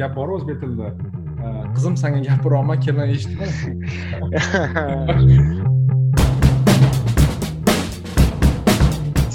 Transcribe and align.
gap 0.00 0.12
bor 0.16 0.28
o'zbek 0.36 0.56
tilida 0.62 0.88
qizim 1.74 1.94
sanga 2.02 2.20
gapiryapman 2.28 2.78
kelin 2.84 3.08
eshitma 3.14 3.46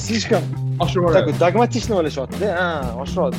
слишком 0.05 0.43
oshirib 0.83 1.11
такой 1.17 1.33
догматично 1.43 1.93
o'ylashyaptida? 1.99 2.47
Ha 2.59 2.67
oshiradi 3.03 3.37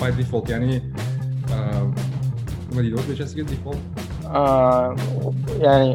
by 0.00 0.10
default 0.18 0.46
ya'ni 0.52 0.80
nima 2.68 2.80
deydi 2.82 2.96
o'zbekchasiga 3.00 3.44
default. 3.52 3.82
Ya'ni 5.66 5.90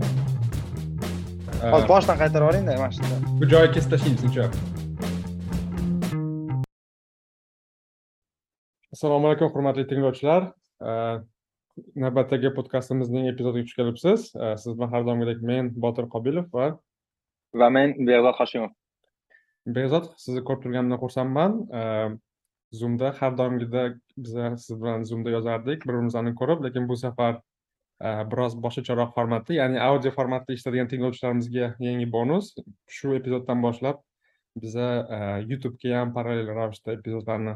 hozir 1.74 1.88
boshdan 1.94 2.16
qaytarib 2.22 2.44
yuboringda 2.46 2.72
mana 2.82 2.92
shunda. 2.98 3.16
bu 3.40 3.46
joyi 3.54 3.68
kesib 3.76 3.90
tashlaymiz 3.94 4.22
sizncha 4.24 4.44
assalomu 9.00 9.28
alaykum 9.28 9.48
hurmatli 9.54 9.86
tinglovchilar. 9.88 10.50
Navbatdagi 12.04 12.50
podkastimizning 12.52 13.30
epizodiga 13.30 13.64
xush 13.64 13.78
kelibsiz. 13.78 14.26
Siz 14.60 14.74
bilan 14.76 14.90
har 14.92 15.06
doimgidek 15.08 15.40
men 15.50 15.70
botir 15.86 16.10
qobilov 16.16 16.50
va 16.52 16.66
va 17.62 17.70
men 17.72 17.94
behzod 18.10 18.36
hoshimov. 18.40 18.74
Behzod 19.78 20.10
sizni 20.24 20.44
ko'rib 20.50 20.66
turganimdan 20.66 21.00
xursandman. 21.04 21.56
Zoomda 22.80 23.14
har 23.22 23.38
doimgidek 23.40 23.96
biza 24.26 24.50
siz 24.66 24.76
bilan 24.82 25.08
zoomda 25.08 25.32
yozardik 25.38 25.88
bir 25.88 25.94
birimizni 25.94 26.36
ko'rib 26.44 26.68
lekin 26.68 26.92
bu 26.92 27.00
safar 27.04 27.40
biroz 28.34 28.60
boshqacharoq 28.68 29.16
formatda 29.16 29.58
ya'ni 29.62 29.80
audio 29.88 30.12
formatda 30.20 30.58
eshitadigan 30.58 30.92
tinglovchilarimizga 30.92 31.72
yangi 31.88 32.12
bonus. 32.18 32.52
Shu 33.00 33.16
epizoddan 33.22 33.64
boshlab 33.64 34.04
biza 34.68 34.92
youtubega 35.48 35.98
ham 36.02 36.14
parallel 36.20 36.54
ravishda 36.62 37.00
epizodlarni 37.00 37.56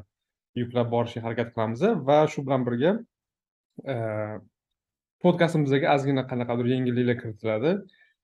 yuklab 0.62 0.92
borishga 0.94 1.24
harakat 1.26 1.54
qilamiz. 1.56 1.84
Va 2.10 2.20
shu 2.34 2.46
bilan 2.48 2.66
birga 2.68 2.92
e, 3.94 3.96
podkastimizga 5.24 5.94
ozgina 5.96 6.24
qanaqadir 6.32 6.72
yengilliklar 6.74 7.18
kiritiladi. 7.24 7.74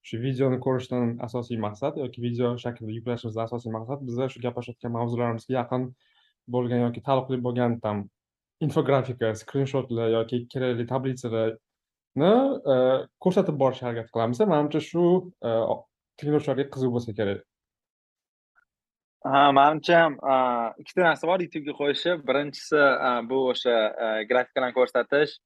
Shu 0.08 0.20
videoni 0.24 0.58
ko'rishdan 0.66 1.16
asosiy 1.26 1.58
maqsad 1.66 1.98
yoki 2.02 2.22
video 2.26 2.54
shaklida 2.62 2.94
yuklashimizdan 2.98 3.48
asosiy 3.48 3.74
maqsad 3.76 4.06
biza 4.08 4.30
shu 4.32 4.40
gaplashayotgan 4.46 4.96
mavzularimizga 4.98 5.54
yaqin 5.58 5.90
bo'lgan 6.54 6.86
yoki 6.86 7.02
taalluqli 7.08 7.40
bo'lgan 7.46 7.76
там 7.84 8.06
infografika 8.66 9.34
skrinshotlar 9.42 10.08
yoki 10.16 10.40
kerakli 10.54 10.86
tablitsalarni 10.92 12.32
e, 12.74 12.76
ko'rsatib 13.24 13.60
borishga 13.62 13.88
harakat 13.88 14.10
qilamiz. 14.14 14.42
Manimcha 14.54 14.80
shu 14.90 15.04
e, 15.48 15.54
tinglovchilarga 16.20 16.66
qiziq 16.74 16.96
bo'lsa 16.96 17.16
kerak. 17.20 17.44
Ha 19.24 19.52
manimcha 19.52 19.98
ham 20.02 20.14
ikkita 20.80 21.04
narsa 21.04 21.28
bor 21.28 21.42
youtubega 21.44 21.76
qo'yishi 21.80 22.16
birinchisi 22.28 22.80
bu 23.30 23.38
o'sha 23.52 23.76
grafikalarni 24.30 24.76
ko'rsatish. 24.78 25.36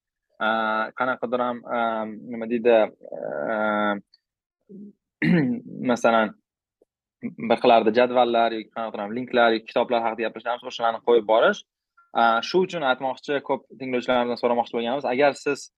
Qanaqadir 1.00 1.41
ham 1.47 1.61
nima 2.33 2.47
deydi 2.53 2.77
masalan 5.91 6.34
bir 7.50 7.58
xillarda 7.62 7.94
jadvallar 7.98 8.50
yoki 8.58 8.70
qanaqadir 8.77 9.03
ham 9.05 9.14
linklar 9.19 9.56
yoki 9.56 9.66
kitoblar 9.72 10.03
haqida 10.06 10.28
gapirishamiz 10.28 10.66
o'shalarni 10.70 11.00
qo'yib 11.09 11.27
borish. 11.33 11.61
Shu 12.48 12.64
uchun 12.66 12.83
aytmoqchi 12.91 13.41
ko'p 13.48 13.66
tinglovchilarimizdan 13.81 14.42
so'ramoqchi 14.42 14.77
bo'lganmiz. 14.78 15.06
Agar 15.14 15.33
siz 15.44 15.69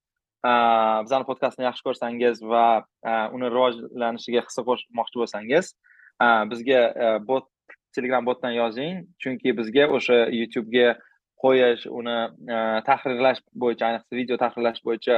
bizani 0.44 1.24
podkastni 1.30 1.64
yaxshi 1.68 1.84
ko'rsangiz 1.88 2.42
va 2.52 2.66
uni 3.36 3.52
rivojlanishiga 3.56 4.44
hissa 4.46 4.62
qo'shmoqchi 4.68 5.22
bo'lsangiz 5.22 5.74
bizga 6.52 6.80
bot 7.30 7.46
telegram 7.96 8.24
botdan 8.28 8.54
yozing 8.60 9.04
chunki 9.22 9.54
bizga 9.58 9.84
o'sha 9.98 10.18
youtubega 10.38 10.96
qo'yish 11.42 11.86
uni 12.00 12.16
e, 12.56 12.58
tahrirlash 12.88 13.40
bo'yicha 13.62 13.88
ayniqsa 13.88 14.18
video 14.20 14.36
tahrirlash 14.42 14.80
bo'yicha 14.88 15.16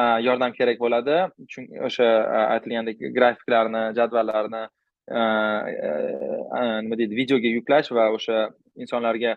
e, 0.00 0.02
yordam 0.26 0.52
kerak 0.58 0.78
bo'ladi. 0.84 1.16
Chunki 1.52 1.82
o'sha 1.88 2.08
e, 2.36 2.42
aytilgandek 2.56 3.02
grafiklarni 3.18 3.82
jadvallarni 3.98 4.64
nima 6.82 6.96
deydi 7.00 7.18
videoga 7.20 7.50
yuklash 7.56 7.90
va 7.98 8.08
o'sha 8.18 8.38
insonlarga 8.84 9.36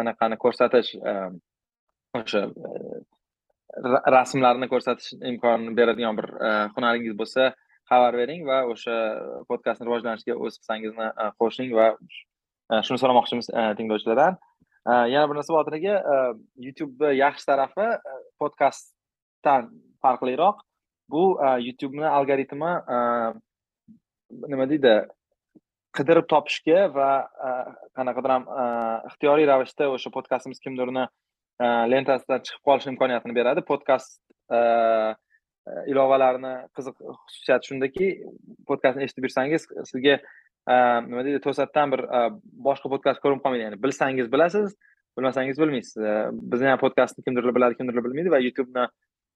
anaqani 0.00 0.36
ko'rsatish 0.44 0.90
o'sha 2.18 2.42
rasmlarni 4.16 4.68
ko'rsatish 4.74 5.08
imkonini 5.32 5.74
beradigan 5.80 6.20
bir 6.20 6.28
hunaringiz 6.76 7.18
bo'lsa 7.22 7.48
xabar 7.88 8.16
bering 8.20 8.44
va 8.48 8.60
o'sha 8.72 8.94
podkastni 9.50 9.88
rivojlanishiga 9.88 10.36
o'z 10.36 10.60
hissangizni 10.60 11.08
e, 11.08 11.26
qo'shing 11.40 11.74
va 11.78 11.88
e, 11.94 12.80
shuni 12.86 13.00
so'ramoqchimiz 13.02 13.50
e, 13.50 13.66
tinglovchilardan. 13.80 14.38
Yana 14.88 15.28
bir 15.28 15.36
narsa 15.36 15.52
botiraga 15.52 15.94
youtubeni 16.64 17.18
yaxshi 17.18 17.44
tarafi 17.50 17.88
podkastdan 18.40 19.66
farqliroq. 20.04 20.62
Bu 21.12 21.24
youtubeni 21.64 22.06
algoritmi 22.08 22.70
nima 24.52 24.66
deydi 24.70 24.94
qidirib 25.98 26.28
topishga 26.32 26.86
va 26.94 27.10
qanaqadir 27.98 28.34
ham 28.36 28.48
ixtiyoriy 29.10 29.48
ravishda 29.50 29.90
o'sha 29.96 30.14
podkastimiz 30.16 30.62
kimdirni 30.64 31.04
lentasidan 31.92 32.46
chiqib 32.48 32.64
qolish 32.70 32.88
imkoniyatini 32.94 33.36
beradi. 33.40 33.66
Podkast 33.72 34.22
E, 35.68 35.90
ilovalarni 35.92 36.52
qiziq 36.76 36.96
xususiyati 37.28 37.70
shundaki 37.70 38.08
podkastni 38.68 39.06
eshitib 39.06 39.26
yursangiz 39.28 39.66
sizga 39.90 40.16
e, 40.18 40.76
nima 41.08 41.24
deydi 41.26 41.40
to'satdan 41.44 41.94
bir 41.94 42.04
e, 42.04 42.20
boshqa 42.68 42.92
podkast 42.92 43.22
ko'rinib 43.24 43.44
qolmaydi. 43.44 43.66
Ya'ni 43.66 43.80
bilsangiz 43.84 44.30
bilasiz 44.32 44.76
bilmasangiz 45.18 45.58
bilmaysiz. 45.60 45.96
Bizni 46.52 46.70
ham 46.70 46.80
podkastni 46.82 47.24
kimdirlar 47.26 47.54
biladi 47.56 47.78
kimdirlar 47.80 48.04
bilmaydi 48.06 48.34
va 48.34 48.40
youtubeni 48.44 48.86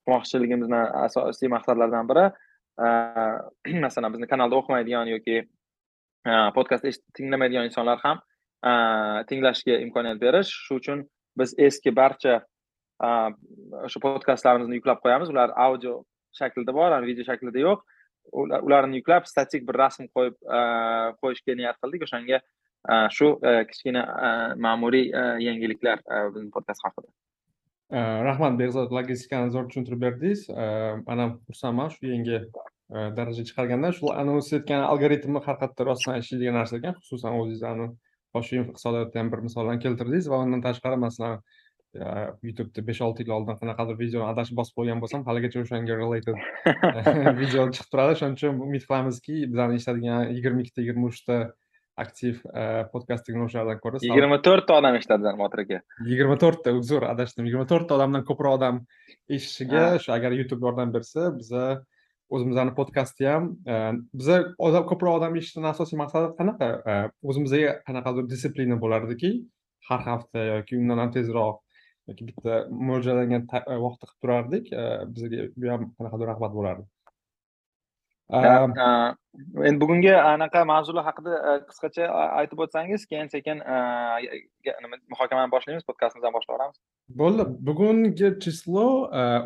qilmoqchiligimizni 0.07 0.83
asosiy 1.07 1.51
maqsadlaridan 1.57 2.11
biri 2.11 2.27
masalan 3.87 4.15
bizni 4.15 4.29
kanalda 4.31 4.61
o'qimaydigan 4.61 5.11
yoki 5.15 5.43
podkast 6.57 6.87
tinglamaydigan 7.19 7.67
insonlar 7.71 7.99
ham 8.05 8.23
tinglashga 9.29 9.81
imkoniyat 9.87 10.23
berish. 10.23 10.55
Shu 10.69 10.79
uchun 10.81 11.05
biz 11.39 11.55
eski 11.67 11.95
barcha 11.99 12.39
o'sha 13.03 14.03
podkastlarimizni 14.07 14.79
yuklab 14.79 15.03
qo'yamiz. 15.05 15.35
Ular 15.35 15.55
audio 15.67 15.99
shaklida 16.39 16.75
bor 16.77 16.95
video 17.07 17.27
shaklida 17.29 17.65
yo'q. 17.67 17.85
Ularni 18.33 19.01
yuklab 19.01 19.27
statik 19.27 19.65
bir 19.69 19.79
rasm 19.83 20.07
qo'yib 20.17 20.37
e, 20.59 20.61
qo'yishga 21.23 21.57
niyat 21.59 21.81
qildik. 21.83 22.05
O'shanga 22.07 22.39
e, 22.39 22.99
shu 23.17 23.33
e, 23.43 23.55
kichkina 23.71 24.05
ma'muriy 24.67 25.11
yangiliklar 25.47 26.05
bizni 26.35 26.51
podkast 26.55 26.87
haqida. 26.87 27.11
Rahmat 28.29 28.55
behzod 28.61 28.95
logistikani 28.97 29.53
zo'r 29.53 29.67
tushuntirib 29.69 30.01
berdingiz. 30.07 30.47
Man 31.09 31.25
ham 31.25 31.35
xursandman 31.49 31.91
shu 31.97 32.07
yangi 32.13 32.39
darajaga 33.19 33.49
chiqargandan. 33.51 33.93
Shu 33.99 34.15
anons 34.23 34.49
etgan 34.61 34.87
algoritmni 34.87 35.43
haqiqatda 35.49 35.89
rostdan 35.91 36.23
ishlaydigan 36.23 36.57
narsa 36.61 36.79
ekan 36.79 36.97
xususan 37.03 37.37
o'zingizni 37.41 37.91
hoshimov 38.37 38.71
iqtisodiyotdan 38.73 39.33
bir 39.33 39.45
misollarni 39.47 39.83
keltirdingiz 39.85 40.31
va 40.33 40.41
undan 40.45 40.63
tashqari 40.67 40.99
masalan 41.05 41.43
youtubeda 41.95 42.85
besh 42.89 43.01
olti 43.05 43.25
yil 43.25 43.35
oldin 43.37 43.59
qanaqadir 43.61 43.99
videoni 43.99 44.29
adashib 44.33 44.57
bosib 44.61 44.79
qo'ygan 44.81 45.01
bo'lsam 45.03 45.25
haligacha 45.27 45.61
o'shanga 45.65 45.97
related 45.99 46.37
video 47.41 47.67
chiqib 47.77 47.91
turadi 47.93 48.15
shuning 48.21 48.37
uchun 48.39 48.63
umid 48.67 48.87
qilamizki 48.89 49.43
bizani 49.53 49.81
eshitadigan 49.81 50.31
yigirma 50.37 50.65
ikkita 50.65 50.85
yigirma 50.85 51.11
uchta 51.13 51.39
aktiv 52.05 52.41
podkast 52.93 53.27
tinglovchilardan 53.29 53.81
ko'ra 53.85 54.01
yigirma 54.07 54.39
to'rtta 54.47 54.79
odam 54.81 54.97
eshitadi 55.01 55.35
botir 55.43 55.65
aka 55.65 55.81
yigirma 56.11 56.37
to'rtta 56.45 56.73
uzr 56.81 57.05
adashdim 57.13 57.49
yigirma 57.49 57.67
to'rtta 57.73 57.99
odamdan 57.99 58.25
ko'proq 58.31 58.57
odam 58.59 58.79
eshitishiga 59.29 59.83
shu 60.05 60.15
agar 60.17 60.37
youtube 60.39 60.65
yordam 60.69 60.95
bersa 60.95 61.29
biza 61.41 61.65
o'zimizni 62.33 62.73
podkastni 62.79 63.29
ham 63.33 63.51
biza 64.21 64.39
odam 64.69 64.87
ko'proq 64.93 65.19
odam 65.21 65.37
eshitishni 65.41 65.69
asosiy 65.75 66.01
maqsadi 66.03 66.33
qanaqa 66.41 66.71
o'zimizga 67.33 67.75
qanaqadir 67.91 68.31
disiplina 68.33 68.81
bo'lardiki 68.87 69.33
har 69.91 70.01
hafta 70.09 70.47
yoki 70.49 70.81
undan 70.81 71.05
ham 71.05 71.13
tezroq 71.19 71.61
yoki 72.09 72.27
bitta 72.31 72.65
mo'ljallangan 72.89 73.47
vaqtda 73.85 74.07
qilib 74.09 74.21
turardik 74.23 74.65
bizga 75.15 75.47
bu 75.61 75.71
ham 75.75 75.83
qanaqadir 75.99 76.27
rag'bat 76.33 76.53
bo'lardi. 76.59 76.85
Endi 79.69 79.79
bugungi 79.83 80.13
anaqa 80.17 80.61
mavzular 80.73 81.05
haqida 81.09 81.33
qisqacha 81.69 82.07
aytib 82.41 82.63
o'tsangiz 82.65 83.05
keyin 83.11 83.29
sekin 83.35 83.59
nima 84.85 84.97
muhokamani 85.13 85.53
boshlaymiz 85.55 85.85
podkastimizni 85.89 86.33
boshlaveramiz 86.37 86.79
bo'ldi. 87.23 87.47
Bugungi 87.69 88.29
chislo 88.45 88.87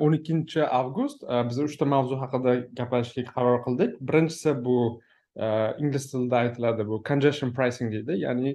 o'n 0.04 0.16
ikkinchi 0.18 0.62
avgust 0.80 1.26
biz 1.48 1.58
uchta 1.66 1.84
mavzu 1.94 2.20
haqida 2.22 2.56
gaplashishga 2.80 3.32
qaror 3.36 3.58
qildik. 3.66 3.98
Birinchisi 4.08 4.54
bu 4.66 4.78
ingliz 5.82 6.04
tilida 6.10 6.36
aytiladi 6.44 6.88
bu 6.90 7.02
congestion 7.08 7.50
pricing 7.56 7.88
deydi 7.96 8.20
ya'ni 8.26 8.50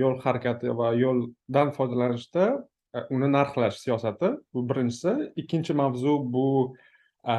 yo'l 0.00 0.16
harakati 0.24 0.72
va 0.78 0.88
yo'ldan 1.04 1.68
foydalanishda 1.76 2.46
Э, 2.94 3.02
uni 3.10 3.28
narxlash 3.32 3.78
siyosati 3.82 4.28
bu 4.54 4.68
birinchisi. 4.68 5.32
Ikkinchi 5.36 5.74
mavzu 5.74 6.18
bu 6.34 6.76
э, 7.28 7.36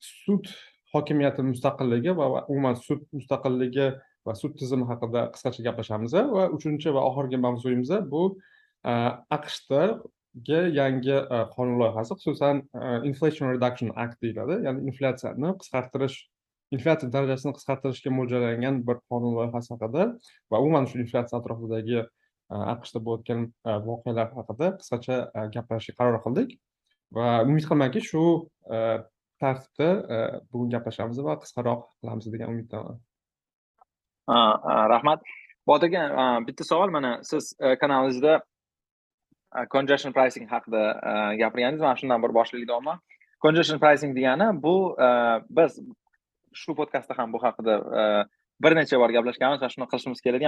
sud 0.00 0.50
hokimiyati 0.94 1.42
mustaqilligi 1.42 2.16
va 2.16 2.44
umuman 2.46 2.76
sud 2.78 3.02
mustaqilligi 3.12 3.88
va 4.26 4.34
sud 4.40 4.54
tizimi 4.60 4.86
haqida 4.90 5.24
qisqacha 5.34 5.64
gaplashamiz. 5.66 6.14
Va 6.36 6.44
uchinchi 6.58 6.94
va 6.94 7.02
oxirgi 7.10 7.42
mavzuyimiz 7.46 7.90
bu 8.12 8.22
э, 8.86 8.92
aqshdagi 9.36 10.60
yangi 10.78 11.18
qonun 11.56 11.80
loyihasi 11.82 12.20
xususan 12.20 12.62
inflation 13.10 13.50
reduction 13.54 13.90
act 14.04 14.22
deyiladi. 14.22 14.62
Ya'ni 14.66 14.86
inflyatsiyani 14.90 15.56
qisqartirish 15.60 16.18
inflyatsiya 16.76 17.10
darajasini 17.16 17.52
qisqartirishga 17.58 18.10
mo'ljallangan 18.18 18.82
bir 18.88 19.02
qonun 19.10 19.34
loyihasi 19.38 19.74
haqida 19.74 20.12
va 20.50 20.62
umuman 20.64 20.86
shu 20.90 21.02
inflyatsiya 21.04 21.40
atrofidagi 21.42 22.04
aqshda 22.50 23.00
bo'layotgan 23.06 23.40
voqealar 23.88 24.28
haqida 24.38 24.66
qisqacha 24.80 25.16
gaplashishga 25.54 25.98
qaror 26.00 26.20
qildik 26.26 26.50
va 27.16 27.26
umid 27.48 27.64
qilamanki 27.68 28.00
shu 28.10 28.24
tartibda 29.40 29.88
bugun 30.52 30.68
gaplashamiz 30.74 31.18
va 31.28 31.34
qisqaroq 31.42 31.82
qilamiz 32.00 32.26
degan 32.34 32.52
umiddaman 32.54 32.96
rahmat 34.94 35.20
botir 35.66 35.88
aka 35.88 36.28
bitta 36.46 36.64
savol 36.64 36.90
mana 36.96 37.12
siz 37.30 37.54
kanalingizda 37.80 38.42
congestion 39.74 40.12
pricing 40.12 40.46
haqida 40.54 40.82
gapirganingiz 41.42 41.82
mana 41.86 41.96
shundan 42.00 42.22
bir 42.22 42.32
boshlaydiganman 42.38 42.98
congestion 43.44 43.78
pricing 43.84 44.16
degani 44.18 44.48
bu 44.64 44.74
biz 45.58 45.80
shu 46.62 46.74
podkastda 46.80 47.18
ham 47.18 47.32
bu 47.32 47.38
haqida 47.46 47.74
bir 48.64 48.76
necha 48.78 48.98
bor 49.00 49.12
gaplashganmiz 49.16 49.62
va 49.62 49.68
shuni 49.72 49.86
qilishimiz 49.92 50.20
kerak 50.24 50.42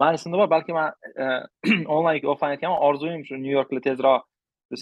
mani 0.00 0.14
esimda 0.14 0.38
bor 0.38 0.50
balki 0.50 0.72
man 0.72 0.92
e, 1.22 1.24
onlayn 1.96 2.16
yoki 2.18 2.28
offlayn 2.34 2.56
aytganman 2.56 2.84
orzuyim 2.88 3.24
shu 3.28 3.36
nyu 3.44 3.52
yorkda 3.58 3.80
tezroq 3.88 4.24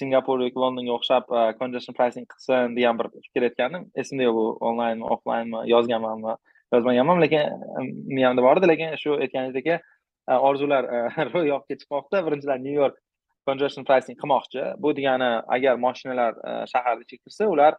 singapur 0.01 0.41
yoki 0.45 0.63
londonga 0.65 0.93
o'xshab 0.99 1.35
e, 1.39 1.43
congestion 1.61 1.97
pricing 1.99 2.27
qilsin 2.33 2.77
degan 2.77 2.99
bir 2.99 3.11
fikr 3.27 3.49
aytgandim. 3.49 3.89
Esimda 4.03 4.29
yo'q 4.29 4.39
bu 4.39 4.47
onlaynmi 4.71 5.11
offlaynmi 5.17 5.65
yozganmanmi 5.73 6.37
yozmaganman 6.77 7.23
lekin 7.25 7.39
e, 7.79 7.87
miyamda 8.19 8.43
bor 8.47 8.63
edi. 8.63 8.71
Lekin 8.73 8.97
shu 9.03 9.19
aytganingizdek 9.27 9.69
orzular 10.51 10.89
ro'yobga 11.35 11.79
chiqmoqda 11.81 12.25
birinchidan 12.27 12.65
nyu 12.65 12.75
york 12.81 12.97
congestion 13.49 13.85
pricing 13.91 14.19
qilmoqchi. 14.23 14.65
Bu 14.83 14.97
degani 14.97 15.31
agar 15.57 15.81
moshinalar 15.85 16.35
shaharda 16.73 17.07
ichiga 17.07 17.23
kirsa 17.25 17.49
ular 17.55 17.79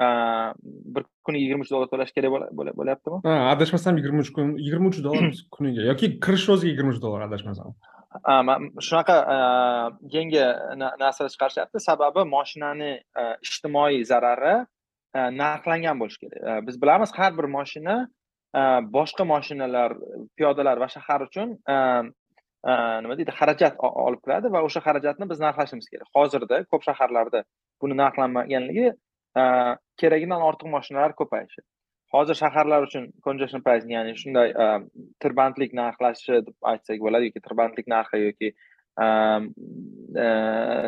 bir 0.00 1.04
kuniga 1.24 1.42
yigirma 1.44 1.62
uch 1.62 1.70
dollar 1.70 1.88
to'lash 1.92 2.12
kerak 2.16 2.32
bo'lyaptimi? 2.80 3.20
Ha 3.26 3.34
adashmasam 3.54 3.98
yigirma 4.00 4.24
uch 4.26 4.32
kun 4.36 4.56
yigirma 4.58 4.90
uch 4.90 5.02
dollar 5.04 5.30
kuniga 5.56 5.86
yoki 5.90 6.18
kirish 6.24 6.48
o'ziga 6.54 6.72
yigirma 6.72 6.94
uch 6.94 7.02
dollar 7.02 7.28
adashmasam. 7.28 7.74
Shunaqa 8.88 9.16
yangi 10.16 10.42
narsalar 11.02 11.30
chiqarishyapti. 11.34 11.82
Sababi 11.88 12.26
moshinani 12.36 12.92
ijtimoiy 13.46 14.02
zarari 14.10 14.56
narxlangan 15.14 16.02
bo'lishi 16.02 16.26
kerak. 16.26 16.66
Biz 16.66 16.82
bilamiz 16.82 17.14
har 17.18 17.32
bir 17.38 17.50
moshina 17.56 17.96
boshqa 18.98 19.24
moshinalar 19.32 19.96
piyodalar 20.36 20.76
va 20.82 20.88
shahar 20.96 21.26
uchun 21.28 21.56
nima 23.04 23.16
deydi 23.18 23.32
xarajat 23.38 23.74
olib 24.06 24.20
kiradi 24.24 24.50
va 24.54 24.62
o'sha 24.66 24.80
xarajatni 24.86 25.28
biz 25.30 25.42
narxlashimiz 25.46 25.86
kerak. 25.92 26.08
Hozirda 26.16 26.62
ko'p 26.70 26.82
shaharlarda 26.88 27.44
buni 27.82 27.94
narxlanmaganligi 28.02 28.92
Э, 29.34 29.44
keragidan 30.00 30.42
ortiq 30.48 30.70
moshinalar 30.70 31.14
ko'payishi. 31.18 31.64
Hozir 32.14 32.38
shaharlar 32.38 32.84
uchun 32.86 33.08
congestion 33.26 33.62
pricing 33.66 33.94
ya'ni 33.96 34.12
shunday 34.18 34.52
e, 34.64 34.66
tirbandlik 35.24 35.72
narxlashi 35.74 36.36
deb 36.48 36.68
aytsak 36.72 37.00
bo'ladi 37.06 37.30
yoki 37.30 37.42
tirbandlik 37.46 37.88
narxi 37.90 38.20
yoki 38.20 38.50
e, 38.50 39.06
e, 40.24 40.26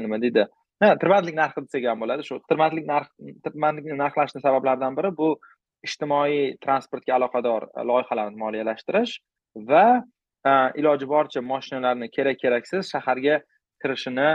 nima 0.04 0.20
deydi? 0.22 0.44
Ha 0.84 0.92
tirbandlik 1.02 1.38
narxi 1.40 1.64
desak 1.66 1.88
ham 1.90 2.04
bo'ladi. 2.04 2.26
Shu 2.28 2.38
tirbandlik 2.52 2.86
narx 2.92 3.10
tirbandlikni 3.48 3.98
narxlashni 4.02 4.44
sabablaridan 4.46 4.98
biri 5.00 5.10
bu 5.22 5.32
ijtimoiy 5.88 6.42
transportga 6.66 7.18
aloqador 7.18 7.66
loyihalarni 7.90 8.38
moliyalashtirish 8.44 9.18
va 9.72 9.86
iloji 10.78 11.10
boricha 11.14 11.42
moshinalarni 11.52 12.12
kerak 12.16 12.38
keraksiz 12.44 12.94
shaharga 12.94 13.40
kirishini 13.82 14.28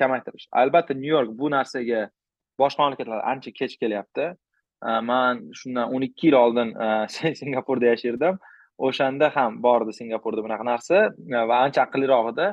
kamaytirish. 0.00 0.48
Albatta 0.62 0.96
nyu 1.02 1.12
york 1.18 1.36
bu 1.42 1.52
narsaga 1.56 2.08
boshqa 2.62 2.84
mamlakatlar 2.84 3.24
ancha 3.32 3.50
kech 3.60 3.74
kelyapti. 3.82 4.28
Man 5.10 5.48
shundan 5.58 5.94
o'n 5.94 6.06
ikki 6.08 6.28
yil 6.28 6.38
oldin 6.44 6.74
singapurda 7.40 7.92
yashardim 7.92 8.38
o'shanda 8.78 9.30
ham 9.36 9.62
bor 9.62 9.82
edi 9.84 9.94
singapurda 10.00 10.44
bunaqa 10.46 10.64
narsa 10.72 10.98
va 11.50 11.62
ancha 11.64 11.84
aqlliroq 11.86 12.32
edi. 12.32 12.46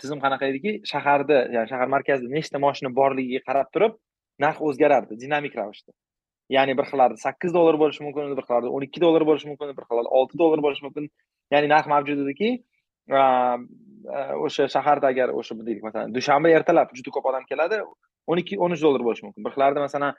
Tizim 0.00 0.18
qanaqa 0.24 0.50
ediki? 0.52 0.72
Shaharda 0.90 1.38
ya'ni 1.54 1.68
shahar 1.72 1.88
markazida 1.94 2.30
nechta 2.38 2.58
moshina 2.66 2.90
borligiga 2.98 3.42
qarab 3.48 3.70
turib 3.74 3.96
narx 4.44 4.60
o'zgarardi 4.68 5.18
dinamik 5.22 5.56
ravishda. 5.60 5.92
Ya'ni 6.56 6.76
bir 6.78 6.86
xillarda 6.90 7.18
sakkiz 7.26 7.54
dollar 7.58 7.78
bo'lishi 7.82 8.04
mumkin 8.06 8.34
bir 8.38 8.44
xillarda 8.46 8.70
o'n 8.76 8.86
ikki 8.86 9.02
dollar 9.04 9.26
bo'lishi 9.28 9.48
mumkin 9.50 9.74
bir 9.78 9.86
xillarda 9.88 10.10
olti 10.18 10.38
dollar 10.42 10.62
bo'lishi 10.66 10.84
mumkin. 10.86 11.08
Ya'ni 11.54 11.70
narx 11.74 11.86
mavjud 11.94 12.22
ediki. 12.24 12.50
O'sha 14.46 14.68
shaharda 14.74 15.10
agar 15.14 15.34
o'sha 15.40 15.58
deylik 15.58 15.82
masalan 15.88 16.14
dushanba 16.18 16.54
ertalab 16.58 16.94
juda 16.98 17.10
ko'p 17.16 17.26
odam 17.32 17.48
keladi. 17.50 17.80
O'n 18.26 18.42
ikki 18.42 18.58
o'n 18.58 18.74
uch 18.76 18.82
dollar 18.86 19.04
bo'lishi 19.06 19.26
mumkin. 19.26 19.44
Bir 19.44 19.54
xillarda 19.54 19.84
masalan 19.86 20.16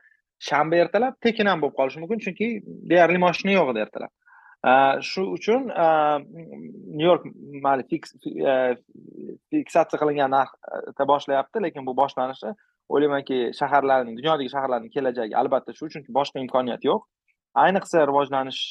shanba 0.50 0.80
ertalab 0.83 1.18
tekin 1.25 1.50
ham 1.51 1.62
bo'lib 1.63 1.75
qolishi 1.80 2.01
mumkin 2.04 2.24
chunki 2.25 2.48
deyarli 2.92 3.19
moshina 3.25 3.57
yo'q 3.57 3.74
edi 3.74 3.83
ertalab. 3.86 4.13
Shu 5.09 5.24
uchun 5.38 5.68
nyu 7.00 7.06
york 7.06 7.27
mayli 7.65 7.83
e, 7.88 8.56
fiksatsiya 9.51 10.00
qilingan 10.01 10.33
narxda 10.38 11.07
boshlayapti 11.13 11.62
lekin 11.65 11.86
bu 11.86 11.94
boshlanishi 12.01 12.54
o'ylaymanki 12.89 13.38
shaharlarning 13.59 14.18
dunyodagi 14.19 14.50
shaharlarning 14.56 14.92
kelajagi 14.95 15.38
albatta 15.42 15.75
shu 15.80 15.92
chunki 15.94 16.12
boshqa 16.19 16.42
imkoniyat 16.45 16.89
yo'q. 16.89 17.06
Ayniqsa 17.65 18.07
rivojlanish 18.09 18.62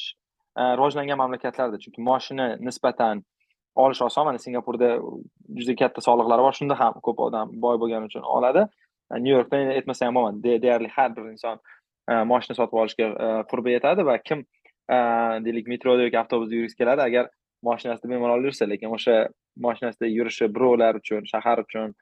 e, 0.59 0.61
rivojlangan 0.79 1.21
mamlakatlarda 1.23 1.81
chunki 1.83 2.03
moshina 2.09 2.47
nisbatan 2.67 3.23
olish 3.77 4.01
oson 4.01 4.25
mana 4.25 4.39
singapurda 4.45 4.89
juda 5.59 5.75
katta 5.81 6.01
soliqlari 6.07 6.45
bor 6.47 6.53
shunda 6.59 6.75
ham 6.81 6.99
ko'p 7.07 7.19
odam 7.27 7.53
boy 7.65 7.79
bo'lgani 7.81 8.09
uchun 8.09 8.23
oladi. 8.37 8.65
Nyu 9.15 9.33
yorkda 9.37 9.57
aytmasa 9.77 10.05
ham 10.05 10.43
deyarli 10.43 10.89
har 10.95 11.15
bir 11.15 11.31
inson 11.31 11.59
e, 12.11 12.13
moshina 12.31 12.55
sotib 12.55 12.77
olishga 12.83 13.07
e, 13.07 13.27
qurbi 13.51 13.75
yetadi 13.75 14.05
va 14.05 14.17
kim 14.17 14.39
e, 14.89 14.97
deylik 15.45 15.67
metroda 15.67 16.07
yoki 16.07 16.19
avtobusda 16.23 16.55
yurgisi 16.55 16.77
keladi 16.77 17.01
agar 17.01 17.29
moshinasida 17.63 18.09
bemalol 18.13 18.43
yursa 18.49 18.69
lekin 18.69 18.93
o'sha 18.97 19.17
moshinasida 19.67 20.09
yurishi 20.17 20.49
birovlar 20.55 20.99
uchun 21.01 21.27
shahar 21.33 21.63
uchun 21.65 21.95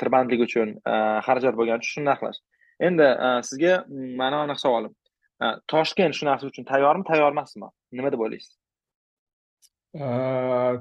tirbandlik 0.00 0.40
uchun 0.46 0.76
xarajat 1.26 1.54
bo'lgani 1.60 1.84
uchun 1.84 1.94
shuni 1.96 2.10
narxlash 2.10 2.40
endi 2.88 3.06
sizga 3.48 3.74
mani 4.22 4.36
aniq 4.44 4.58
savolim. 4.64 4.92
Toshkent 5.72 6.16
shu 6.18 6.26
narsa 6.28 6.50
uchun 6.50 6.66
tayyormi 6.68 7.04
tayyor 7.10 7.32
emasmi 7.32 7.68
nima 7.98 8.12
deb 8.12 8.20
o'ylaysiz 8.26 8.52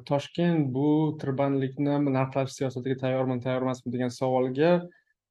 toshkent 0.09 0.67
bu 0.75 1.17
tirbandlikni 1.21 1.95
narxlash 2.17 2.51
siyosatiga 2.57 2.97
tayyormi 3.03 3.39
tayyor 3.45 3.61
emasmi 3.61 3.93
degan 3.93 4.11
savolga 4.13 4.71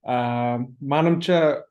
Э, 0.07 0.59
manimcha 0.81 1.69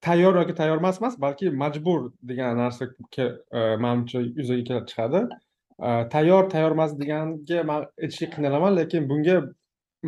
tayyor 0.00 0.34
yoki 0.34 0.54
tayyor 0.54 0.78
emas 0.78 1.00
emas 1.00 1.20
balki 1.20 1.50
majbur 1.50 2.12
degan 2.22 2.56
narsa 2.56 2.84
e, 3.18 3.76
manimcha 3.76 4.20
yuzaga 4.20 4.64
kelib 4.68 4.86
chiqadi. 4.90 5.20
E, 5.86 6.08
tayyor 6.08 6.50
tayyor 6.50 6.72
emas 6.76 6.92
deganga 7.00 7.64
man 7.70 7.86
aytishga 8.02 8.28
qiynalaman 8.34 8.76
lekin 8.76 9.08
bunga 9.10 9.36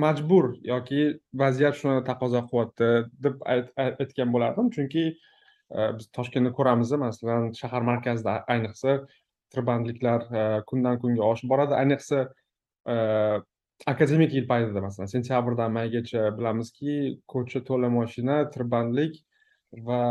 majbur 0.04 0.46
yoki 0.72 1.00
vaziyat 1.42 1.74
shuni 1.80 2.04
taqozo 2.10 2.40
qilyapti 2.50 2.88
deb 3.26 3.44
aytgan 4.00 4.32
bo'lardim. 4.34 4.70
Chunki 4.76 5.04
e, 5.76 5.78
biz 5.98 6.08
toshkentni 6.18 6.52
ko'ramiz 6.58 6.94
masalan 7.06 7.52
shahar 7.60 7.82
markazida 7.90 8.38
ayniqsa 8.54 8.98
tirbandliklar 9.52 10.20
kundan 10.70 10.96
kunga 11.02 11.22
oshib 11.32 11.48
boradi. 11.52 11.74
Ayniqsa 11.82 12.18
akademik 13.86 14.32
yil 14.34 14.46
paytida 14.46 14.80
masalan 14.80 15.10
sentyabrdan 15.10 15.72
maygacha 15.78 16.30
bilamizki 16.38 16.94
ko'cha 17.32 17.60
to'la 17.68 17.88
moshina 17.98 18.36
tirbandlik 18.54 19.14
va 19.88 20.02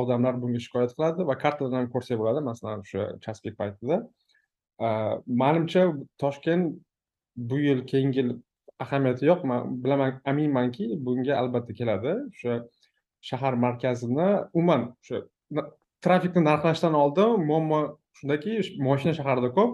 odamlar 0.00 0.34
bunga 0.42 0.60
shikoyat 0.64 0.92
qiladi 0.96 1.26
va 1.30 1.34
kartadan 1.44 1.78
ham 1.80 1.88
ko'rsak 1.94 2.18
bo'ladi 2.20 2.44
masalan 2.50 2.82
o'sha 2.84 3.02
uchastka 3.18 3.54
paytida. 3.60 3.96
Manimcha 5.42 5.82
toshkent 6.22 6.76
bu 7.50 7.58
yil 7.68 7.80
keyingi 7.90 8.18
yil 8.20 8.30
ahamiyati 8.84 9.26
yo'q. 9.30 9.44
Man 9.50 9.82
bilaman 9.84 10.20
aminmanki 10.30 10.86
bunga 11.06 11.34
albatta 11.40 11.72
keladi. 11.80 12.12
O'sha 12.32 12.54
shahar 13.28 13.54
markazini 13.64 14.30
umuman 14.58 14.82
o'sha 15.02 15.16
trafikni 16.04 16.42
narxlashdan 16.50 16.94
oldin 17.02 17.46
muammo 17.50 17.80
shundaki 18.18 18.52
moshina 18.88 19.14
shaharda 19.18 19.48
ko'p 19.56 19.72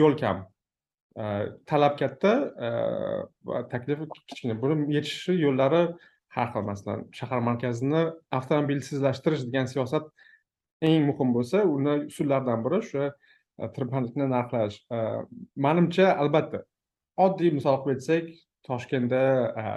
yo'l 0.00 0.14
kam. 0.22 0.44
Talab 1.70 1.98
katta 1.98 2.32
va 3.46 3.62
taklif 3.72 4.02
kichkina 4.28 4.54
buni 4.62 4.94
yechishi 4.96 5.36
yo'llari 5.38 5.82
har 6.36 6.48
xil 6.52 6.64
masalan 6.70 7.04
shahar 7.18 7.40
markazini 7.48 8.02
avtomobilsizlashtirish 8.38 9.44
degan 9.46 9.66
siyosat 9.72 10.08
eng 10.82 11.06
muhim 11.10 11.30
bo'lsa 11.36 11.62
uni 11.76 11.94
usullaridan 12.10 12.64
biri 12.64 12.80
o'sha 12.82 13.04
tirbandlikni 13.76 14.26
narxlash. 14.34 14.80
Manimcha 15.66 16.10
albatta 16.22 16.64
oddiy 17.26 17.54
misol 17.58 17.78
qilib 17.84 18.00
aytsak 18.00 18.34
toshkentda 18.66 19.22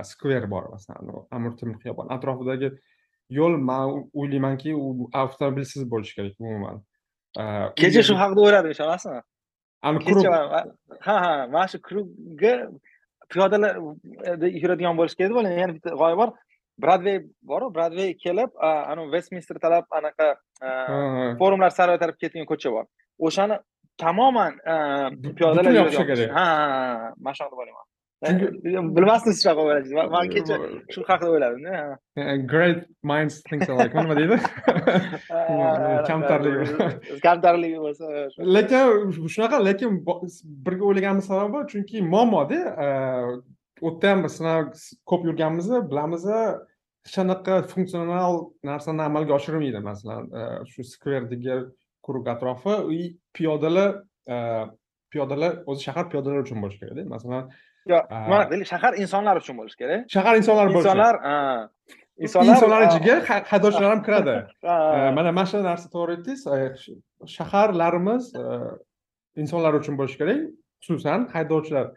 skver 0.09 0.49
bor 0.53 0.71
masalan 0.73 1.25
amir 1.37 1.53
temur 1.59 1.77
xiyoboni. 1.83 2.09
Atrofidagi 2.17 2.71
yo'l 3.39 3.57
man 3.69 4.09
o'ylaymanki 4.19 4.73
u 4.73 5.09
avtomobilsiz 5.23 5.85
bo'lishi 5.91 6.17
kerak 6.17 6.35
umuman. 6.41 6.81
Kecha 7.81 8.01
shu 8.09 8.17
haqida 8.21 8.41
o'yladim 8.47 8.73
ishonasizmi 8.75 9.21
ani 9.87 9.99
ha 11.07 11.15
ha 11.25 11.31
mana 11.53 11.67
shu 11.71 11.77
krugga 11.87 12.53
piyodalar 13.31 13.73
e, 14.29 14.47
yuradigan 14.61 14.95
bo'lishi 14.99 15.17
kerak 15.19 15.33
bo'lgan 15.37 15.53
yana 15.63 15.73
bitta 15.77 15.89
g'oya 16.01 16.15
bor 16.21 16.29
bradvey 16.83 17.17
boru 17.51 17.65
bradvey 17.75 18.09
kelib 18.23 18.49
anavi 18.91 19.07
vestminster 19.15 19.55
talab 19.65 19.85
anaqa 19.99 20.27
forumlar 21.39 21.71
saroyi 21.79 21.99
taraf 22.03 22.15
ketgan 22.23 22.45
ko'cha 22.51 22.69
bor 22.75 22.85
o'shani 23.27 23.55
tamoman 24.03 24.51
piyodalar 25.37 25.63
ha 26.37 26.45
mana 27.23 27.33
shunaqa 27.37 27.55
o'ylayman 27.61 27.85
Chunki- 27.85 27.96
bilmasdingiz 28.25 29.41
shunaqa 29.43 29.61
o'ylaysiz 29.65 29.91
Man- 29.93 30.29
kecha 30.35 30.55
shu 30.93 31.03
haqida 31.09 31.29
o'yladimda 31.33 31.73
great 32.53 32.79
minds 33.03 33.35
think 33.49 33.69
alike 33.69 33.95
nima 34.03 34.15
deydi 34.19 34.37
kamtarligi 36.09 36.65
kamtarligi 37.25 37.77
bo'lsa 37.85 38.05
lekin 38.55 39.11
shunaqa 39.35 39.57
lekin 39.67 39.91
birga 40.65 40.83
o'ylaganimiz 40.89 41.25
sababi 41.31 41.67
chunki 41.73 42.01
muammoda 42.13 42.59
u 43.81 43.89
yerda 43.91 44.09
ham 44.11 44.23
biz 44.23 44.81
ko'p 45.09 45.21
yurganmiz 45.29 45.69
bilamiz 45.91 46.25
hech 46.33 47.15
qanaqa 47.17 47.53
funksional 47.73 48.33
narsani 48.69 49.01
amalga 49.09 49.33
oshirilmaydi 49.39 49.79
masalan 49.91 50.23
uh, 50.39 50.59
shu 50.71 50.81
skverdagi 50.93 51.55
quruq 52.05 52.25
atrofi 52.33 52.73
piyodalar 53.35 53.89
uh, 54.33 54.65
piyodalar 55.11 55.51
o'zi 55.69 55.81
shahar 55.87 56.05
piyodalar 56.11 56.39
uchun 56.45 56.61
bo'lishi 56.63 56.79
kerakda. 56.81 57.05
Masalan 57.15 57.43
Yo, 57.89 57.99
mana 58.31 58.43
deylik, 58.51 58.67
shahar 58.73 58.93
insonlar 59.03 59.35
uchun 59.41 59.55
bo'lishi 59.59 59.77
kerak. 59.81 60.01
Shahar 60.15 60.33
insonlar 60.39 60.67
bo'lishi. 60.73 60.89
Insonlar 60.89 61.15
insonlar 62.53 62.81
ah, 62.81 62.87
ichiga 62.89 63.15
ha- 63.29 63.43
haydovchilar 63.51 63.89
ham 63.93 64.01
kiradi. 64.07 64.35
Mana 65.17 65.31
mana 65.37 65.45
shu 65.51 65.61
narsa 65.69 65.87
to'g'ri 65.95 66.15
aytdingiz 66.17 66.41
sh- 66.81 66.97
shaharlarimiz 67.35 68.23
uh, 68.41 68.71
insonlar 69.43 69.73
uchun 69.79 69.99
bo'lishi 69.99 70.17
kerak 70.21 70.39
xususan 70.85 71.27
haydovchilar. 71.35 71.87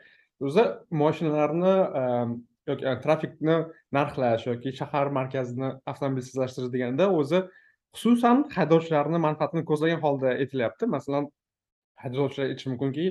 O'zi 0.46 0.64
moshinalarni 1.02 1.74
um, 2.02 2.36
yoki 2.68 2.84
trafikni 3.04 3.56
narxlash 3.96 4.46
yoki 4.50 4.70
shahar 4.80 5.06
markazini 5.18 5.68
avtomobilsizlashtirish 5.90 6.72
deganda 6.76 7.08
o'zi 7.20 7.40
xususan 7.96 8.44
haydovchilarni 8.56 9.18
manfaatini 9.26 9.64
ko'zlagan 9.70 10.00
holda 10.04 10.36
aytilyapti. 10.42 10.84
Masalan 10.96 11.24
haydovchilar 12.04 12.52
aytishi 12.52 12.68
mumkinki 12.72 13.06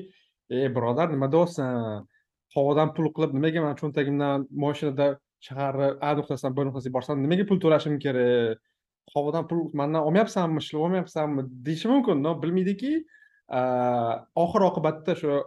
ey 0.58 0.70
birodar 0.76 1.08
nima 1.14 1.28
deyapsan 1.36 2.08
havodan 2.56 2.94
pul 2.96 3.12
qilib 3.16 3.36
nimaga 3.38 3.64
man 3.66 3.76
cho'ntagimdan 3.82 4.48
moshinada 4.64 5.08
shaharni 5.48 5.90
a 6.08 6.16
nuqtasidan 6.18 6.56
b 6.58 6.66
nuqtasiga 6.68 6.96
borsam 6.98 7.22
nimaga 7.26 7.46
pul 7.50 7.62
to'lashim 7.64 7.96
kerak? 8.06 8.60
Havodan 9.16 9.48
pul 9.50 9.62
mandan 9.80 10.06
olmayapsanmi 10.08 10.62
ishlab 10.64 10.82
olmayapsanmi 10.88 11.48
deyishi 11.66 11.88
mumkin 11.94 12.26
bilmaydiki. 12.44 12.94
Oxir 14.44 14.62
oqibatda 14.70 15.16
shu 15.22 15.40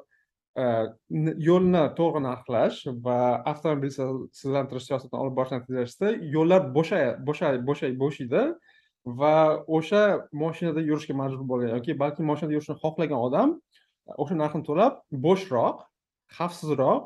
yo'lni 1.49 1.83
to'g'ri 1.99 2.21
narxlash 2.27 2.79
va 3.05 3.19
avtomobilsizlantirish 3.53 4.87
siyosatini 4.89 5.21
olib 5.23 5.37
borish 5.39 5.53
natijasida 5.57 6.11
yo'llar 6.35 6.67
bo'shay 6.77 7.05
bo'shay 7.29 7.61
bo'shay 7.69 7.95
bo'shaydi 8.03 8.43
va 9.21 9.35
o'sha 9.79 10.03
moshinada 10.43 10.81
yurishga 10.91 11.15
majbur 11.23 11.47
bo'lgan 11.53 11.73
yoki 11.77 11.97
balki 12.03 12.23
moshinada 12.31 12.55
yurishni 12.57 12.77
xohlagan 12.83 13.21
odam 13.29 13.49
o'sha 14.23 14.35
narxni 14.43 14.63
to'lab 14.69 15.01
bo'shroq 15.27 15.81
xavfsizroq 16.39 17.05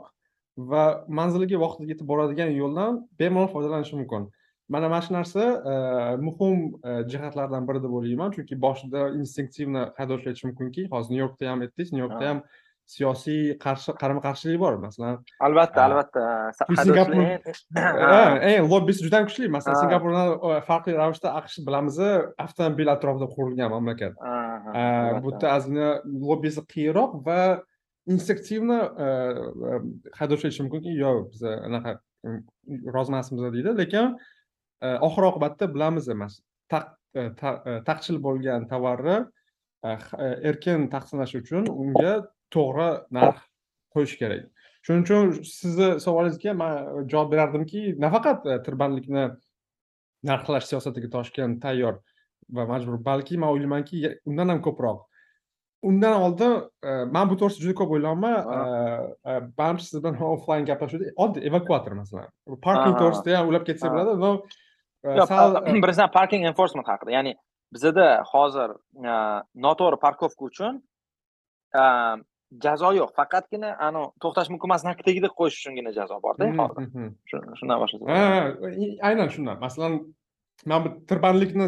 va 0.71 0.85
manziliga 1.18 1.59
vaqtida 1.64 1.90
yetib 1.92 2.06
boradigan 2.12 2.50
yo'ldan 2.61 2.92
bemalol 3.21 3.49
foydalanishi 3.54 3.97
mumkin. 4.00 4.23
Mana 4.68 4.88
mana 4.88 5.02
shu 5.06 5.12
narsa 5.14 5.42
uh, 5.73 6.14
muhim 6.26 6.56
uh, 6.88 7.02
jihatlardan 7.11 7.62
biri 7.68 7.80
deb 7.85 7.92
o'ylayman 7.99 8.30
chunki 8.37 8.54
boshida 8.66 9.00
instinktivno 9.21 9.83
haydovchilar 9.99 10.33
aytishi 10.33 10.47
mumkinki 10.50 10.83
hozir 10.95 11.11
nyu 11.14 11.21
yorkda 11.25 11.50
ham 11.50 11.61
aytdingiz 11.66 11.92
nyu 11.92 12.00
yorkda 12.06 12.25
Ha. 12.25 12.30
ham 12.33 12.40
siyosiy 12.95 13.42
qarshi 13.64 13.90
qarama 14.00 14.21
qarshilik 14.26 14.59
bor 14.64 14.75
masalan 14.87 15.14
albatta 15.47 15.78
Ah. 15.83 15.87
albatta. 15.88 16.23
Singapur- 16.83 17.16
lobbisi 18.73 19.00
juda 19.06 19.16
ham 19.18 19.26
kuchli. 19.28 19.49
Masalan 19.56 19.76
singapurdan 19.83 20.28
farqli 20.68 20.92
ravishda 21.02 21.28
aqsh 21.40 21.56
bilamiz 21.66 21.97
avtomobil 22.45 22.88
atrofida 22.95 23.26
qurilgan 23.35 23.68
mamlakat. 23.76 24.12
Bu 25.23 25.28
yerda 25.33 25.49
ozgina 25.56 25.88
lobbisi 26.28 26.61
qiyinroq 26.73 27.11
va 27.26 27.40
instinktivno 28.14 28.78
haydovchi 30.18 30.48
aytishi 30.48 30.66
mumkinki 30.66 30.96
yo'q 31.02 31.22
biz 31.32 31.42
anaqa 31.52 31.96
mm, 32.26 32.40
rozi 32.94 33.12
emasmiz 33.14 33.46
deydi 33.56 33.75
lekin 33.80 34.12
oxir 35.08 35.28
oqibatda 35.30 35.70
bilamiz 35.75 36.08
emas 36.14 36.38
taqchil 37.88 38.20
bo'lgan 38.26 38.68
tovarni 38.72 39.18
erkin 40.50 40.88
taqsimlash 40.94 41.34
uchun 41.40 41.68
unga 41.84 42.14
to'g'ri 42.54 42.90
narx 43.18 43.42
qo'yish 43.96 44.16
kerak 44.22 44.46
shuning 44.86 45.02
uchun 45.06 45.32
sizni 45.50 45.88
savolingizga 46.06 46.54
man 46.62 47.08
javob 47.12 47.32
berardimki 47.34 47.82
nafaqat 48.06 48.46
tirbandlikni 48.66 49.26
narxlash 50.30 50.68
siyosatiga 50.70 51.10
toshkent 51.16 51.62
tayyor 51.64 52.00
va 52.56 52.66
majbur 52.72 52.98
balki 53.10 53.38
man 53.42 53.54
o'ylaymanki 53.54 54.02
undan 54.30 54.54
ham 54.54 54.62
ko'proq 54.66 55.04
undan 55.90 56.14
oldin 56.26 56.52
e, 56.88 56.90
man 57.14 57.28
bu 57.31 57.35
to'g'risida 57.40 57.64
juda 57.66 57.75
ko'p 57.81 57.90
o'ylayapman. 57.97 58.37
Ha. 58.50 58.61
E, 59.31 59.35
e, 59.64 59.78
siz 59.87 59.99
bilan 60.02 60.16
offlayn 60.35 60.64
gaplashuvdik 60.71 61.09
oddiy 61.25 61.47
evakuator 61.50 61.93
masalan. 62.02 62.28
Parking 62.69 62.95
to'g'risida 63.02 63.37
ham 63.38 63.49
o'ylab 63.50 63.64
ketsak 63.69 63.90
Ha. 63.90 63.97
bo'ladi 63.97 64.21
но 64.25 64.31
e, 65.07 65.16
Yo'q, 65.19 65.26
sal 65.33 65.57
a- 65.57 65.64
birinchidan 65.85 66.11
parking 66.19 66.43
enforcement 66.52 66.87
haqida. 66.93 67.11
Ya'ni 67.16 67.33
bizada 67.75 68.07
hozir 68.33 68.71
noto'g'ri 69.66 69.99
parkovka 70.07 70.43
uchun 70.50 70.75
jazo 72.64 72.90
yo'q. 72.99 73.11
Faqatgina 73.19 73.71
anavi 73.87 74.09
to'xtash 74.23 74.49
mumkin 74.52 74.69
emas 74.71 74.83
znaki 74.85 75.02
tagida 75.09 75.28
qo'yish 75.38 75.57
uchungina 75.61 75.90
jazo 75.99 76.16
borda 76.26 76.45
hozir. 76.61 76.87
Shu- 77.31 77.45
shundan 77.59 77.78
boshlasa 77.83 78.05
Ha, 78.12 78.71
i- 78.85 78.97
aynan 79.09 79.28
shundan. 79.35 79.57
Masalan 79.66 79.93
mana 80.69 80.81
bu 80.85 80.88
tirbandlikni 81.11 81.66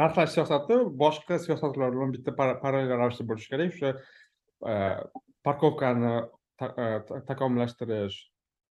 narxlash 0.00 0.32
siyosati 0.36 0.78
boshqa 1.04 1.38
siyosatlar 1.44 1.92
bilan 1.94 2.12
bitta 2.14 2.34
parallel 2.36 2.96
ravishda 2.96 3.26
bo'lishi 3.28 3.50
kerak. 3.52 3.74
O'sha 3.74 3.90
e, 4.72 4.74
parkovkani 5.44 6.12
e, 6.62 6.86
takomillashtirish 7.28 8.18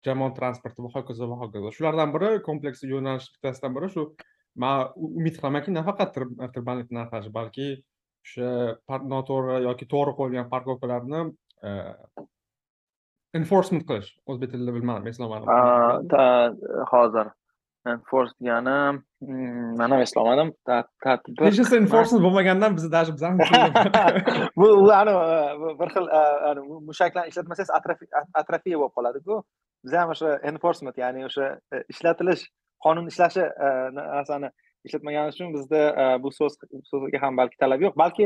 jamoat 0.06 0.36
transporti 0.40 0.86
va 0.86 0.92
hokazo 0.96 1.28
va 1.32 1.38
hokazo 1.44 1.74
shulardan 1.76 2.14
biri 2.16 2.42
kompleks 2.50 2.84
yo'nalish 2.88 3.28
bittasidan 3.36 3.76
biri 3.76 3.90
shu 3.96 4.06
man 4.64 4.94
umid 4.96 5.40
qilamanki 5.40 5.74
nafaqat 5.76 6.14
tir- 6.16 6.52
tirbandlikni 6.56 7.00
narxlash 7.00 7.32
balki 7.40 7.70
o'sha 8.26 9.00
noto'g'ri 9.14 9.64
yoki 9.68 9.90
to'g'ri 9.94 10.16
qo'yilgan 10.20 10.48
parkovkalarni 10.54 11.26
e, 11.64 11.72
enforcement 13.40 13.86
qilish. 13.90 14.14
O'zbek 14.30 14.54
tilida 14.54 14.74
bilmadim 14.78 15.12
eslolmadim 15.12 15.52
ta- 16.14 16.86
hozir. 16.94 17.34
Enforce 17.96 18.34
degani 18.42 18.76
mm, 19.22 19.78
man 19.80 19.92
ham 19.94 20.02
eslamadim. 20.06 20.50
Ta- 20.68 20.88
tartibot 21.06 21.46
hech 21.48 21.60
narsa 21.62 21.78
enforcement 21.84 22.24
bo'lmagandan 22.28 22.76
bizni 22.78 22.92
даже 22.98 23.12
biz 23.16 23.24
ham 23.28 23.38
bu 24.60 24.68
anavi 25.02 25.78
bir 25.80 25.90
xil 25.96 26.06
mushaklarni 26.90 27.30
ishlatmasangiz 27.32 27.72
atrofi- 27.80 28.12
atrofiya 28.42 28.78
bo'lib 28.82 28.94
qoladiku. 28.98 29.36
Biz 29.86 29.94
ham 30.02 30.10
o'sha 30.16 30.30
enforcement 30.52 30.98
ya'ni 31.04 31.26
o'sha 31.30 31.46
e, 31.74 31.84
ishlatilish 31.94 32.44
qonun 32.86 33.06
ishlashi 33.12 33.44
e, 33.66 33.68
narsani 34.00 34.50
ishlatmaganimiz 34.88 35.36
uchun 35.36 35.54
bizda 35.56 35.82
e, 36.02 36.06
bu 36.24 36.30
so'z 36.40 36.54
so'zga 36.92 37.18
ham 37.24 37.34
balki 37.42 37.58
talab 37.64 37.82
yo'q. 37.86 37.96
Balki 38.04 38.26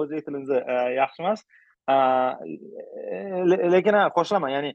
o'zbek 0.00 0.24
tilimiz 0.26 0.50
e, 0.50 0.62
yaxshi 1.00 1.20
emas. 1.24 1.40
Lekin 3.74 3.96
qo'shilaman 4.16 4.50
ya'ni 4.56 4.72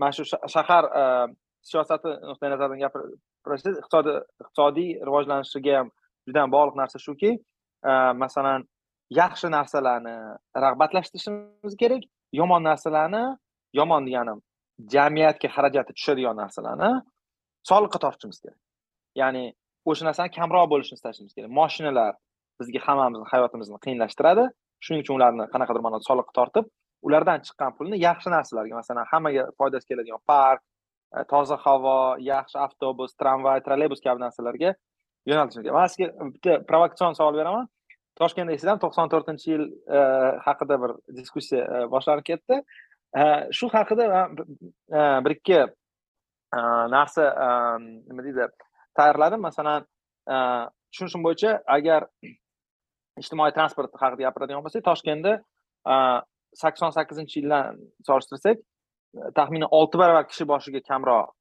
mana 0.00 0.12
shu 0.16 0.24
sha- 0.30 0.42
shahar 0.54 0.84
siyosati 1.70 2.08
nuqtai 2.30 2.50
nazaridan 2.52 2.80
gapirsangiz 2.84 3.78
iqtisodiy 3.82 4.18
iqtisodiy 4.42 4.90
rivojlanishiga 5.08 5.74
ham 5.78 5.88
juda 6.28 6.42
ham 6.42 6.50
bog'liq 6.56 6.76
narsa 6.82 6.98
shuki 7.06 7.30
e, 7.90 7.92
masalan 8.22 8.66
yaxshi 9.20 9.48
narsalarni 9.56 10.16
rag'batlashtirishimiz 10.64 11.74
kerak 11.82 12.02
yomon 12.40 12.62
narsalarni 12.70 13.24
yomon 13.80 14.06
deganim 14.08 14.38
jamiyatga 14.94 15.48
xarajati 15.56 15.92
tushadigan 15.98 16.36
narsalarni 16.42 16.90
soliqqa 17.70 17.98
tortishimiz 18.04 18.38
kerak. 18.44 18.58
Ya'ni 19.20 19.44
o'sha 19.90 20.04
narsani 20.08 20.30
kamroq 20.38 20.66
bo'lishini 20.72 20.98
istashimiz 21.00 21.32
kerak. 21.36 21.50
Moshinalar 21.60 22.12
bizga 22.60 22.80
hammamizni 22.86 23.26
hayotimizni 23.32 23.78
qiyinlashtiradi. 23.84 24.44
Shuning 24.84 25.02
uchun 25.04 25.14
ularni 25.18 25.44
qanaqadir 25.54 25.82
ma'noda 25.86 26.04
soliqqa 26.10 26.32
tortib 26.38 26.66
ulardan 27.06 27.42
chiqqan 27.46 27.74
pulni 27.78 27.96
yaxshi 28.08 28.28
narsalarga 28.34 28.74
masalan 28.80 29.06
hammaga 29.12 29.44
foydasi 29.58 29.86
keladigan 29.90 30.22
park 30.30 30.60
E, 31.16 31.24
toza 31.30 31.56
havo 31.64 31.96
yaxshi 32.20 32.58
avtobus 32.60 33.14
tramvay 33.20 33.62
trolleybus 33.66 34.02
kabi 34.04 34.20
narsalarga 34.24 34.74
yo'naltishimiz 35.30 35.64
kerak 35.66 35.78
man 35.78 35.90
sizga 35.92 36.28
bitta 36.34 36.58
provokatsion 36.68 37.16
savol 37.18 37.38
beraman. 37.40 37.68
Toshkentda 38.20 38.52
eslaysizlarmi 38.52 38.82
to'qson 38.84 39.12
to'rtinchi 39.12 39.50
yil 39.54 39.64
e, 39.98 40.00
haqida 40.46 40.80
bir 40.84 40.94
diskussiya 41.20 41.64
e, 41.64 41.82
boshlanib 41.94 42.26
ketdi. 42.30 42.62
Shu 43.56 43.70
haqida 43.72 44.08
man 44.12 44.34
bir 45.24 45.32
ikki 45.36 45.60
narsa 46.94 47.24
nima 48.08 48.24
deydi 48.26 48.48
tayyorladim. 48.98 49.40
Masalan 49.48 49.86
tushunishim 50.92 51.24
bo'yicha 51.24 51.54
agar 51.76 52.08
ijtimoiy 53.22 53.54
transport 53.56 53.96
haqida 54.02 54.26
gapiradigan 54.26 54.66
bo'lsak 54.66 54.84
toshkentda 54.90 55.38
sakson 56.62 56.92
sakkizinchi 56.96 57.40
yildan 57.40 57.80
solishtirsak 58.08 58.60
taxminan 59.34 59.68
olti 59.70 59.98
baravar 59.98 60.24
kishi 60.30 60.44
boshiga 60.52 60.80
kamroq 60.90 61.34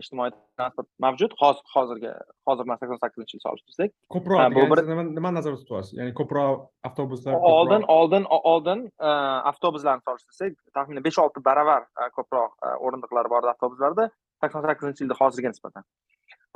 ijtimoiy 0.00 0.32
transport 0.58 0.88
mavjud. 1.04 1.34
Hozir 1.40 1.62
hozirga 1.74 2.12
hozir 2.48 2.64
bilan 2.66 2.78
sakson 2.80 2.98
sakkizinchi 3.02 3.36
yil 3.36 3.42
solishtirsak 3.44 3.92
ko'proq 4.14 4.54
bu 4.56 4.64
bir- 4.72 4.82
nimani 4.88 5.14
nimani 5.18 5.38
nazarda 5.38 5.60
tutyapsiz? 5.62 5.92
Ya'ni 5.98 6.14
ko'proq 6.20 6.64
avtobuslar 6.88 7.36
oldin 7.50 7.84
oldin 7.98 8.26
oldin 8.52 8.80
avtobuslarni 9.52 10.02
solishtirsak 10.08 10.58
taxminan 10.74 11.06
besh 11.06 11.20
olti 11.24 11.44
baravar 11.50 11.86
e, 11.86 12.08
ko'proq 12.16 12.50
e, 12.66 12.74
o'rindiqlar 12.86 13.30
bor 13.34 13.46
edi 13.46 13.52
avtobuslarda 13.54 14.08
sakson 14.42 14.66
sakkizinchi 14.66 15.04
yilda 15.04 15.20
hozirga 15.22 15.54
nisbatan. 15.54 15.86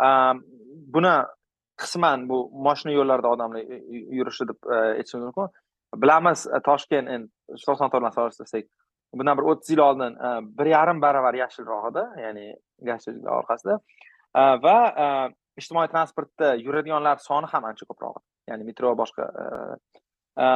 E, 0.07 0.09
buni 0.97 1.14
qisman 1.83 2.26
bu 2.31 2.45
moshina 2.67 2.99
yo'llarida 2.99 3.29
odamlar 3.37 3.62
yurishi 4.19 4.50
deb 4.50 4.59
e, 4.75 4.81
aytishimiz 4.99 5.25
mumkin. 5.31 5.55
Bilamiz 6.02 6.49
e, 6.50 6.61
toshkent 6.71 7.14
endi 7.14 7.62
to'rt 7.67 7.93
bilan 7.95 8.19
solishtirsak 8.19 8.67
bundan 9.19 9.38
bir 9.38 9.49
o'ttiz 9.52 9.71
yil 9.75 9.83
oldin. 9.88 10.19
Bir 10.59 10.66
yarim 10.76 11.02
baravar 11.02 11.35
yashilroq 11.42 11.88
edi 11.90 12.04
ya'ni 12.25 12.47
gazchiliklar 12.88 13.33
orqasida. 13.40 13.78
Va 14.66 14.76
e, 15.04 15.07
ijtimoiy 15.61 15.88
transportda 15.95 16.54
yuradiganlar 16.66 17.16
soni 17.28 17.50
ham 17.52 17.64
ancha 17.71 17.88
ko'proq. 17.90 18.16
Edi. 18.16 18.33
ya'ni 18.50 18.64
metro 18.64 18.95
boshqa 18.99 19.25
e, 19.42 19.45
e, 20.42 20.47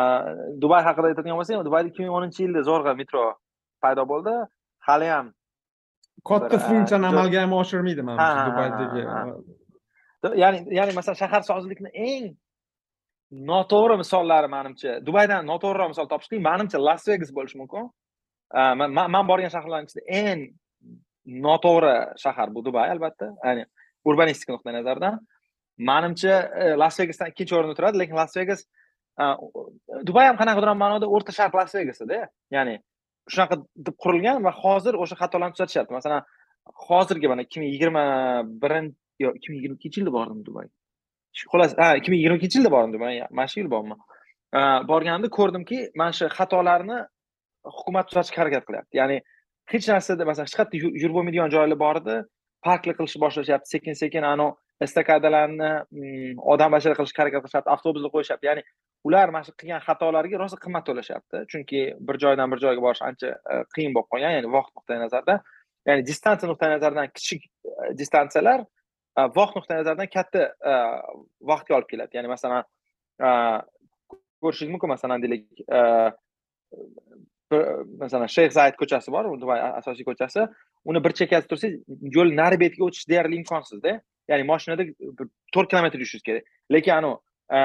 dubay 0.63 0.83
haqida 0.89 1.13
aytadigan 1.13 1.39
bo'lsak 1.41 1.65
dubayda 1.69 1.93
ikki 1.93 2.03
ming 2.05 2.15
o'ninchi 2.19 2.41
yilda 2.47 2.63
zo'rg'a 2.71 2.95
metro 3.01 3.25
paydo 3.83 4.07
bo'ldi. 4.13 4.35
Haliyam 4.89 5.31
katta 6.31 6.55
bir, 6.55 6.65
funksiyani 6.69 7.07
amalga 7.13 7.45
ham 7.45 7.53
oshirmaydi 7.61 8.03
Ha, 8.03 8.07
manimcha 8.09 8.35
ha, 8.35 8.43
ha, 8.43 8.49
dubaydagi. 8.51 9.03
ya'ni 10.43 10.59
ya'ni 10.79 10.93
masalan 10.99 11.19
shaharsozlikni 11.23 11.91
eng 12.09 12.27
noto'g'ri 13.53 13.97
misollari 14.03 14.49
manimcha 14.57 14.91
dubaydan 15.07 15.47
noto'g'riroq 15.53 15.89
misol 15.93 16.09
topish 16.13 16.29
qiyin 16.33 16.45
manimcha 16.51 16.79
las 16.89 17.03
vegas 17.11 17.31
bo'lishi 17.39 17.59
mumkin 17.63 17.85
Э, 18.55 18.75
man 18.75 19.27
borgan 19.27 19.51
shaharlarning 19.51 19.91
ichida 19.91 20.03
eng 20.23 20.43
noto'g'ri 21.27 21.95
shahar 22.23 22.55
bu 22.55 22.63
dubay 22.65 22.91
albatta. 22.95 23.33
Ya'ni 23.45 23.65
urbanistika 24.07 24.55
nuqtai 24.55 24.75
nazaridan. 24.79 25.19
Manimcha 25.79 26.37
e, 26.63 26.75
las 26.83 26.99
vegasdan 27.01 27.33
ikkinchi 27.33 27.57
o'rinda 27.57 27.75
turadi 27.79 27.99
lekin 27.99 28.17
las 28.17 28.37
vegas 28.37 28.63
e, 29.21 29.25
dubay 30.09 30.29
ham 30.29 30.39
qanaqadir 30.41 30.73
ma'noda? 30.83 31.09
O'rta 31.17 31.35
sharq 31.39 31.59
las 31.59 31.75
vegasida 31.75 32.21
ya'ni 32.57 32.77
shunaqa 33.33 33.59
deb 33.89 33.97
qurilgan 34.05 34.45
va 34.47 34.53
hozir 34.63 34.95
o'sha 35.03 35.19
xatolarni 35.23 35.57
tuzatishyapti. 35.57 35.93
Masalan 35.99 36.23
hozirgi 36.87 37.29
mana 37.33 37.43
ikki 37.47 37.61
ming 37.61 37.71
yigirma 37.75 38.05
birinchi 38.63 38.97
yo 39.25 39.35
ikki 39.37 39.51
ming 39.51 39.59
yigirma 39.61 39.77
ikkinchi 39.81 40.01
yilda 40.01 40.15
bordim 40.19 40.41
dubay. 40.49 40.71
Xullas 41.51 41.75
ha 41.83 41.91
ikki 41.99 42.15
ming 42.15 42.21
yigirma 42.23 42.39
ikkinchi 42.39 42.61
yilda 42.61 42.75
bordim 42.77 42.95
dubay 42.97 43.21
mana 43.31 43.49
shu 43.51 43.61
yil 43.61 43.71
borman 43.75 43.99
e, 44.55 44.61
borganimda 44.93 45.35
ko'rdimki 45.39 45.79
mana 46.01 46.13
shu 46.19 46.31
xatolarni 46.39 47.03
hukumat 47.79 48.09
tuzatishga 48.11 48.43
harakat 48.43 48.67
qilyapti. 48.69 48.95
Ya'ni 49.01 49.21
hech 49.73 49.89
narsada 49.93 50.25
masalan 50.29 50.49
hech 50.49 50.57
qayerda 50.59 50.77
yurib 51.03 51.15
bo'lmaydigan 51.19 51.53
joylar 51.57 51.79
bor 51.85 52.01
edi 52.03 52.17
parkli 52.67 52.95
qilishni 52.99 53.21
boshlashyapti 53.25 53.73
sekin 53.75 53.99
sekin 54.03 54.25
anavi 54.33 54.57
estakadalarni 54.87 55.71
mm, 55.73 56.41
odam 56.53 56.75
qilishga 56.77 57.23
harakat 57.23 57.45
qilishyapti 57.45 57.73
avtobuslar 57.75 58.13
qo'yishyapti. 58.17 58.49
Ya'ni 58.51 58.63
ular 59.09 59.33
mana 59.35 59.47
shu 59.47 59.55
qilgan 59.61 59.83
xatolarga 59.87 60.41
rosa 60.43 60.59
qimmat 60.65 60.87
to'lashyapti. 60.89 61.45
Chunki 61.53 61.83
bir 62.09 62.19
joydan 62.25 62.53
bir 62.53 62.63
joyga 62.65 62.83
borish 62.87 63.03
ancha 63.09 63.29
e, 63.53 63.61
qiyin 63.75 63.95
bo'lib 63.97 64.09
qolgan 64.13 64.37
ya'ni 64.37 64.51
vaqt 64.57 64.73
nuqtai 64.79 64.99
nazaridan 65.05 65.41
ya'ni 65.91 66.07
distansiya 66.11 66.51
nuqtai 66.53 66.73
nazaridan 66.75 67.13
kichik 67.17 67.47
e, 67.47 67.93
distansiyalar 68.01 68.65
e, 69.19 69.21
vaqt 69.39 69.61
nuqtai 69.61 69.81
nazaridan 69.81 70.13
katta 70.17 70.43
vaqtga 71.53 71.79
olib 71.79 71.89
keladi. 71.93 72.19
Ya'ni 72.19 72.33
masalan 72.35 72.63
ko'rishingiz 74.43 74.73
mumkin 74.75 74.95
masalan 74.97 75.23
deylik 75.25 75.47
masalan 77.51 78.27
shayx 78.27 78.55
zayd 78.55 78.77
ko'chasi 78.81 79.13
bor 79.13 79.25
u 79.31 79.41
dubay 79.41 79.61
asosiy 79.81 80.05
ko'chasi. 80.05 80.47
Uni 80.85 81.03
bir 81.05 81.13
chekkasida 81.19 81.51
tursangiz 81.53 81.81
yo'l 82.17 82.35
nari 82.41 82.59
betiga 82.61 82.85
o'tish 82.89 83.09
deyarli 83.09 83.37
imkonsizda. 83.43 84.01
Ya'ni 84.29 84.45
mashinada 84.51 84.87
to'rt 85.55 85.71
kilometr 85.71 85.99
yurishingiz 85.99 86.25
kerak. 86.29 86.45
Lekin 86.73 86.93
anavi 86.99 87.17
e, 87.57 87.59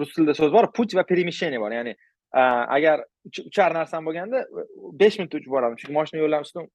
rus 0.00 0.14
tilida 0.14 0.34
so'z 0.34 0.52
bor 0.52 0.70
путь 0.72 0.94
va 0.94 1.04
перемещение 1.10 1.60
bor. 1.60 1.72
Ya'ni 1.72 1.94
e, 2.34 2.42
agar 2.76 3.04
uchar 3.46 3.74
narsam 3.74 4.06
bo'lganda 4.06 4.44
besh 5.02 5.18
minutda 5.18 5.40
uchib 5.40 5.50
boraman. 5.56 5.78
Chunki 5.80 5.96
mashina 5.98 6.22
yo'llarni 6.22 6.46
ustidan 6.48 6.70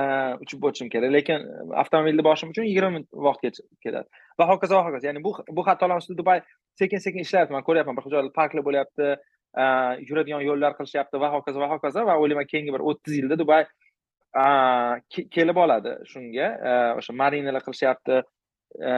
e, 0.00 0.02
uchib 0.46 0.64
o'tishim 0.68 0.88
kerak. 0.94 1.12
Lekin 1.18 1.44
avtomobilda 1.82 2.24
borishim 2.28 2.56
uchun 2.56 2.68
yigirma 2.70 2.90
minut 2.96 3.08
vaqt 3.28 3.60
ketadi 3.84 4.08
va 4.40 4.48
hokazo 4.52 4.80
va 4.80 4.88
hokazo. 4.88 5.04
Ya'ni 5.10 5.24
bu 5.26 5.36
bu 5.56 5.68
xatolar 5.68 6.00
ustida 6.00 6.18
dubay 6.22 6.44
sekin 6.80 7.04
sekin 7.06 7.28
ishlayapti. 7.28 7.52
Man 7.56 7.68
ko'ryapman 7.68 8.00
bir 8.00 8.10
joylar 8.16 8.32
parklar 8.40 8.64
bo'lyapti. 8.68 9.14
Э, 9.54 9.64
yuradigan 10.08 10.42
yo'llar 10.42 10.74
qilishyapti 10.78 11.20
va 11.22 11.30
hokazo 11.36 11.60
va 11.62 11.68
hokazo 11.74 12.02
va 12.08 12.18
o'ylayman 12.22 12.46
keyingi 12.52 12.72
bir 12.74 12.82
o'ttiz 12.90 13.20
yilda 13.20 13.38
dubay 13.38 13.66
kelib 15.30 15.56
oladi 15.56 15.94
shunga. 16.10 16.48
E, 16.70 16.72
o'sha 16.98 17.12
marinalar 17.14 17.62
qilishyapti. 17.62 18.22
E, 18.80 18.90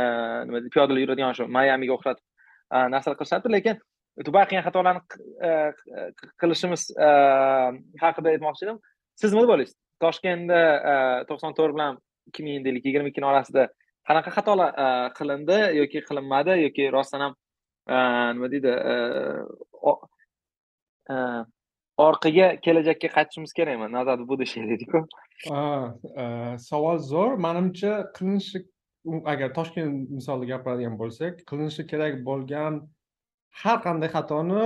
nima 0.48 0.60
deydi 0.60 0.72
piyodalar 0.72 1.02
yuradigan 1.02 1.36
shu 1.36 1.46
mayamiga 1.58 1.92
o'xshatib 1.96 2.24
e, 2.72 2.76
narsalar 2.94 3.18
qilishyapti. 3.20 3.52
Lekin 3.52 3.80
dubay 4.26 4.46
qilgan 4.48 4.64
xatolarni 4.68 5.02
qilishimiz 6.40 6.86
haqida 8.02 8.32
aytmoqchi 8.32 8.64
edim 8.66 8.78
siz 9.20 9.32
nima 9.32 9.44
deb 9.44 9.52
o'ylaysiz? 9.56 9.76
Toshkentda 10.04 10.60
e, 10.92 10.94
to'qson 11.28 11.56
to'rt 11.58 11.76
bilan 11.76 12.00
ikki 12.30 12.46
ming 12.46 12.64
deylik 12.64 12.88
yigirma 12.88 13.12
ikkini 13.12 13.28
orasida 13.32 13.68
qanaqa 14.08 14.32
xatolar 14.38 14.72
qilindi 15.18 15.60
yoki 15.82 16.04
qilinmadi 16.08 16.56
yoki 16.64 16.88
rostdan 16.96 17.26
ham 17.26 17.36
nima 18.38 18.48
deydi 18.54 18.72
Э, 21.10 21.44
orqaga 21.96 22.48
kelajakka 22.60 23.08
qaytishimiz 23.16 23.52
kerakmi? 23.52 23.88
Nazar 23.92 24.18
будущее 24.28 24.66
deydiku. 24.68 25.06
E, 25.46 26.58
savol 26.58 26.98
zo'r. 26.98 27.36
Manimcha 27.46 27.92
qilinishi 28.16 28.64
agar 29.24 29.52
toshkent 29.58 30.10
misolida 30.10 30.56
gapiradigan 30.56 30.98
bo'lsak 31.00 31.44
qilinishi 31.48 31.86
kerak 31.92 32.20
bo'lgan 32.28 32.80
har 33.62 33.78
qanday 33.86 34.10
xatoni 34.16 34.64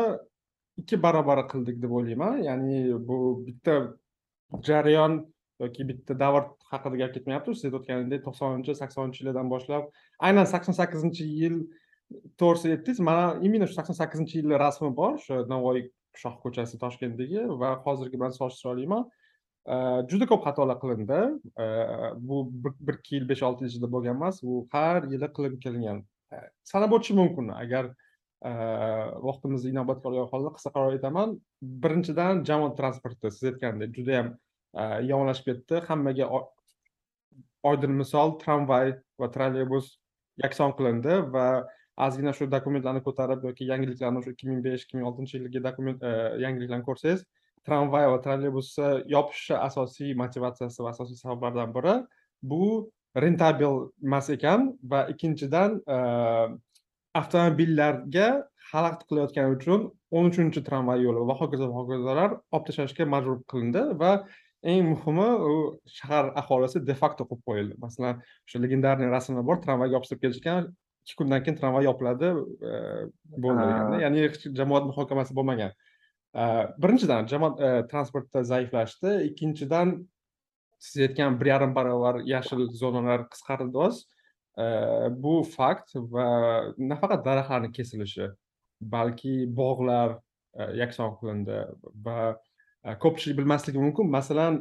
ikki 0.81 0.97
barobari 1.05 1.45
qildik 1.53 1.77
deb 1.83 1.93
o'ylayman. 1.99 2.41
Ya'ni 2.49 2.99
bu 3.09 3.19
bitta 3.47 3.77
jarayon 4.69 5.21
yoki 5.63 5.89
bitta 5.91 6.19
davr 6.25 6.43
haqida 6.73 6.97
gap 7.03 7.15
ketmayapti. 7.17 7.55
Siz 7.55 7.69
aytayotganingdek 7.69 8.27
to'qsoninchi 8.27 8.79
saksoninchi 8.83 9.23
yillardan 9.23 9.55
boshlab 9.55 9.85
aynan 10.27 10.51
sakson 10.55 10.75
sakkizinchi 10.81 11.25
yil 11.43 11.57
to'g'risida 12.41 12.75
aytdingiz. 12.77 13.01
Mana 13.09 13.25
именно 13.47 13.67
shu 13.71 13.75
sakson 13.79 13.97
sakkizinchi 14.03 14.35
yilni 14.41 14.57
rasmi 14.67 14.91
bor. 15.01 15.13
O'sha 15.21 15.45
navoiy 15.55 15.87
shoh 16.17 16.37
ko'chasi 16.43 16.79
toshkentdagi 16.83 17.47
va 17.61 17.75
hozirgi 17.85 18.17
bilan 18.19 18.35
solishtira 18.37 18.73
olaman 18.75 19.09
juda 20.11 20.27
ko'p 20.31 20.43
xatolar 20.47 20.79
qilindi. 20.83 21.21
Bu 22.29 22.37
bir 22.87 22.95
ikki 22.99 23.17
yil 23.17 23.27
besh 23.29 23.43
olti 23.49 23.65
yil 23.65 23.71
ichida 23.73 23.91
bo'lgan 23.95 24.17
emas 24.17 24.43
u 24.43 24.67
har 24.73 25.05
yili 25.13 25.29
qilib 25.37 25.59
kelingan 25.65 26.05
sanab 26.65 26.95
o'tishim 26.97 27.21
mumkin. 27.23 27.51
Agar 27.65 27.91
vaqtimizni 29.29 29.75
inobatga 29.75 30.09
olgan 30.11 30.31
holda 30.33 30.55
qisqa 30.57 30.71
qaror 30.77 30.97
aytaman. 30.97 31.37
Birinchidan 31.61 32.45
jamoat 32.49 32.79
transporti 32.81 33.31
siz 33.31 33.51
aytgandek 33.53 33.93
judayam 33.99 34.33
yomonlashib 35.11 35.51
ketdi. 35.51 35.83
Hammaga 35.89 36.31
oydin 37.71 37.93
misol 38.01 38.39
tramvay 38.41 38.95
va 39.21 39.29
trolleybus 39.35 39.99
yakson 40.43 40.73
qilindi 40.79 41.21
va 41.35 41.47
ozgina 42.07 42.33
shu 42.39 42.49
dokumentlarni 42.55 43.03
ko'tarib 43.09 43.45
yoki 43.49 43.69
yangiliklarni 43.73 44.23
o'sha 44.23 44.33
ikki 44.35 44.49
ming 44.51 44.65
besh 44.67 44.87
ikki 44.87 44.97
ming 44.99 45.07
oltinchi 45.11 45.37
yilgi 45.39 45.63
dokument 45.69 46.03
e, 46.11 46.13
yangiliklarni 46.45 46.87
ko'rsangiz 46.89 47.27
tramvay 47.69 48.07
va 48.13 48.19
trolleybusni 48.25 48.91
yopishni 49.15 49.57
asosiy 49.69 50.15
motivatsiyasi 50.23 50.85
va 50.85 50.91
asosiy 50.95 51.17
sabablardan 51.25 51.75
biri. 51.77 51.95
Bu 52.51 52.65
rentabel 53.25 53.75
emas 54.07 54.31
ekan 54.37 54.69
va 54.93 55.01
ikkinchidan 55.13 55.81
e, 55.97 55.99
avtomobillarga 57.21 58.29
xalaqit 58.71 59.09
qilayotgani 59.09 59.57
uchun 59.57 59.89
o'n 60.17 60.31
uchinchi 60.31 60.63
tramvay 60.69 61.03
yo'li 61.07 61.27
va 61.31 61.35
hokazo 61.41 61.71
va 61.73 61.83
hokazolar 61.83 62.31
olib 62.55 62.65
tashlashga 62.69 63.07
majbur 63.15 63.41
qilindi 63.53 63.83
va 64.03 64.13
eng 64.73 64.91
muhimi 64.93 65.29
u 65.51 65.55
shahar 65.97 66.25
aholisi 66.43 66.85
de 66.91 66.95
facto 67.01 67.27
qo'yib 67.31 67.43
qo'yildi 67.49 67.75
masalan 67.85 68.23
o'sha 68.47 68.63
legendarniy 68.65 69.11
rasmlar 69.17 69.45
bor 69.51 69.59
tramvayga 69.65 69.97
yopishtirib 69.97 70.23
kelishgan 70.25 70.71
ikki 71.11 71.19
kundan 71.19 71.43
keyin 71.43 71.59
tramvay 71.59 71.85
yopiladi 71.85 72.31
bo'ldi 73.43 73.65
deganda. 73.67 73.97
Ha. 73.97 74.01
ya'ni 74.05 74.23
hech 74.25 74.45
jamoat 74.59 74.87
muhokamasi 74.91 75.35
bo'lmagan. 75.35 75.73
Uh, 76.31 76.71
birinchidan 76.83 77.27
jamoat 77.27 77.59
uh, 77.59 77.83
transporti 77.91 78.45
zaiflashdi. 78.53 79.15
Ikkinchidan 79.31 79.97
siz 80.79 81.09
aytgan 81.09 81.41
bir 81.41 81.51
yarim 81.51 81.75
barobar 81.75 82.21
yashil 82.25 82.69
zonalar 82.83 83.27
qisqardi 83.33 83.79
oz. 83.87 84.07
Bu 85.25 85.33
fakt 85.57 85.95
va 86.15 86.27
nafaqat 86.77 87.25
daraxtlarni 87.25 87.71
kesilishi 87.73 88.27
balki 88.95 89.35
bog'lar 89.61 90.19
yakson 90.77 91.15
qilindi 91.21 91.59
va 92.07 92.97
ko'pchilik 93.05 93.39
bilmasligi 93.39 93.81
mumkin. 93.81 94.11
Masalan 94.17 94.59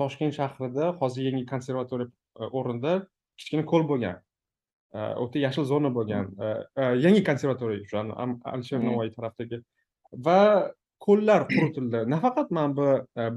toshkent 0.00 0.36
shahrida 0.38 0.92
hozir 1.00 1.28
yangi 1.28 1.44
konservatoriya 1.52 2.50
o'rnida 2.60 2.94
kichkina 3.40 3.66
ko'l 3.72 3.84
bo'lgan 3.90 4.22
o'ta 4.92 5.38
yashil 5.46 5.64
zona 5.64 5.90
bo'lgan 5.96 6.26
yangi 7.04 7.22
konservatoriya 7.28 7.84
o'sha 7.86 8.00
alisher 8.52 8.80
navoiy 8.88 9.10
tarafdagi 9.16 9.62
va 10.26 10.40
ko'llar 11.06 11.46
quritildi. 11.48 12.00
Nafaqat 12.14 12.50
mana 12.56 12.70
bu 12.78 12.88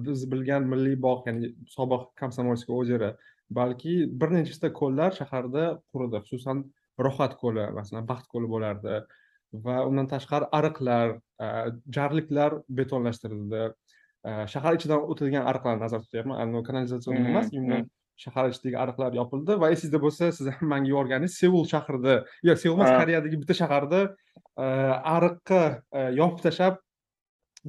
biz 0.06 0.26
bilgan 0.32 0.64
milliy 0.72 0.96
bog' 1.06 1.28
ya'ni 1.30 1.54
sobiq 1.76 2.04
komsomolskiy 2.22 2.76
ozero 2.82 3.12
balki 3.60 3.94
bir 4.22 4.30
nechta 4.38 4.74
ko'llar 4.80 5.12
shaharda 5.20 5.64
quridi 5.92 6.18
xususan 6.28 6.58
rohat 7.06 7.34
ko'li 7.42 7.64
masalan 7.78 8.04
baxt 8.12 8.28
ko'li 8.34 8.48
bo'lardi. 8.54 8.96
Va 9.66 9.76
undan 9.90 10.08
tashqari 10.14 10.46
ariqlar 10.60 11.08
jarliklar 11.96 12.52
betonlashtirildi. 12.80 13.64
Shahar 14.54 14.74
ichidan 14.78 15.02
o'tadigan 15.12 15.46
ariqlarni 15.52 15.82
nazarda 15.86 16.06
tutyapman. 16.08 16.64
Kanalizatsion 16.70 17.14
emas 17.30 17.48
именно 17.54 17.86
shahar 18.24 18.52
ichidagi 18.52 18.78
ariqlar 18.84 19.12
yopildi 19.20 19.58
va 19.62 19.72
esingizda 19.74 20.00
bo'lsa 20.06 20.32
siz 20.38 20.48
ham 20.56 20.68
manga 20.74 20.90
yuborganingiz 20.92 21.34
seul 21.42 21.66
shahrida. 21.74 22.16
Yo'q 22.48 22.58
seul 22.64 22.76
emas 22.78 22.92
koreyadagi 23.00 23.40
bitta 23.42 23.58
shaharda 23.62 24.00
ariqqa 25.16 25.62
yopib 26.20 26.40
tashlab 26.46 26.80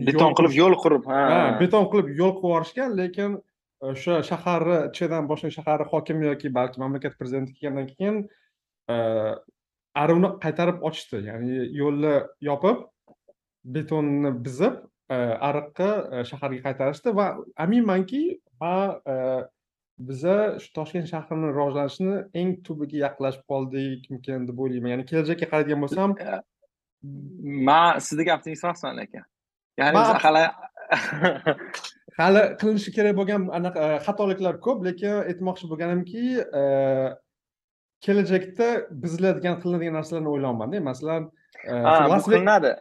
beton 0.09 0.33
qilib 0.39 0.55
yo'l 0.61 0.75
qurib 0.85 1.11
ha. 1.11 1.19
Beton 1.63 1.85
qilib 1.93 2.09
yo'l 2.21 2.33
qilib 2.39 2.49
yuborishgan 2.51 2.97
lekin 3.01 3.37
o'sha 3.91 4.21
shaharni 4.31 4.79
ichidan 4.91 5.29
boshqa 5.31 5.51
shaharni 5.59 5.87
hokimi 5.93 6.27
yoki 6.31 6.49
balki 6.59 6.81
mamlakat 6.83 7.19
prezidenti 7.19 7.53
kelgandan 7.59 7.87
keyin 7.93 8.17
ariqni 10.03 10.31
qaytarib 10.45 10.83
ochishdi. 10.89 11.23
Ya'ni 11.29 11.69
yo'lni 11.81 12.15
yopib 12.49 12.85
betonni 13.77 14.31
buzib 14.45 14.75
ariqqa 15.49 15.91
shaharga 16.31 16.61
qaytarishdi 16.67 17.17
va 17.19 17.27
aminmanki 17.65 18.23
biza 19.99 20.37
shu 20.63 20.73
toshkent 20.79 21.07
shahrini 21.13 21.53
rivojlanishini 21.53 22.17
eng 22.41 22.57
tubiga 22.67 22.97
yaqinlashib 23.07 23.45
qoldikmikin 23.53 24.49
deb 24.49 24.59
o'ylayman. 24.65 24.95
Ya'ni 24.95 25.07
kelajakka 25.11 25.51
qaraydigan 25.53 25.87
bo'lsam 25.87 26.19
man 27.69 27.99
sizdek 27.99 28.29
optimist 28.37 28.65
emasman 28.65 28.97
lekin 28.97 29.23
ya'ni 29.79 29.95
biz 29.99 30.09
hali 30.25 30.45
hali 32.21 32.43
qilinishi 32.61 32.95
kerak 32.97 33.17
bo'lgan 33.19 33.47
anaqa 33.59 33.85
xatoliklar 34.07 34.61
ko'p 34.67 34.85
lekin 34.89 35.15
aytmoqchi 35.31 35.71
bo'lganimki 35.73 36.25
kelajakda 38.07 38.69
buziladigan 39.05 39.61
qilinadigan 39.63 39.97
narsalarni 40.01 40.31
o'ylayapmanda 40.35 40.83
masalan 40.91 41.31
qilinadi 42.29 42.73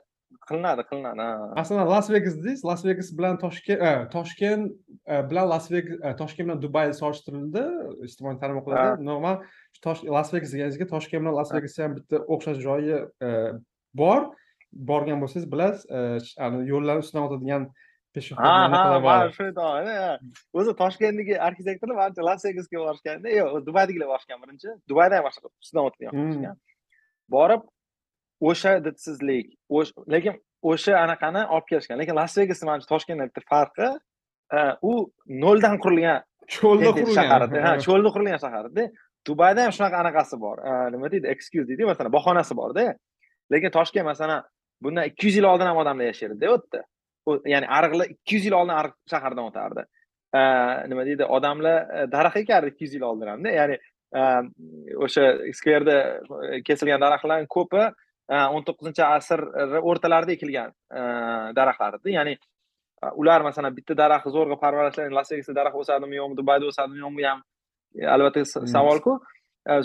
qilinadi 0.50 0.84
qilinadi 0.90 1.26
masalan 1.60 1.90
las 1.94 2.08
vegas 2.14 2.36
dedingiz 2.38 2.62
las 2.70 2.82
vegas 2.88 3.10
bilan 3.18 3.36
toshkent 3.46 3.80
toshkent 4.16 4.64
bilan 5.30 5.46
las 5.54 5.66
vegas 5.74 5.98
toshkent 6.22 6.46
bilan 6.48 6.62
dubay 6.66 6.94
solishtirildi 7.02 7.64
ijtimoiy 8.08 8.38
tarmoqlarda. 8.44 9.02
Normal 9.10 9.36
las 10.18 10.30
vegas 10.34 10.52
deganingizga 10.54 10.86
toshkent 10.94 11.22
bilan 11.24 11.36
las 11.40 11.50
vegasni 11.56 11.82
ham 11.86 11.94
bitta 12.00 12.18
o'xshash 12.34 12.60
joyi 12.68 12.96
bor. 14.04 14.22
Borgan 14.74 15.20
bo'lsangiz 15.22 15.46
bilasiz 15.54 15.82
yo'llar 16.72 16.98
ustidan 17.04 17.28
o'tadigan 17.28 17.64
o'zi 20.58 20.74
toshkentdagi 20.80 21.36
arxitektorlar 21.48 21.96
manimcha 22.00 22.22
las 22.30 22.42
vegasga 22.48 22.78
borishganda 22.82 23.30
yo'q 23.38 23.62
dubaydagilar 23.68 24.08
borishgan 24.14 24.40
birinchi. 24.44 24.70
Dubayda 24.90 25.14
ham 25.20 25.26
boshqa 25.28 25.48
ustidan 25.64 25.84
o'tgan 25.90 26.58
borib 27.36 27.62
o'sha 28.42 28.72
didsizlik 28.86 29.46
lekin 30.14 30.34
o'sha 30.72 30.94
anaqani 31.06 31.42
olib 31.56 31.68
kelishgan. 31.70 32.00
Lekin 32.02 32.16
las 32.16 32.38
vegasni 32.38 32.66
manimcha 32.70 32.90
toshkentdan 32.94 33.30
bitta 33.30 33.42
farqi 33.52 33.90
u 34.82 34.94
noldan 35.44 35.76
qurilgan 35.84 36.24
cho'lda 36.56 36.92
qurilgan. 36.96 37.16
shaharda 37.18 37.58
ha 37.66 37.72
cho'lda 37.86 38.10
qurilgan 38.16 38.40
shaharda 38.46 38.84
dubayda 39.28 39.60
ham 39.66 39.72
shunaqa 39.78 39.98
anaqasi 40.04 40.36
bor. 40.46 40.58
Nima 40.94 41.12
deydi 41.14 41.28
excuse 41.34 41.68
deydi 41.70 41.84
masalan 41.92 42.12
bahonasi 42.18 42.54
borda. 42.62 42.86
Lekin 43.52 43.72
toshkent 43.78 44.06
masalan 44.12 44.44
bundan 44.84 45.04
ikki 45.10 45.28
yuz 45.28 45.36
yil 45.40 45.48
oldin 45.52 45.68
ham 45.70 45.78
odamlar 45.84 46.06
yashardida 46.12 46.46
u 46.52 46.56
yerda 46.56 46.80
ya'ni 47.54 47.68
ariqlar 47.78 48.08
ikki 48.16 48.36
yuz 48.36 48.46
yil 48.48 48.56
oldin 48.60 48.76
ariq 48.82 48.96
shahardan 49.14 49.44
o'tardi. 49.50 49.84
Nima 50.92 51.04
deydi 51.10 51.24
odamlar 51.38 51.78
daraxt 52.16 52.38
ekardi 52.44 52.68
ikki 52.74 52.84
yuz 52.86 52.94
yil 52.98 53.06
oldin 53.10 53.28
hamda. 53.34 53.50
Ya'ni 53.60 53.76
o'sha 55.06 55.24
skverda 55.60 55.96
kesilgan 56.68 57.00
daraxtlarni 57.06 57.48
ko'pi 57.58 57.84
o'n 58.30 58.66
to'qqizinchi 58.68 59.04
asrni 59.06 59.82
o'rtalarida 59.90 60.36
ekilgan 60.38 60.72
daraxtlar 61.58 62.00
edi 62.00 62.16
ya'ni 62.18 62.36
ular 63.22 63.42
masalan 63.42 63.76
bitta 63.76 63.98
daraxt 63.98 64.32
zo'rg'a 64.36 64.60
parvarishlangan 64.64 65.16
las 65.20 65.32
vegasda 65.32 65.56
daraxt 65.60 65.80
o'sadimi 65.82 66.20
yo'qmi 66.20 66.38
dubayda 66.40 66.70
o'sadimi 66.72 67.04
yo'qmi 67.06 67.26
ham 67.30 67.44
albatta 68.16 68.46
savolku. 68.76 69.20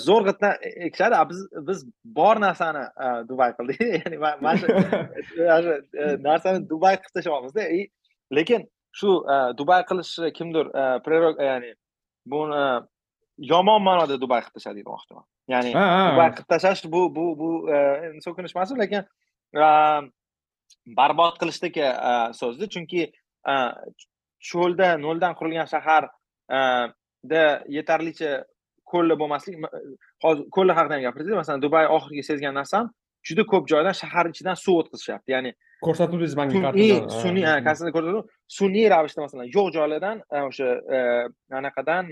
Zo'rg'itdan 0.07 0.55
ekishadi 0.89 1.19
biz 1.31 1.41
biz 1.69 1.85
bor 2.19 2.41
narsani 2.47 2.85
dubay 3.29 3.53
qildik. 3.59 3.81
Ya'ni 3.99 4.19
mana 4.19 4.57
shu 4.61 4.67
narsani 6.29 6.65
dubay 6.73 6.99
qilib 7.03 7.15
tashlayapmizda 7.19 7.67
lekin 8.39 8.67
shu 8.93 9.11
dubay 9.59 9.83
qilishi 9.91 10.33
kimdir 10.39 10.71
ya'ni 11.51 11.75
buni 12.33 12.63
yomon 13.53 13.83
ma'noda 13.89 14.21
dubay 14.25 14.41
qilib 14.45 14.59
tashladi 14.59 14.83
demoqchiman 14.83 15.25
ya'ni 15.53 15.73
qilib 15.73 16.49
tashlash 16.53 16.85
bu 16.95 17.03
bu 17.17 17.25
bu 17.41 17.49
so'kinish 18.27 18.55
emas 18.57 18.73
lekin 18.83 19.03
barbod 20.99 21.35
qilishdagi 21.41 21.87
so'zda 22.41 22.67
chunki 22.75 23.03
cho'lda 24.51 24.89
noldan 25.05 25.33
qurilgan 25.39 25.69
shaharda 25.73 27.43
yetarlicha 27.77 28.31
ko'llar 28.93 29.17
bo'lmaslik 29.21 29.57
hozir 30.25 30.45
ko'llar 30.57 30.77
haqida 30.79 30.95
ham 30.97 31.03
gapirdingiz. 31.07 31.41
Masalan 31.43 31.63
dubay 31.65 31.87
oxirgi 31.97 32.23
sezgan 32.31 32.55
narsam 32.61 32.91
juda 33.29 33.45
ko'p 33.53 33.65
joydan 33.73 33.97
shahar 34.01 34.31
ichidan 34.33 34.57
suv 34.65 34.81
o'tkazishyapti. 34.83 35.35
Ya'ni 35.37 35.53
ko'rsatuvdingiz 35.87 36.35
manga 36.41 36.73
sun'iy 36.73 36.95
sun'iy 37.23 37.45
sun'iy 38.59 38.87
ravishda 38.95 39.21
masalan 39.27 39.51
yo'q 39.57 39.69
joylardan 39.77 40.23
o'sha 40.49 40.69
anaqadan 41.61 42.05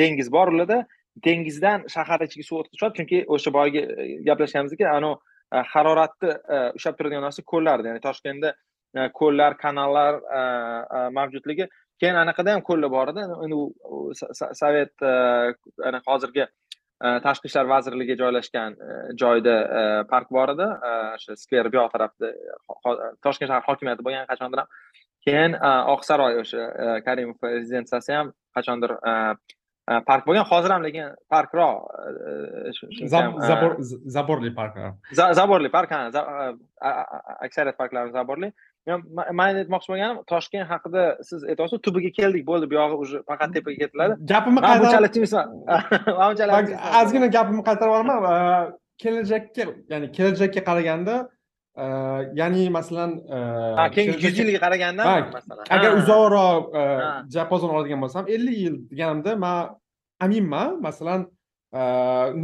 dengiz 0.00 0.28
bor 0.36 0.48
ularda 0.54 0.78
dengizdan 1.24 1.86
shahar 1.92 2.20
ichiga 2.26 2.44
suv 2.48 2.60
o'tkazishadi 2.62 2.98
chunki 2.98 3.22
o'sha 3.36 3.52
boyagi 3.56 3.82
e, 3.82 4.06
gaplashganimizdek 4.28 4.82
anavi 4.90 5.16
e, 5.54 5.62
haroratni 5.72 6.32
e, 6.32 6.58
ushlab 6.78 6.98
turadigan 6.98 7.24
narsa 7.28 7.44
ko'llarda 7.52 7.90
ya'ni 7.90 8.04
toshkentda 8.08 8.52
ko'llar 9.20 9.58
kanallar 9.60 10.14
mavjudligi. 11.12 11.66
Keyin 12.00 12.16
anaqada 12.16 12.54
ham 12.54 12.62
ko'llar 12.68 12.90
bor 12.92 13.10
edi. 13.12 13.24
Endi 13.44 13.56
u 13.56 13.98
sovet 14.60 15.04
hozirgi 16.06 16.46
tashqi 17.26 17.50
ishlar 17.50 17.68
vazirligi 17.72 18.16
joylashgan 18.22 18.78
joyda 19.22 19.56
park 20.12 20.32
bor 20.38 20.54
edi. 20.54 20.68
O'sha 21.18 21.36
skver 21.42 21.68
buyoq 21.74 21.92
tarafda 21.96 22.32
toshkent 23.26 23.50
shahar 23.50 23.66
hokimiyati 23.68 24.06
bo'lgan 24.06 24.30
qachondir 24.32 24.62
ham. 24.62 24.72
Keyin 25.28 25.58
oqsaroy 25.96 26.40
o'sha 26.44 26.70
karimov 27.10 27.52
rezidensiyasi 27.58 28.16
ham 28.18 28.32
qachondir 28.56 28.96
park 29.86 30.26
bo'lgan 30.26 30.46
hozir 30.50 30.70
ham 30.74 30.82
lekin 30.84 31.12
parkroq 31.30 31.74
zaborli 34.16 34.54
park 34.54 34.78
zaborli 35.40 35.70
park 35.70 35.90
ha 35.90 36.00
aksariyat 37.46 37.78
parklar 37.78 38.08
zaborli. 38.08 38.52
Man 38.86 39.60
aytmoqchi 39.60 39.90
bo'lganim 39.92 40.18
toshkent 40.30 40.66
haqida 40.72 41.04
siz 41.28 41.44
aytyapsiz 41.52 41.80
tubiga 41.86 42.10
keldik 42.18 42.44
bo'ldi 42.50 42.70
bu 42.70 42.74
yog'i 42.80 42.96
уже 43.04 43.22
faqat 43.30 43.54
tepaga 43.54 43.78
ketiladi 43.82 44.18
gapimni 44.32 44.60
man 44.66 44.82
bunchalik 44.82 45.08
optimistman 45.10 45.48
man 46.18 46.26
bunchalik 46.30 46.74
ozgina 47.00 47.28
gapimni 47.36 47.62
qaytarib 47.68 47.92
yuboraman 47.92 48.74
kelajakka 49.02 49.64
ya'ni 49.92 50.12
kelajakka 50.16 50.60
qaraganda 50.68 51.14
ya'ni 52.40 52.70
masalan 52.78 53.10
keyingi 53.94 54.26
yuz 54.26 54.38
yilga 54.38 54.60
qaraganda 54.64 55.04
masalan. 55.32 55.64
agar 55.76 55.90
uzoqroq 56.00 56.62
diapazon 57.32 57.70
oladigan 57.74 58.00
bo'lsam 58.04 58.24
ellik 58.34 58.58
yil 58.64 58.76
deganimda 58.90 59.36
man 59.44 59.76
aminman 60.26 60.80
masalan 60.88 61.20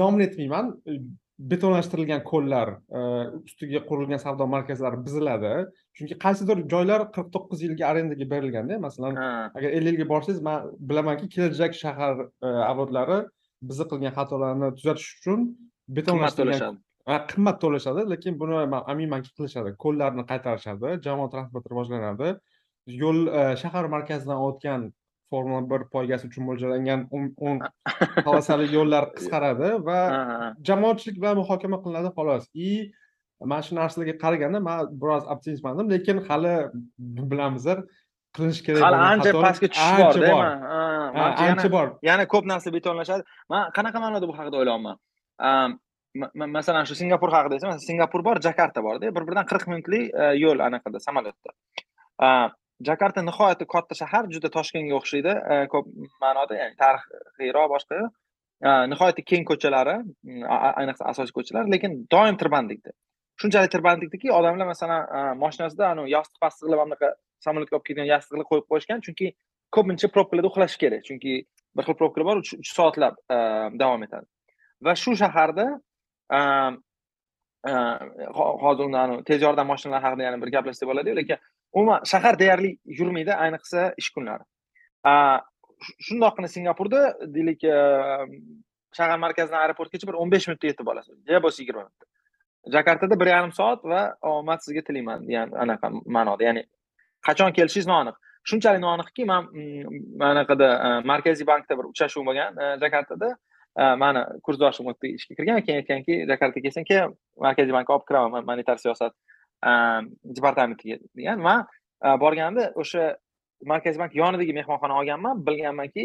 nomini 0.00 0.22
aytmayman 0.28 0.66
betonlashtirilgan 1.50 2.22
ko'llar 2.30 2.68
ustiga 3.48 3.80
qurilgan 3.88 4.20
savdo 4.26 4.44
markazlari 4.54 4.98
buziladi. 5.06 5.52
Chunki 5.96 6.14
qaysidir 6.24 6.58
joylar 6.72 7.00
qirq 7.14 7.28
to'qqiz 7.34 7.58
yilga 7.66 7.84
arendaga 7.90 8.26
berilganda 8.34 8.78
masalan 8.86 9.14
agar 9.58 9.70
ellik 9.78 9.92
yilga 9.94 10.08
borsangiz 10.14 10.40
man 10.48 10.70
bilamanki 10.88 11.26
kelajak 11.34 11.72
shahar 11.82 12.14
avlodlari 12.70 13.18
bizni 13.68 13.84
qilgan 13.90 14.12
xatolarni 14.18 14.68
tuzatish 14.78 15.10
uchun 15.18 15.40
betonlashtirilgan 15.96 16.74
qimmat 17.06 17.60
to'lashadi 17.60 18.06
lekin 18.10 18.38
buni 18.40 18.66
man 18.74 18.82
aminmanki 18.86 19.30
qilishadi. 19.36 19.74
Ko'llarni 19.84 20.24
qaytarishadi 20.30 20.98
jamoat 21.06 21.32
transporti 21.34 21.72
rivojlanadi. 21.72 22.34
Yo'l 23.02 23.20
shahar 23.62 23.84
markazidan 23.94 24.38
o'tgan 24.48 24.90
formula 25.30 25.62
bir 25.70 25.88
poygasi 25.94 26.28
uchun 26.30 26.46
mo'ljallangan 26.48 27.06
o'n 27.16 27.60
polosali 28.26 28.68
yo'llar 28.76 29.10
qisqaradi 29.16 29.70
va 29.88 30.00
jamoatchilik 30.68 31.18
bilan 31.22 31.40
muhokama 31.42 31.82
qilinadi 31.84 32.14
xolos. 32.18 32.46
И 32.54 32.92
mana 33.50 33.62
shu 33.66 33.74
narsalarga 33.74 34.14
qaraganda 34.24 34.58
man 34.68 34.86
biroz 35.02 35.24
optimistman 35.34 35.90
lekin 35.94 36.18
hali 36.28 36.54
bilamizlar 37.30 37.78
qilinishi 38.34 38.62
kerak 38.66 38.82
hali 38.86 38.98
ancha 39.12 39.30
pastga 39.44 39.68
tushish 39.74 39.94
borda 40.00 40.34
ancha 41.46 41.68
bor. 41.76 41.86
Yana 42.10 42.24
ko'p 42.32 42.44
narsa 42.52 42.68
betonlashadi. 42.76 43.22
Man 43.52 43.62
qanaqa 43.76 43.98
ma'noda 44.04 44.26
bu 44.30 44.34
haqida 44.38 44.56
o'ylayapman 44.60 44.96
masalan 46.14 46.84
shu 46.84 46.94
singapur 46.94 47.30
haqida 47.32 47.56
desa 47.56 47.66
masalan 47.66 47.86
singapur 47.90 48.24
bor 48.24 48.40
jakarta 48.40 48.82
borda 48.82 49.14
bir 49.16 49.26
biridan 49.28 49.46
qirq 49.50 49.68
minutlik 49.70 50.10
e, 50.14 50.24
yo'l 50.44 50.60
anaqada 50.68 51.00
samolyotda. 51.00 51.50
Jakarta 52.88 53.22
nihoyatda 53.22 53.64
katta 53.74 53.94
shahar 53.94 54.24
juda 54.34 54.48
toshkentga 54.56 54.98
o'xshaydi 55.00 55.32
e, 55.52 55.56
ko'p 55.72 55.86
ma'noda 56.24 56.58
ya'ni 56.60 56.76
tarixiyroq 56.82 57.68
boshqa. 57.74 58.00
Nihoyatda 58.92 59.22
keng 59.30 59.44
ko'chalari 59.50 59.96
ayniqsa 60.80 61.08
asosiy 61.12 61.34
ko'chalar 61.38 61.70
lekin 61.74 61.96
doim 62.14 62.36
tirbandlikda. 62.42 62.92
Shunchalik 63.40 63.72
tirbandlikdaki 63.74 64.32
odamlar 64.38 64.66
masalan 64.72 65.00
moshinasida 65.02 65.40
mashinasida 65.44 65.88
anavi 65.92 66.12
yostiq 66.16 66.38
pastiqlab 66.44 66.84
anaqa 66.86 67.08
samolyotga 67.46 67.78
olib 67.78 67.86
ketgan 67.88 68.08
yostiqlar 68.12 68.46
qo'yib 68.50 68.66
qo'yishgan 68.70 69.00
chunki 69.06 69.32
ko'pincha 69.76 70.12
probkalarda 70.16 70.50
uxlash 70.52 70.76
kerak 70.82 71.02
chunki 71.08 71.32
bir 71.76 71.86
xil 71.86 71.96
probkalar 72.00 72.26
bor 72.30 72.42
uch 72.42 72.52
soatlab 72.76 73.16
e, 73.34 73.38
davom 73.82 74.04
etadi. 74.06 74.26
Va 74.86 74.94
shu 75.02 75.16
shaharda 75.22 75.66
Ehm, 76.38 76.76
ehm, 77.66 78.08
hozir 78.64 78.84
uni 78.84 79.24
tez 79.24 79.42
yordam 79.42 79.66
mashinalari 79.66 80.04
haqida 80.06 80.22
yana 80.28 80.42
bir 80.42 80.50
gaplashsak 80.56 80.88
bo'ladiyu 80.88 81.16
lekin 81.16 81.36
umuman 81.72 82.04
shahar 82.12 82.38
deyarli 82.42 82.70
yurmaydi 82.98 83.32
ayniqsa 83.44 83.94
ish 84.02 84.10
kunlari. 84.14 84.44
Ehm, 85.06 85.12
A, 85.12 85.40
shundoqqina 86.06 86.48
singapurda 86.48 87.00
deylik 87.34 87.60
shahar 88.98 89.18
markazidan 89.18 89.60
aeroportgacha 89.64 90.08
bir 90.08 90.18
o'n 90.22 90.30
besh 90.34 90.48
minutda 90.48 90.66
yetib 90.70 90.86
olasiz 90.92 91.16
ja 91.28 91.40
bo'lsa 91.44 91.62
yigirma 91.62 91.82
minutda. 91.86 92.06
Jakartada 92.76 93.20
bir 93.20 93.26
yarim 93.34 93.52
soat 93.52 93.84
va 93.92 94.02
omad 94.32 94.60
sizga 94.66 94.82
tilayman 94.88 95.26
degan 95.28 95.56
anaqa 95.64 95.90
ma'noda. 96.16 96.42
Ya'ni 96.48 96.62
qachon 97.28 97.56
kelishingiz 97.56 97.88
noaniq. 97.92 98.16
Shunchalik 98.50 98.82
noaniqki 98.86 99.26
man 99.32 99.48
mm, 99.52 100.22
anaqada 100.30 100.68
markaziy 101.12 101.46
bankda 101.52 101.78
bir 101.78 101.90
uchrashuv 101.92 102.26
bo'lgan 102.28 102.62
jakartada 102.84 103.36
mani 103.76 104.22
kursdoshim 104.46 104.88
o'tdi 104.92 105.14
ishga 105.18 105.34
kirgan 105.38 105.62
keyin 105.66 105.80
aytganki 105.82 106.18
jakartaga 106.30 106.64
kelsang 106.66 106.86
kel 106.90 107.14
markaziy 107.46 107.72
bankka 107.76 107.94
olib 107.96 108.06
kiraman 108.08 108.44
monetar 108.50 108.76
siyosat 108.84 109.12
departamentiga 110.38 110.98
degan 111.16 111.40
man 111.48 111.66
borganimda 112.24 112.72
o'sha 112.82 113.16
markaziy 113.72 114.00
bank 114.02 114.14
yonidagi 114.22 114.52
mehmonxona 114.58 114.98
olganman 115.00 115.44
bilganmanki 115.46 116.04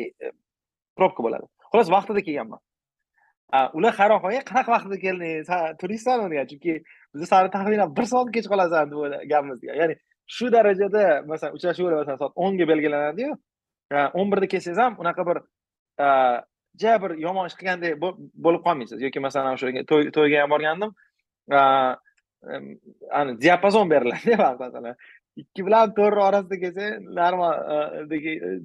probka 0.97 1.23
bo'ladi 1.25 1.45
xullas 1.71 1.91
vaqtida 1.95 2.21
kelganman 2.27 2.61
ular 3.77 3.93
hayron 3.99 4.19
qolgan 4.23 4.43
qanaqa 4.49 4.71
vaqtida 4.75 4.97
kelding 5.05 5.45
san 5.49 5.77
turistsanmi 5.81 6.29
degan 6.33 6.47
chunki 6.51 6.73
biza 7.13 7.25
sani 7.31 7.49
taxminan 7.55 7.95
bir 7.97 8.05
soat 8.11 8.31
kech 8.35 8.47
qolasan 8.53 8.91
deb 8.91 8.97
o'ylaganmiz 9.03 9.57
degan 9.61 9.75
ya'ni 9.81 9.95
shu 10.35 10.51
darajada 10.55 11.03
masalan 11.31 11.55
uchrashuvlar 11.57 11.93
masalan 12.01 12.19
soat 12.23 12.33
o'nga 12.45 12.65
belgilanadiyu 12.71 13.31
o'n 14.19 14.27
birda 14.31 14.47
kelsangiz 14.53 14.79
ham 14.83 14.93
unaqa 15.03 15.23
bir 15.29 15.37
ja 16.81 16.97
bir 17.01 17.17
yomon 17.21 17.47
ish 17.49 17.55
qilgandek 17.59 17.97
bo'lib 18.01 18.61
qolmaysiz. 18.67 19.01
Yoki 19.01 19.19
masalan 19.27 19.57
o'sha 19.57 19.85
to'yga 20.17 20.43
ham 20.43 20.53
borgandim 20.55 20.91
ani 23.11 23.41
diapazon 23.41 23.89
beriladi 23.89 24.37
masalan. 24.59 24.95
Ikki 25.37 25.65
bilan 25.65 25.93
to'rtni 25.97 26.23
orasida 26.29 26.57
kelsa 26.63 26.85
normal 26.99 27.53
a, 27.53 27.77
e, 28.01 28.09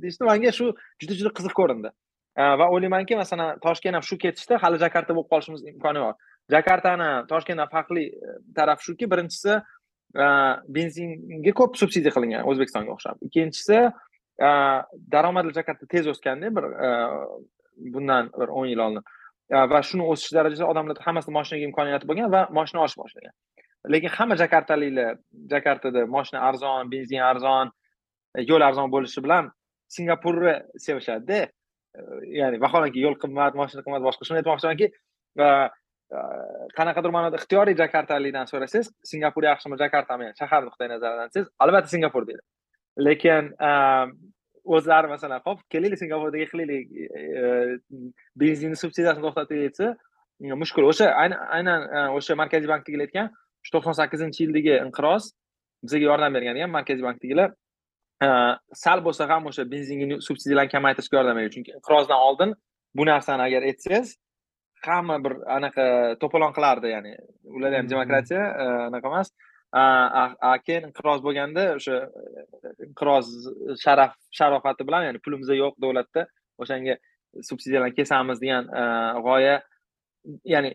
deyishdi. 0.02 0.24
Manga 0.24 0.52
shu 0.52 0.72
juda 1.00 1.18
juda 1.18 1.32
qiziq 1.38 1.54
ko'rindi. 1.60 1.92
Va 2.60 2.68
o'ylaymanki 2.72 3.16
masalan 3.16 3.58
toshkent 3.64 3.98
ham 3.98 4.04
shu 4.08 4.16
ketishda 4.24 4.58
hali 4.62 4.80
jakarta 4.84 5.16
bo'lib 5.16 5.28
qolishimiz 5.32 5.66
imkoni 5.72 6.04
bor. 6.04 6.14
Jakartani 6.54 7.10
toshkentdan 7.32 7.68
farqli 7.74 8.06
e, 8.08 8.14
taraf 8.20 8.56
tarafi 8.56 8.88
shuki 8.88 9.10
birinchisi 9.12 9.60
benzinga 10.76 11.52
ko'p 11.60 11.76
subsidiya 11.80 12.12
qilingan 12.16 12.48
o'zbekistonga 12.50 12.96
o'xshab. 12.96 13.20
Ikkinchisi 13.28 13.78
a, 14.48 14.50
daromadlar 15.14 15.52
jakarta 15.60 15.86
tez 15.94 16.08
o'sganda 16.12 16.54
bir 16.56 16.64
e, 16.86 16.88
bundan 17.76 18.30
bir 18.40 18.48
o'n 18.48 18.68
yil 18.72 18.82
oldin. 18.86 19.04
Va 19.72 19.80
shuni 19.88 20.04
o'sish 20.12 20.32
darajasida 20.36 20.68
odamlar 20.72 21.00
hammasida 21.06 21.34
moshinaga 21.38 21.68
imkoniyati 21.68 22.08
bo'lgan 22.10 22.30
va 22.34 22.42
moshina 22.58 22.84
olish 22.84 22.96
boshlagan. 23.02 23.34
Lekin 23.94 24.14
hamma 24.16 24.36
jakartaliklar 24.42 25.18
jakartada 25.54 26.06
moshina 26.16 26.44
arzon 26.48 26.90
benzin 26.92 27.24
arzon 27.30 27.72
yo'l 28.50 28.62
arzon 28.68 28.92
bo'lishi 28.94 29.24
bilan 29.24 29.50
singapurni 29.96 30.54
sevishadida 30.86 31.40
ya'ni 32.40 32.60
vaholanki 32.64 33.04
yo'l 33.04 33.16
qimmat 33.22 33.58
moshina 33.60 33.84
qimmat 33.86 34.02
boshqa 34.08 34.28
shuni 34.28 34.40
aytmoqchimanki 34.42 34.88
qanaqadir 36.78 37.10
e, 37.10 37.14
ma'noda 37.16 37.40
ixtiyoriy 37.40 37.76
jakartalikdan 37.82 38.48
so'rasangiz 38.50 38.90
singapur 39.10 39.48
yaxshimi 39.48 39.78
jakartami 39.84 40.28
yani 40.28 40.38
shahar 40.40 40.62
nuqtai 40.68 40.88
nazaridan 40.94 41.30
desangiz 41.30 41.48
albatta 41.64 41.92
singapur 41.94 42.26
deydi. 42.28 42.42
Lekin 43.06 43.52
e, 43.68 43.70
o'zlari 44.64 45.08
masalan 45.08 45.40
hop 45.46 45.60
kelaylik 45.72 45.98
singapurdaga 45.98 46.46
qilaylik 46.52 46.86
e, 47.18 47.42
benzinni 48.36 48.76
subsidiyasini 48.76 49.46
desa 49.50 49.96
mm, 50.40 50.58
mushkul. 50.62 50.84
O'sha 50.92 51.06
aynan 51.56 51.80
a, 51.98 52.00
o'sha 52.18 52.36
markaziy 52.42 52.68
bankdagilar 52.72 53.06
aytgan 53.08 53.30
shu 53.64 53.70
to'qson 53.76 53.98
sakkizinchi 54.00 54.44
yildagi 54.44 54.74
inqiroz 54.86 55.32
bizga 55.84 56.04
yordam 56.08 56.34
bergan 56.34 56.56
ekan 56.56 56.70
markaziy 56.78 57.04
bankdagilar 57.08 57.50
sal 58.84 59.02
bo'lsa 59.06 59.28
ham 59.28 59.46
o'sha 59.50 59.64
benzinga 59.74 60.20
subsidiyalarni 60.28 60.74
kamaytirishga 60.76 61.16
yordam 61.18 61.36
bergan. 61.36 61.54
Chunki 61.56 61.70
inqirozdan 61.78 62.18
oldin 62.28 62.54
bu 62.94 63.06
narsani 63.06 63.42
agar 63.48 63.62
aytsangiz 63.70 64.16
hamma 64.86 65.16
bir 65.24 65.32
anaqa 65.56 65.84
to'polon 66.22 66.52
qilardi 66.56 66.88
ya'ni 66.94 67.12
ularda 67.56 67.76
ham 67.78 67.84
Mhm. 67.86 67.92
demokratiya 67.94 68.42
anaqa 68.88 69.06
emas 69.12 69.28
keyin 70.66 70.84
inqiroz 70.90 71.20
bo'lganda 71.26 71.62
o'sha 71.78 71.96
e, 71.96 72.70
inqiroz 72.88 73.26
sharaf 73.84 74.12
sharofati 74.38 74.86
bilan 74.88 75.08
ya'ni 75.08 75.20
pulimiz 75.24 75.48
yo'q 75.62 75.74
davlatda 75.84 76.26
o'shanga 76.62 76.96
subsidiyalarni 77.48 77.96
kesamiz 78.00 78.40
degan 78.44 78.68
a, 78.80 78.82
g'oya 79.26 79.56
ya'ni 80.54 80.70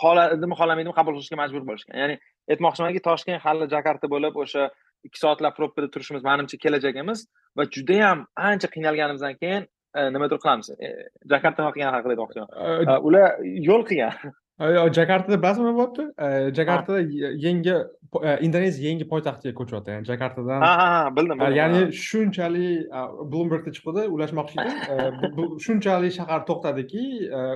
xohladimi 0.00 0.54
xohlamaydimi 0.60 0.94
qabul 0.98 1.16
qilishga 1.16 1.38
majbur 1.42 1.62
bo'lishgan. 1.68 1.96
Ya'ni 2.02 2.16
aytmoqchimanki 2.52 3.00
toshkent 3.08 3.40
hali 3.46 3.68
jakarta 3.74 4.06
bo'lib 4.14 4.36
o'sha 4.42 4.68
ikki 5.06 5.18
soatlab 5.24 5.54
probkada 5.58 5.88
turishimiz 5.94 6.22
manimcha 6.30 6.56
kelajagimiz 6.64 7.26
va 7.56 7.64
judayam 7.74 8.26
ancha 8.50 8.68
qiynalganimizdan 8.74 9.34
keyin 9.42 9.62
e, 9.98 10.00
nimadir 10.14 10.38
qilamiz. 10.44 10.66
E, 10.84 10.88
jakarta 11.32 11.62
nima 11.62 11.72
qilgani 11.74 11.94
haqida 11.96 12.12
aytmoqchiman. 12.14 12.48
A, 12.52 12.96
E, 12.96 12.98
ular 13.08 13.28
yo'l 13.68 13.82
qilgan. 13.90 14.14
a, 14.28 14.34
jakartada 14.60 15.36
bilasizmi 15.42 15.66
nima 15.68 15.76
bo'lyapti 15.78 16.54
jakartada 16.58 17.00
yangi 17.46 17.72
a, 17.76 18.36
indoneziya 18.46 18.88
yangi 18.90 19.06
poytaxtiga 19.12 19.52
ko'chyapti. 19.60 19.90
Ya'ni 19.90 20.06
jakartadan 20.12 20.60
ha 20.62 20.72
ha 20.80 21.16
bildim 21.16 21.38
ya'ni 21.60 21.80
ha. 21.84 21.90
shunchalik 21.92 22.88
bloombergda 23.32 23.70
chiqdi 23.76 24.02
ulashmoqchi 24.14 24.56
edi 24.62 24.72
A, 24.92 25.10
bu- 25.20 25.32
bu 25.36 25.44
shunchalik 25.66 26.12
shahar 26.18 26.40
to'xtadiki 26.48 27.04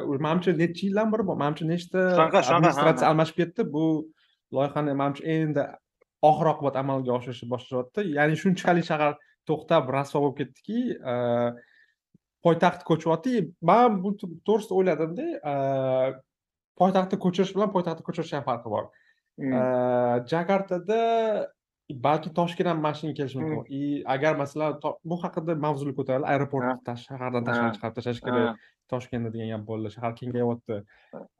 u 0.08 0.18
manimcha 0.26 0.52
necha 0.62 0.82
yildan 0.86 1.08
beri 1.12 1.22
manimcha 1.42 1.64
nechta 1.72 2.00
administratsiya 2.56 3.08
almashib 3.10 3.36
ketdi. 3.40 3.62
Bu 3.74 3.84
loyihani 4.52 4.92
manimcha 5.00 5.24
endi 5.36 5.62
oxir 6.30 6.46
oqibat 6.52 6.74
amalga 6.82 7.10
oshirishni 7.18 7.46
boshlashyapti 7.52 8.00
ya'ni 8.18 8.36
shunchalik 8.42 8.84
shahar 8.90 9.12
to'xtab 9.48 9.84
rasvo 9.96 10.18
bo'lib 10.24 10.36
ketdiki 10.40 10.80
poytaxt 12.44 12.82
ko'chyapti. 12.90 13.32
Man 13.68 14.02
bu 14.02 14.10
to- 14.20 14.34
to'g'risida 14.48 14.74
o'yladimda 14.80 15.26
poytaxtni 16.80 17.16
ko'chirish 17.24 17.52
bilan 17.56 17.70
poytaxtni 17.76 18.04
ko'chirishni 18.08 18.36
ham 18.38 18.46
farqi 18.50 18.68
bor 18.76 18.84
Mm. 19.40 19.52
Э, 19.56 20.26
jakartada 20.32 20.98
balki 22.06 22.28
toshkent 22.38 22.68
ham 22.70 22.78
mana 22.84 22.94
shunga 22.98 23.14
kelishi 23.18 23.36
mumkin 23.40 23.64
и 23.78 24.02
agar 24.14 24.32
masalan 24.42 24.70
bu 25.10 25.16
haqida 25.22 25.52
mavzular 25.64 25.94
ko'tarildi 25.98 26.26
aeroport 26.32 26.64
Ha. 26.68 26.72
tash- 26.88 27.06
shahardan 27.08 27.42
Ha. 27.42 27.46
tashqari 27.48 27.72
chiqarib 27.76 27.94
tashlash 27.98 28.20
kerak 28.26 28.56
toshkentda 28.92 29.28
degan 29.34 29.48
gap 29.54 29.62
bo'ldi 29.70 29.88
shahar 29.96 30.12
kengayyapti 30.20 30.76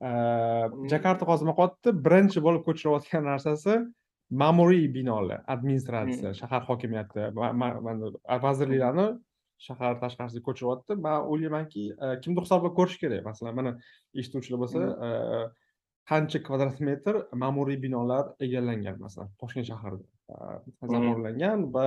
Mm. 0.02 0.88
jakarta 0.92 1.24
hozir 1.30 1.44
nima 1.46 1.54
qilyapti 1.58 1.88
birinchi 2.06 2.38
bo'lib 2.46 2.62
ko'chirayotgan 2.68 3.22
narsasi 3.30 3.74
ma'muriy 4.42 4.86
binolar 4.96 5.40
administratsiya 5.54 6.30
shahar 6.40 6.62
hokimiyati 6.70 7.20
vazirliklarni 8.46 9.06
shahar 9.66 9.96
tashqarisiga 10.02 10.44
ko'chiryapti 10.48 10.96
man 11.06 11.26
o'ylaymanki 11.32 11.86
e, 12.04 12.12
kimdir 12.24 12.46
hisoblab 12.46 12.76
ko'rish 12.78 13.00
kerak. 13.02 13.24
Masalan 13.30 13.58
mana 13.58 13.72
eshituvchilar 14.20 14.62
bo'lsa 14.62 14.86
e, 15.06 15.10
qancha 16.10 16.40
kvadrat 16.46 16.80
metr 16.88 17.20
ma'muriy 17.42 17.78
binolar 17.84 18.32
egallangan 18.46 18.96
masalan 19.04 19.28
toshkent 19.42 19.68
shahrida. 19.72 20.06
E, 20.32 20.36
zaborlangan 20.94 21.68
va 21.76 21.86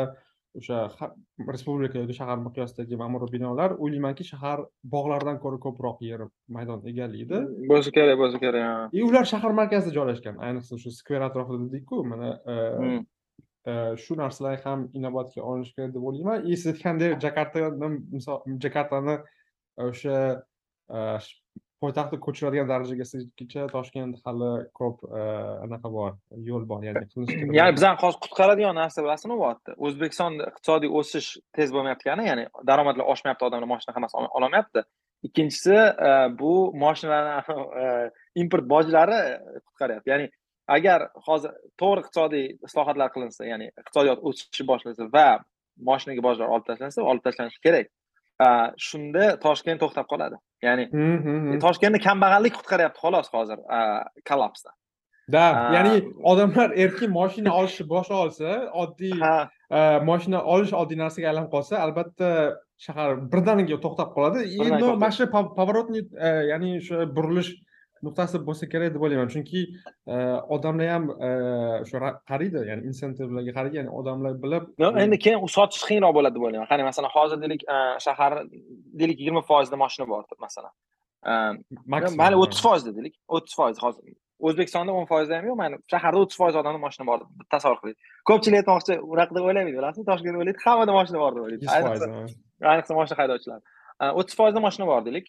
o'sha 0.59 0.79
ha- 0.99 1.13
respublika 1.53 1.97
yoki 2.01 2.15
shahar 2.19 2.37
miqyosidagi 2.47 2.97
ma'muriy 3.01 3.31
binolar 3.35 3.73
o'ylaymanki 3.83 4.25
shahar 4.31 4.59
bog'lardan 4.95 5.39
ko'ra 5.43 5.57
ko'proq 5.65 6.03
yer 6.09 6.25
maydon 6.57 6.85
egallaydi 6.91 7.39
bo'lsa 7.71 7.95
kerak 7.97 8.19
bo'lsa 8.21 8.41
kerak 8.45 8.93
и 8.97 9.01
ular 9.07 9.25
shahar 9.33 9.51
markazida 9.61 9.95
joylashgan. 9.97 10.37
Ayniqsa 10.47 10.79
shu 10.83 10.93
skver 10.99 11.25
atrofida 11.29 11.65
dedikku 11.65 12.03
mana 12.11 12.29
shu 13.65 14.15
narsalar 14.17 14.59
ham 14.65 14.89
inobatga 14.93 15.41
olinishi 15.41 15.75
kerak 15.75 15.93
deb 15.93 16.03
o'ylayman. 16.03 16.45
И 16.45 16.57
siz 16.57 16.67
aytgandek 16.73 17.21
jakartani 17.21 17.89
misol 18.11 18.41
jakartani 18.59 19.15
e, 19.77 19.83
o'sha 19.83 20.17
e, 20.89 20.99
poytaxtni 21.81 22.19
ko'chiradigan 22.25 22.67
darajagacha 22.71 23.67
toshkent 23.75 24.19
hali 24.25 24.51
ko'p 24.79 24.97
e, 25.19 25.21
anaqa 25.65 25.91
bor 25.97 26.11
yo'l 26.49 26.67
bor 26.71 26.83
ya'ni 26.83 27.05
kerak. 27.13 27.55
Ya'ni 27.59 27.77
bizani 27.77 27.97
hozir 28.03 28.19
qutqaradigan 28.25 28.75
narsa 28.81 29.05
bilasizmi 29.05 29.39
bo'lyapti 29.43 29.77
o'zbekistonda 29.87 30.51
iqtisodiy 30.51 30.91
o'sish 30.99 31.29
tez 31.55 31.71
bo'lmayotgani 31.75 32.27
ya'ni 32.31 32.45
daromadlar 32.69 33.05
oshmayapti 33.15 33.49
odamlar 33.49 33.71
moshina 33.73 33.95
hammasi 33.95 34.15
ololmayapti. 34.39 34.83
Ikkinchisi 35.27 35.75
bu 36.39 36.53
moshinalarni 36.85 37.59
import 38.41 38.65
bojlari 38.73 39.19
qutqaryapti. 39.67 40.09
Ya'ni 40.11 40.31
agar 40.67 41.09
hozir 41.27 41.51
to'g'ri 41.81 42.03
iqtisodiy 42.03 42.45
islohotlar 42.67 43.11
qilinsa 43.15 43.49
ya'ni 43.49 43.71
iqtisodiyot 43.71 44.23
o'sishni 44.29 44.67
boshlasa 44.71 45.09
va 45.17 45.27
moshinaga 45.89 46.23
bojlar 46.27 46.53
olib 46.55 46.65
tashlansa 46.69 47.03
olib 47.11 47.23
tashlanishi 47.27 47.59
kerak. 47.67 47.91
E, 48.45 48.47
shunda 48.87 49.25
toshkent 49.45 49.83
to'xtab 49.83 50.07
qoladi. 50.13 50.39
Ya'ni 50.67 50.87
toshkentni 51.65 51.99
kambag'allik 52.07 52.55
qutqaryapti 52.59 53.03
xolos 53.05 53.27
hozir 53.35 53.59
kollapsdan 54.29 54.75
да 55.27 55.71
ya'ni 55.73 56.03
odamlar 56.23 56.73
erkin 56.75 57.11
moshina 57.11 57.51
olishni 57.55 57.87
boshlab 57.87 58.25
olsa 58.25 58.49
oddiy 58.83 59.13
moshina 60.09 60.41
olish 60.55 60.73
oddiy 60.81 60.99
narsaga 60.99 61.29
aylanib 61.31 61.51
qolsa 61.55 61.79
albatta 61.85 62.29
shahar 62.85 63.15
birdaniga 63.31 63.77
to'xtab 63.85 64.09
qoladi. 64.15 64.43
Endi 64.65 64.83
mana 64.83 65.11
shu 65.17 65.29
поворотный 65.59 66.03
ya'ni 66.51 66.77
o'sha 66.81 67.07
burilish 67.15 67.53
nuqtasi 68.05 68.41
bo'lsa 68.47 68.65
kerak 68.73 68.89
deb 68.95 69.01
o'ylayman. 69.05 69.29
Chunki 69.35 69.61
odamlar 70.55 70.87
ham 70.95 71.05
o'sha 71.83 72.11
qaraydi 72.29 72.59
ya'ni 72.69 72.83
insentivlarga 72.89 73.51
qaraydi 73.57 73.75
ya'ni 73.79 73.91
odamlar 73.99 74.33
bilib 74.43 74.63
endi 75.05 75.17
keyin 75.25 75.39
sotish 75.57 75.83
qiyinroq 75.89 76.13
bo'ladi 76.17 76.35
deb 76.37 76.43
o'ylayman. 76.47 76.69
Qani 76.71 76.83
masalan 76.89 77.11
hozir 77.17 77.37
deylik 77.43 77.61
shahar 78.05 78.33
deylik 78.99 79.17
yigirma 79.21 79.41
foizda 79.51 79.75
moshina 79.83 80.05
bor 80.13 80.23
masalan. 80.47 80.73
Mayli 82.21 82.35
o'ttiz 82.43 82.59
foizda 82.65 82.91
deylik. 82.97 83.15
O'ttiz 83.35 83.55
foiz 83.59 83.77
hozir 83.85 84.03
o'zbekistonda 84.47 84.91
o'n 84.99 85.05
foizda 85.11 85.37
ham 85.37 85.45
yo'q 85.49 85.57
mayli 85.61 85.75
shaharda 85.91 86.17
o'ttiz 86.23 86.37
foiz 86.41 86.55
odamda 86.61 86.79
moshina 86.85 87.05
bor 87.09 87.19
deb 87.21 87.45
tasavvur 87.53 87.79
qiling. 87.81 87.97
Ko'pchilik 88.29 88.57
aytmoqchi 88.61 88.93
unaqa 89.13 89.31
deb 89.37 89.43
o'ylamaydi. 89.47 89.77
Bilasizmi 89.79 90.05
toshkentda 90.09 90.39
o'ylaydi 90.41 90.59
hammada 90.65 90.91
moshina 90.97 91.19
bor 91.23 91.31
deb 91.35 91.43
o'ylaydi. 91.45 91.65
Ayniqsa 92.71 92.93
moshina 92.99 93.17
haydovchilar 93.21 93.59
o'ttiz 94.19 94.35
foizda 94.39 94.59
moshina 94.65 94.85
bor 94.91 95.01
deylik 95.07 95.25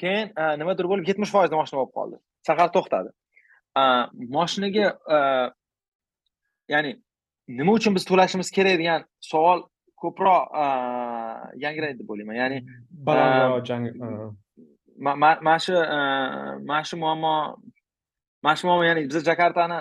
keyin 0.00 0.26
nimadir 0.60 0.86
bo'lib 0.90 1.08
yetmish 1.10 1.32
foizda 1.34 1.56
moshina 1.60 1.78
bo'lib 1.80 1.94
qoldi. 1.98 2.16
Shahar 2.46 2.68
to'xtadi. 2.76 3.10
Moshinaga 4.36 4.86
ya'ni 6.72 6.90
nima 7.58 7.72
uchun 7.78 7.92
biz 7.96 8.04
to'lashimiz 8.10 8.48
kerak 8.56 8.76
degan 8.80 9.00
savol 9.30 9.58
ko'proq 10.02 10.42
yangraydi 11.64 11.98
deb 12.00 12.08
o'ylayman. 12.12 12.36
Ya'ni 12.42 12.58
mana 15.06 15.56
shu 15.64 15.74
mana 16.68 16.82
shu 16.88 16.96
muammo 17.04 17.34
mana 18.44 18.56
shu 18.58 18.64
muammo 18.68 18.84
ya'ni 18.90 19.00
biz 19.08 19.24
jakartani 19.30 19.78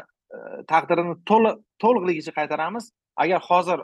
taqdirini 0.72 1.16
to'liq 1.30 1.56
to'liqligicha 1.84 2.32
qaytaramiz 2.40 2.86
agar 3.24 3.40
hozir 3.50 3.80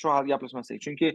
shu 0.00 0.06
haqida 0.14 0.30
gaplashmasak. 0.32 0.76
Chunki 0.84 1.08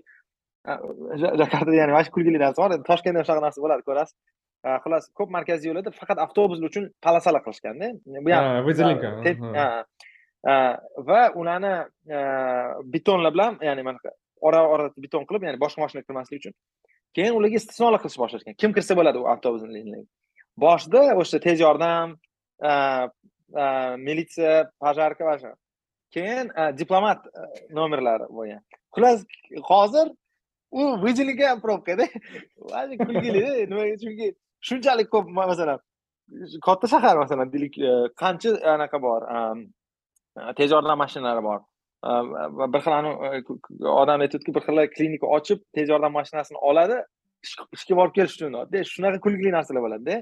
jakartada 1.42 1.76
ya'ni 1.82 1.92
mana 1.96 2.06
shu 2.06 2.12
kulgili 2.16 2.40
narsa 2.46 2.60
bor. 2.64 2.72
Endi 2.76 2.86
toshkentda 2.92 3.20
ham 3.20 3.26
shunaqa 3.28 3.46
narsa 3.48 3.60
bo'ladi 3.66 3.84
ko'rasiz. 3.90 4.16
Xullas 4.84 5.04
ko'p 5.18 5.30
markaziy 5.36 5.68
yo'llarda 5.70 5.92
faqat 6.02 6.18
avtobuslar 6.26 6.70
uchun 6.72 6.84
polosalar 7.06 7.42
qilishganda 7.46 7.88
bu 8.26 8.30
ham 8.36 8.44
выделенка 8.68 9.10
va 11.10 11.22
ularni 11.42 11.74
betonlar 12.94 13.32
bilan 13.36 13.54
ya'ni 13.68 13.82
mana 13.88 14.00
ora 14.48 14.62
orada 14.74 14.94
beton 15.06 15.24
qilib 15.30 15.44
ya'ni 15.48 15.60
boshqa 15.64 15.80
mashina 15.84 16.02
kirmasligi 16.08 16.40
uchun 16.42 16.54
keyin 17.16 17.34
ularga 17.40 17.56
istisnolar 17.62 18.00
qilishni 18.04 18.22
boshlashgan. 18.24 18.56
Kim 18.62 18.72
kirsa 18.76 18.94
bo'ladi 19.00 19.18
u 19.24 19.26
avtobusni 19.34 20.02
boshida 20.66 21.02
o'sha 21.22 21.38
tez 21.46 21.58
yordam 21.66 22.08
militsiya 24.08 24.56
pojarka 24.84 25.24
va 25.30 25.36
keyin 26.16 26.46
diplomat 26.80 27.20
nomerlari 27.80 28.26
bo'lgan. 28.38 28.62
Xullas 28.96 29.20
hozir 29.72 30.08
u 30.80 30.82
выделенка 31.04 31.50
ham 31.50 31.60
probkada 31.66 32.06
kulgili 33.06 33.42
nimaga 33.72 33.96
chunki 34.04 34.28
shunchalik 34.68 35.08
ko'p 35.14 35.28
masalan 35.40 35.80
katta 36.68 36.88
shahar 36.94 37.16
masalan 37.24 37.52
deylik 37.54 37.76
qancha 38.22 38.52
anaqa 38.76 39.02
bor 39.08 39.22
tez 40.58 40.70
yordam 40.76 40.98
mashinalari 41.04 41.44
bor 41.50 41.60
bir 42.74 42.82
xil 42.86 42.94
odam 44.02 44.26
aytyaptiki 44.26 44.56
bir 44.56 44.64
xil 44.68 44.86
klinika 44.96 45.28
ochib 45.38 45.60
tez 45.76 45.90
yordam 45.94 46.14
mashinasini 46.20 46.60
oladi 46.70 46.98
ishga 47.78 47.96
borib 48.00 48.14
kelish 48.18 48.36
uchun 48.38 48.54
shunaqa 48.94 49.20
kulgili 49.26 49.52
narsalar 49.58 49.84
bo'ladida 49.86 50.16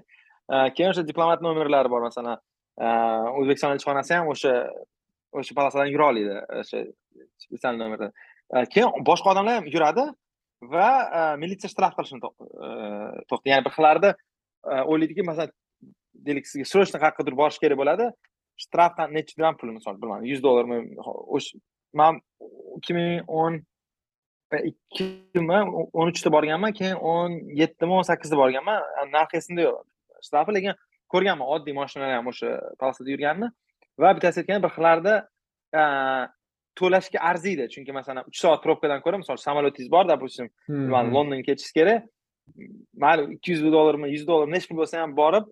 keyin 0.75 0.89
o'sha 0.93 1.07
diplomat 1.11 1.45
nomerlari 1.47 1.89
bor 1.93 2.01
masalan 2.07 2.37
o'zbekiston 3.39 3.75
elchixonasi 3.75 4.17
ham 4.17 4.27
o'sha 4.33 4.53
o'sha 5.39 5.53
polosadan 5.59 5.93
yura 5.93 6.05
oladi 6.11 6.35
o'sha 6.61 6.79
специальный 7.43 7.81
nomerda 7.83 8.07
keyin 8.73 8.89
boshqa 9.09 9.33
odamlar 9.33 9.55
ham 9.59 9.65
yuradi 9.75 10.05
va 10.61 10.89
e, 11.19 11.21
militsiya 11.41 11.71
shtraf 11.73 11.95
qilishni 11.97 12.19
e, 12.21 12.69
to'xta 13.29 13.51
ya'ni 13.51 13.65
bir 13.65 13.75
xillarda 13.77 14.13
e, 14.13 14.81
o'ylaydiki 14.91 15.25
masalan 15.25 15.53
deylik 16.27 16.47
sizga 16.49 16.67
срочно 16.71 17.01
qayergadir 17.01 17.37
borish 17.41 17.59
kerak 17.63 17.79
bo'ladi. 17.81 18.11
Shtrafdan 18.61 19.15
bilan 19.15 19.57
pul 19.57 19.73
misol 19.73 19.97
bilmadim 20.01 20.29
yuz 20.29 20.43
dollarmi 20.43 20.77
o'sha 21.35 21.57
man 21.93 22.21
ikki 22.77 22.93
ming 22.93 23.23
o'n 23.27 23.61
ikkimi 24.71 25.59
o'n 25.93 26.11
uchda 26.11 26.31
borganman 26.35 26.73
keyin 26.79 26.99
o'n 27.13 27.39
yettimi 27.61 27.95
o'n 27.97 28.05
sakkizda 28.09 28.37
borganman 28.37 28.83
narxi 29.15 29.39
esimda 29.41 29.67
yo'q. 29.67 29.81
Shtrafi 30.27 30.55
lekin 30.57 30.77
ko'rganman 31.13 31.47
oddiy 31.55 31.75
mashinalar 31.77 32.19
ham 32.19 32.29
o'sha 32.31 32.51
polosada 32.79 33.09
yurganini. 33.13 33.49
Va 34.01 34.13
bittasi 34.17 34.43
aytgan 34.43 34.63
bir 34.63 34.73
xillarda 34.75 35.15
to'lashga 36.79 37.19
arziydi. 37.29 37.67
Chunki 37.73 37.91
masalan 37.99 38.23
uch 38.29 38.37
soat 38.43 38.61
probkadan 38.65 39.01
ko'ra 39.05 39.17
misol 39.21 39.37
samolyotingiz 39.37 39.89
bor 39.91 40.05
допустим 40.13 40.49
londonga 40.69 41.43
ketishingiz 41.49 41.73
kerak 41.77 42.03
mayli 43.03 43.21
ikki 43.35 43.51
yuz 43.51 43.61
dollarmi 43.77 44.07
yuz 44.15 44.27
dollar 44.27 44.47
nechi 44.55 44.67
pul 44.69 44.77
bo'lsa 44.81 45.01
ham 45.01 45.11
borib 45.21 45.45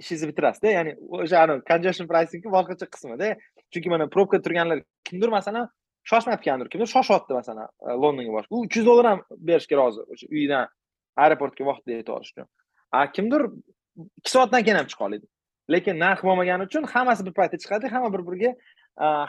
ishingizni 0.00 0.28
bitirasizda. 0.30 0.68
Ya'ni 0.76 0.92
o'sha 1.22 1.60
congestion 1.70 2.06
pricingni 2.12 2.50
boshqacha 2.56 2.86
qismida. 2.94 3.36
Chunki 3.72 3.88
mana 3.92 4.08
probkada 4.14 4.42
turganlar 4.46 4.78
kimdir 5.08 5.30
masalan 5.38 5.68
shoshmayotgandir 6.10 6.68
kimdir 6.72 6.88
shoshyapti 6.96 7.32
masalan 7.40 7.66
londonga 8.02 8.32
borishga 8.36 8.54
u 8.56 8.62
uch 8.66 8.76
yuz 8.78 8.86
dollar 8.90 9.06
ham 9.12 9.20
berishga 9.48 9.76
rozi 9.80 10.00
o'sha 10.12 10.26
uyidan 10.34 10.64
aeroportga 11.22 11.62
vaqtida 11.70 11.92
yetib 12.00 12.14
olish 12.16 12.30
uchun. 12.32 12.46
Kimdir 13.16 13.40
ikki 14.18 14.30
soatdan 14.36 14.62
keyin 14.64 14.78
ham 14.80 14.88
chiqa 14.92 15.04
oladi 15.08 15.26
lekin 15.74 15.94
narx 16.04 16.20
bo'lmagani 16.28 16.62
uchun 16.68 16.84
hammasi 16.94 17.22
bir 17.26 17.34
paytda 17.38 17.56
chiqadi 17.62 17.86
hamma 17.94 18.08
bir 18.14 18.22
biriga 18.28 18.50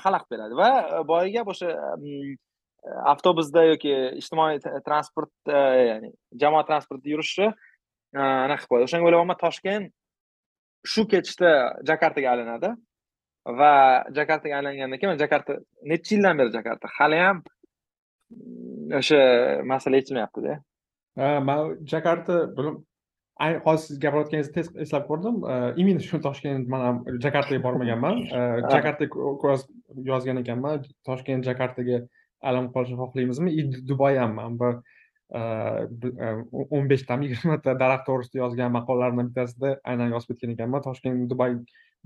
xalaqit 0.03 0.29
beradi 0.33 0.57
va 0.61 0.69
boyagi 1.07 1.37
gap 1.37 1.51
o'sha 1.53 1.71
avtobusda 3.13 3.65
yoki 3.71 3.91
ijtimoiy 4.21 4.59
transport 4.87 5.31
ya'ni 5.51 6.11
jamoat 6.43 6.69
transportida 6.71 7.13
yurishni 7.13 7.49
anaqa 8.13 8.63
qilib 8.63 8.71
qo'yadi 8.71 8.87
o'shanga 8.89 9.09
o'ylayapman 9.09 9.41
toshkent 9.43 9.91
shu 10.93 11.05
ketishda 11.13 11.51
jakartaga 11.89 12.33
aylanadi 12.33 12.71
va 13.59 13.73
jakartaga 14.17 14.59
aylangandan 14.59 15.01
keyin 15.01 15.21
jakarta 15.23 15.59
necha 15.93 16.15
yildan 16.15 16.41
beri 16.41 16.55
jakarta 16.57 16.91
haliyam 16.97 17.43
o'sha 19.01 19.21
masala 19.71 20.01
yechilmayaptida 20.01 20.59
man 21.47 21.77
jakarta 21.93 22.33
hozir 23.65 23.87
siz 23.87 23.99
gapirayotganingizni 23.99 24.53
tez 24.53 24.69
eslab 24.85 25.07
ko'rdim. 25.09 25.41
Именно 25.81 26.03
shu 26.05 26.19
toshkent 26.21 26.67
man 26.67 26.81
ham 26.85 27.03
jakartaga 27.25 27.63
bormaganman. 27.63 28.23
Jakarta 28.75 29.07
yozgan 30.11 30.41
ekanman. 30.43 30.85
Toshkent 31.07 31.45
jakartaga 31.45 32.01
aylanib 32.41 32.71
qolishni 32.75 32.97
xohlaymizmi 33.01 33.53
и 33.59 33.67
dubay 33.89 34.17
ham 34.21 34.35
man 34.39 34.59
bir 34.61 34.79
o'n 36.77 36.89
beshtami 36.91 37.25
yigirmata 37.29 37.75
daraxt 37.83 38.07
to'g'risida 38.09 38.43
yozgan 38.43 38.73
maqolalardan 38.77 39.31
bittasida 39.31 39.75
aynan 39.83 40.13
yozib 40.15 40.35
ketgan 40.35 40.55
ekanman. 40.57 40.85
Toshkent 40.87 41.29
dubay 41.33 41.57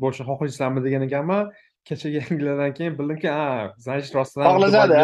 bo'lishni 0.01 0.27
xohlaysizlarmi 0.31 0.83
degan 0.87 1.07
ekanman. 1.09 1.53
Kechagi 1.85 2.21
yangilardan 2.21 2.73
keyin 2.77 2.97
bildimki 2.99 3.29
ha 3.29 3.73
значит 3.77 4.15
rostdan 4.17 4.47
xohlashadi 4.49 5.01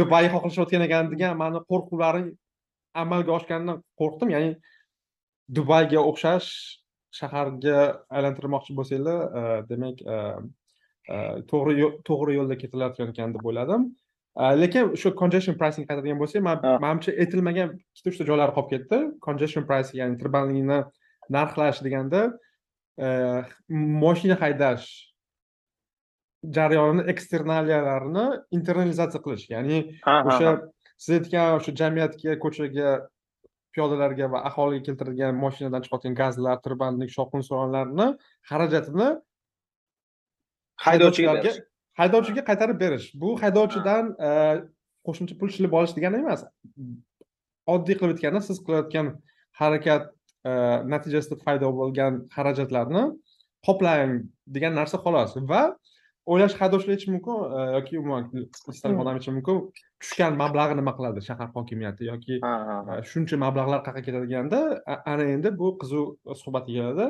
dubay 0.00 0.28
xohlashayotgan 0.34 0.86
ekan 0.88 1.10
degan 1.14 1.38
mani 1.42 1.62
qo'rquvlarim 1.70 2.28
amalga 3.04 3.32
oshganidan 3.38 3.82
qo'rqdim. 4.00 4.36
Ya'ni 4.36 4.50
dubayga 5.56 6.00
o'xshash 6.10 6.48
shaharga 7.18 7.78
aylantirmoqchi 8.16 8.76
bo'lsanglar 8.78 9.18
demak 9.70 9.98
to'g'ri 11.50 11.74
to'g'ri 12.08 12.38
yo'lda 12.38 12.56
ketilayotgan 12.62 13.12
ekan 13.12 13.34
deb 13.36 13.44
o'yladim. 13.50 13.90
Lekin 14.62 14.94
shu 15.00 15.12
congestion 15.20 15.58
pricing 15.60 15.84
qaytadigan 15.88 16.18
bo'lsak 16.22 16.40
manimcha 16.46 17.12
aytilmagan 17.22 17.76
ikkita 17.92 18.12
uchta 18.12 18.28
joylari 18.30 18.56
qolib 18.56 18.70
ketdi. 18.74 18.98
Congestion 19.26 19.66
pricing 19.68 19.98
ya'ni 20.00 20.16
tirbandlikni 20.22 20.78
narxlash 21.36 21.82
deganda 21.86 22.20
moshina 24.04 24.36
haydash 24.42 24.86
jarayonini 26.56 27.02
eksternaliyalarini 27.12 28.26
internalizatsiya 28.56 29.20
qilish 29.24 29.44
ya'ni 29.54 29.78
o'sha 30.12 30.50
siz 31.02 31.12
aytgan 31.18 31.58
o'sha 31.58 31.72
jamiyatga 31.80 32.38
ko'chaga 32.44 32.90
piyodalarga 33.74 34.26
va 34.34 34.40
aholiga 34.50 34.82
keltirilgan 34.88 35.34
moshinadan 35.44 35.84
chiqayotgan 35.84 36.14
gazlar 36.22 36.56
tirbandlik 36.64 37.10
shovqin 37.16 37.42
suronlarni 37.48 38.06
xarajatini 38.50 39.08
haydovchiga 40.86 41.52
haydovchiga 42.00 42.42
qaytarib 42.48 42.78
berish. 42.84 43.06
Bu 43.22 43.34
haydovchidan 43.42 44.14
qo'shimcha 45.06 45.34
pul 45.40 45.48
shilib 45.54 45.72
olish 45.78 45.94
degani 45.98 46.22
emas 46.24 46.44
oddiy 47.74 47.96
qilib 48.00 48.16
aytganda 48.16 48.40
siz 48.48 48.58
qilayotgan 48.66 49.12
harakat 49.60 50.10
natijasida 50.94 51.36
paydo 51.44 51.70
bo'lgan 51.80 52.12
xarajatlarni 52.34 53.04
qoplang 53.66 54.12
degan 54.56 54.72
narsa 54.80 54.98
xolos. 55.04 55.36
Va 55.52 55.62
o'ylash 56.32 56.54
haydovchilar 56.60 56.94
aytishi 56.96 57.14
mumkin 57.14 57.36
yoki 57.76 57.98
umuman 58.00 58.24
istalgan 58.74 59.00
odam 59.02 59.14
aytishi 59.16 59.34
mumkin 59.38 59.56
tushgan 60.02 60.36
mablag'i 60.42 60.76
nima 60.80 60.92
qiladi 60.98 61.24
shahar 61.28 61.48
hokimiyati 61.56 62.08
yoki 62.10 62.38
shuncha 63.10 63.38
mablag'lar 63.44 63.80
qayerga 63.86 64.02
ketadi 64.08 64.26
deganda 64.30 64.60
ana 65.12 65.24
endi 65.34 65.54
bu 65.60 65.72
qiziq 65.82 66.36
suhbatga 66.42 66.72
keladi. 66.78 67.06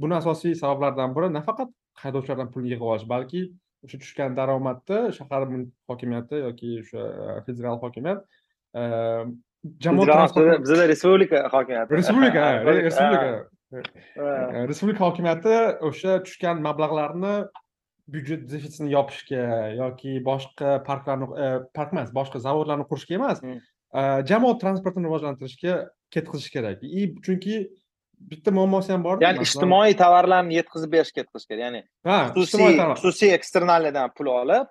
Buni 0.00 0.14
asosiy 0.20 0.54
sabablaridan 0.62 1.14
biri 1.16 1.28
nafaqat 1.38 1.70
haydovchilardan 2.02 2.50
pul 2.54 2.64
yig'ib 2.70 2.88
olish 2.92 3.06
balki 3.14 3.42
o'sha 3.84 3.98
tushgan 4.02 4.36
daromadni 4.38 4.98
shahar 5.18 5.48
hokimiyati 5.90 6.42
yoki 6.46 6.74
o'sha 6.82 7.06
federal 7.46 7.80
hokimiyat 7.84 8.20
jamoat 9.86 10.12
transporti 10.12 10.60
bizada 10.64 10.88
respublika 10.92 11.48
hokimiyati. 11.54 11.94
Respublika 11.98 12.44
respublika. 12.86 13.30
respublika 14.70 15.04
hokimiyati 15.08 15.56
o'sha 15.88 16.18
tushgan 16.26 16.62
mablag'larni 16.68 17.34
byudjet 18.10 18.48
defitsitini 18.50 18.92
yopishga 18.92 19.42
yoki 19.78 20.18
boshqa 20.24 20.82
parklarni 20.86 21.28
park 21.74 21.92
emas 21.94 22.10
boshqa 22.14 22.42
zavodlarni 22.42 22.88
qurishga 22.90 23.18
emas 23.20 23.42
jamoat 24.26 24.60
transportini 24.60 25.06
rivojlantirishga 25.06 25.88
ketkazish 26.10 26.50
kerak. 26.50 26.82
И 26.82 27.14
chunki 27.22 27.68
bitta 28.18 28.50
muammosi 28.50 28.92
ham 28.92 29.02
bor 29.04 29.22
ya'ni 29.22 29.42
ijtimoiy 29.46 29.96
tovarlarni 29.98 30.54
yetkazib 30.58 30.92
berishga 30.92 31.22
ketkazish 31.22 31.48
kerak. 31.48 31.62
Ya'ni 31.66 31.82
xususiy 32.36 32.78
xususiy 33.00 33.34
eksternalniyadan 33.38 34.14
pul 34.16 34.30
olib 34.32 34.70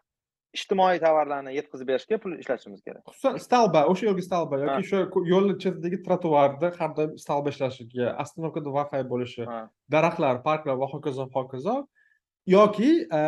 ijtimoiy 0.58 1.00
tovarlarni 1.04 1.56
yetkazib 1.56 1.88
berishga 1.92 2.20
pul 2.24 2.36
ishlatishimiz 2.40 2.84
kerak. 2.84 3.04
Xususan 3.08 3.40
stalba 3.40 3.86
o'sha 3.92 4.10
yo'lga 4.10 4.26
stalba 4.28 4.60
yoki 4.64 4.86
o'sha 4.86 5.00
yo'lni 5.34 5.58
chetidagi 5.64 6.02
trotuarda 6.06 6.74
har 6.80 6.94
doim 6.98 7.18
stalba 7.24 7.54
ishlashligi 7.56 8.08
остановкада 8.24 8.76
wi 8.78 8.86
fi 8.92 9.04
bo'lishi 9.14 9.48
daraxtlar 9.96 10.44
parklar 10.48 10.80
va 10.82 10.92
hokazo 10.94 11.28
hokazo 11.36 11.76
yoki 12.48 13.08
e, 13.14 13.20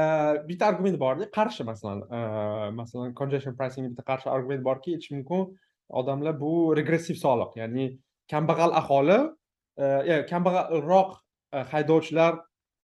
bitta 0.48 0.66
argument 0.66 1.00
borda 1.00 1.30
qarshi 1.32 1.64
masalan 1.64 2.02
e, 2.02 2.72
masalan 2.72 3.14
congestion 3.14 3.56
pricing 3.56 3.90
bitta 3.90 4.04
qarshi 4.04 4.30
argument 4.30 4.64
borki 4.66 4.96
aytish 4.96 5.12
mumkin 5.12 5.60
odamlar 5.90 6.40
bu 6.40 6.76
regressiv 6.78 7.16
soliq 7.16 7.58
ya'ni 7.62 7.86
kambag'al 8.32 8.74
aholi 8.82 9.20
e, 9.78 10.26
kambag'alroq 10.32 11.20
haydovchilar 11.74 12.40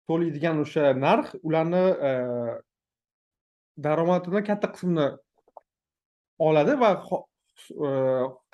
to'laydigan 0.08 0.60
o'sha 0.64 0.92
narx 1.06 1.34
ularni 1.42 1.84
daromadidan 3.86 4.44
katta 4.50 4.70
qismini 4.74 5.08
oladi 6.48 6.76
va 6.82 6.90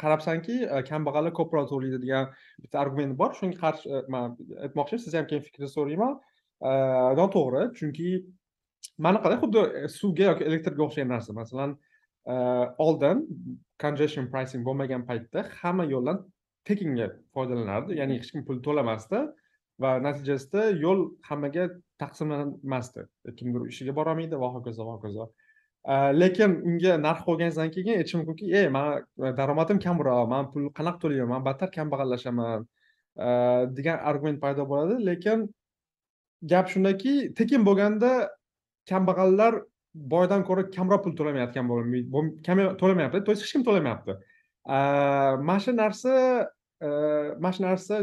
qarabsanki 0.03 0.57
kambag'allar 0.91 1.35
ko'proq 1.39 1.69
to'laydi 1.73 2.01
degan 2.05 2.33
bitta 2.63 2.81
argument 2.85 3.19
bor. 3.21 3.35
Shunga 3.39 3.59
qarshi 3.65 4.01
man 4.15 4.37
aytmoqchi 4.65 4.99
sizni 5.05 5.21
ham 5.21 5.29
keyin 5.31 5.45
fikringizni 5.47 5.75
so'rayman. 5.79 6.17
Noto'g'ri 7.21 7.63
chunki 7.79 8.11
mana 8.99 9.21
qarang 9.23 9.41
xuddi 9.45 9.65
e, 9.81 9.89
suvga 9.99 10.31
yoki 10.31 10.45
elektrga 10.51 10.83
o'xshagan 10.87 11.13
narsa 11.15 11.33
masalan 11.41 11.77
oldin 12.85 13.25
congestion 13.83 14.31
pricing 14.33 14.63
bo'lmagan 14.67 15.03
paytda 15.09 15.45
hamma 15.61 15.85
yo'ldan 15.95 16.23
tekinga 16.69 17.09
foydalanardi 17.35 17.99
ya'ni 18.01 18.19
hech 18.19 18.31
kim 18.33 18.47
pul 18.49 18.63
to'lamasdi 18.67 19.21
va 19.85 19.91
natijasida 20.07 20.71
yo'l 20.85 21.03
hammaga 21.29 21.69
taqsimlanmasdi. 22.03 23.05
E, 23.27 23.35
kimdir 23.39 23.69
ishiga 23.73 23.95
borolmaydi 23.99 24.41
va 24.43 24.53
hokazo 24.57 24.87
va 24.89 24.97
hokazo. 24.97 25.29
Lekin 26.21 26.57
unga 26.69 26.97
narx 27.03 27.21
qo'ygandan 27.29 27.71
keyin 27.75 28.01
aytishi 28.01 28.19
mumkinki 28.21 28.49
ey 28.61 28.69
mani 28.77 29.03
e, 29.27 29.33
daromadim 29.41 29.79
kamroq 29.85 30.29
man 30.33 30.51
pul 30.53 30.71
qanaqa 30.79 31.03
to'layman 31.05 31.31
man 31.35 31.45
battar 31.49 31.71
kambag'allashaman 31.77 32.67
degan 33.77 34.03
argument 34.11 34.41
paydo 34.45 34.67
bo'ladi. 34.73 34.99
Lekin 35.11 35.47
gap 36.45 36.69
shundaki 36.69 37.35
tekin 37.35 37.65
bo'lganda 37.65 38.29
kambag'allar 38.91 39.63
boydan 39.95 40.45
ko'ra 40.49 40.71
kamroq 40.77 41.03
pul 41.05 41.15
to'lamayotgan 41.19 41.65
kam 42.47 42.59
to'lamayapti. 42.81 43.25
То 43.25 43.33
есть 43.33 43.43
hech 43.43 43.53
kim 43.53 43.65
to'lamayapti. 43.65 44.13
Mana 45.47 45.59
shu 45.61 45.73
narsa 45.73 46.49
mana 47.41 47.53
shu 47.53 47.63
narsa 47.63 47.95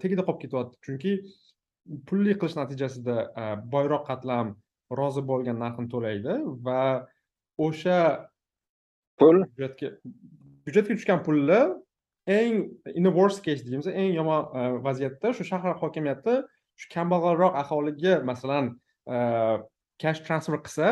tagida 0.00 0.22
qolib 0.26 0.40
ketyapti. 0.42 0.76
Chunki 0.84 1.12
pulli 2.08 2.32
qilish 2.40 2.56
natijasida 2.60 3.16
boyroq 3.74 4.04
qatlam 4.10 4.54
rozi 4.98 5.22
bo'lgan 5.30 5.58
narxini 5.64 5.88
to'laydi 5.94 6.34
va 6.66 7.06
o'sha 7.66 7.98
pul? 9.18 9.36
Byudjetga 9.56 9.88
byudjetga 10.64 10.92
tushgan 10.98 11.20
pulni 11.26 11.60
eng 12.26 12.54
in 12.98 13.02
the 13.02 13.14
worst 13.18 13.40
case 13.44 13.62
deymiz 13.64 13.86
eng 13.86 14.12
yomon 14.18 14.80
vaziyatda 14.86 15.32
shu 15.36 15.44
shahar 15.44 15.74
hokimiyati 15.82 16.34
shu 16.80 16.86
kambag'alroq 16.94 17.54
aholiga 17.62 18.14
masalan 18.30 18.64
cash 20.02 20.20
transfer 20.26 20.58
qilsa 20.66 20.88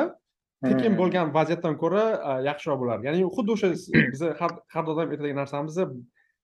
tekin 0.69 0.99
bo'lgan 1.01 1.33
vaziyatdan 1.39 1.75
ko'ra 1.83 2.05
yaxshiroq 2.49 2.79
bo'lardi. 2.83 3.09
Ya'ni 3.09 3.31
xuddi 3.37 3.57
o'sha 3.57 3.69
biza 4.15 4.35
har 4.75 4.85
doim 4.89 5.09
aytadigan 5.15 5.41
narsamiz 5.43 5.79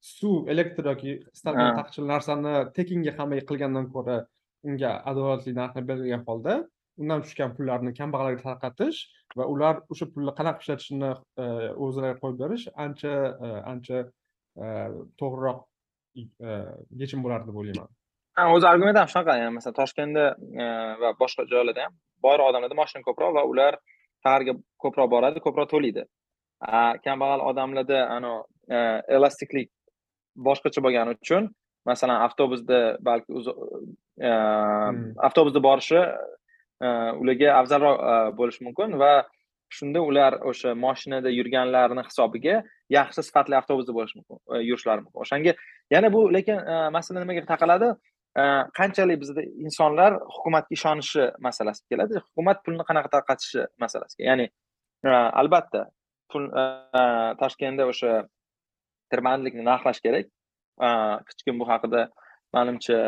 suv 0.00 0.48
elektr 0.52 0.84
yoki 0.90 1.14
istalgan 1.34 1.78
taqchil 1.78 2.06
narsani 2.14 2.54
tekinga 2.78 3.14
hammaga 3.18 3.44
qilgandan 3.50 3.86
ko'ra 3.94 4.18
unga 4.68 4.92
adolatli 5.10 5.54
narxni 5.60 5.82
belgilagan 5.90 6.24
holda 6.28 6.54
undan 7.02 7.24
tushgan 7.24 7.54
pullarni 7.56 7.94
kambag'allarga 7.98 8.42
tarqatish 8.48 9.00
va 9.38 9.46
ular 9.54 9.74
o'sha 9.94 10.06
pulni 10.14 10.34
qanaqa 10.38 10.64
ishlatishini 10.64 11.10
o'zlariga 11.86 12.20
qo'yib 12.22 12.38
berish 12.42 12.64
ancha 12.86 13.14
ancha 13.72 14.02
to'g'riroq 15.22 15.60
yechim 17.02 17.26
bo'lardi 17.26 17.50
deb 17.50 17.60
o'ylayman 17.62 17.90
o'zi 18.54 18.66
argument 18.72 18.98
ham 18.98 19.08
shunaqa 19.12 19.32
yani 19.42 19.54
masalan 19.58 19.76
toshkentda 19.80 20.24
va 21.02 21.10
boshqa 21.22 21.42
joylarda 21.52 21.80
ham 21.86 21.92
boyroq 22.26 22.46
odamlarda 22.50 22.76
moshina 22.80 23.02
ko'proq 23.08 23.30
va 23.38 23.42
ular 23.52 23.72
shaharga 24.24 24.52
ko'proq 24.82 25.08
boradi 25.14 25.38
ko'proq 25.46 25.68
to'laydi. 25.74 26.02
Kambag'al 27.04 27.40
odamlarda 27.50 27.98
anavi 28.16 28.78
elastiklik 29.16 29.68
boshqacha 30.48 30.80
bo'lgani 30.86 31.16
uchun 31.16 31.42
masalan 31.90 32.18
avtobusda 32.26 32.78
balki 33.08 33.30
avtobusda 35.28 35.60
borishi 35.68 36.00
ularga 37.22 37.48
afzalroq 37.60 37.96
bo'lishi 38.38 38.60
mumkin 38.66 38.98
va 39.02 39.12
shunda 39.76 40.00
ular 40.10 40.32
o'sha 40.50 40.74
moshinada 40.84 41.30
yurganlarni 41.38 42.02
hisobiga 42.08 42.54
yaxshi 42.96 43.20
sifatli 43.28 43.54
avtobusda 43.60 43.92
bo'lishi 43.98 44.16
mumkin 44.18 44.38
yurishlari 44.68 45.00
mumkin. 45.04 45.20
O'shanga 45.24 45.52
yana 45.94 46.08
bu 46.14 46.20
lekin 46.36 46.56
masala 46.96 47.18
nimaga 47.24 47.42
taqaladi 47.52 47.88
Э, 48.38 48.44
qanchalik 48.78 49.18
bizda 49.22 49.42
insonlar 49.66 50.12
hukumatga 50.34 50.74
ishonishi 50.76 51.24
masalasi 51.46 51.82
keladi? 51.90 52.20
Hukumat 52.26 52.58
pulni 52.64 52.84
qanaqa 52.88 53.10
tarqatishi 53.14 53.64
masalasiga. 53.82 54.22
Ya'ni 54.30 54.46
e, 55.08 55.10
albatta 55.40 55.80
pul 56.30 56.44
e, 56.62 56.64
toshkentda 57.40 57.86
o'sha 57.92 58.12
tirbandlikni 59.12 59.64
narxlash 59.70 60.00
kerak. 60.06 60.28
E, 60.86 60.88
hech 61.28 61.42
kim 61.46 61.58
bu 61.60 61.66
haqida 61.70 62.04
manimcha 62.56 62.98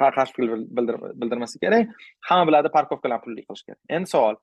qarshi 0.00 0.36
fikr 0.36 0.52
bildirmasa 1.22 1.62
kerak. 1.64 1.90
Hamma 2.28 2.44
biladi 2.50 2.72
parkovkalarni 2.76 3.24
pulli 3.24 3.46
qilish 3.48 3.64
kerak. 3.66 3.80
Endi 3.96 4.12
savol 4.14 4.38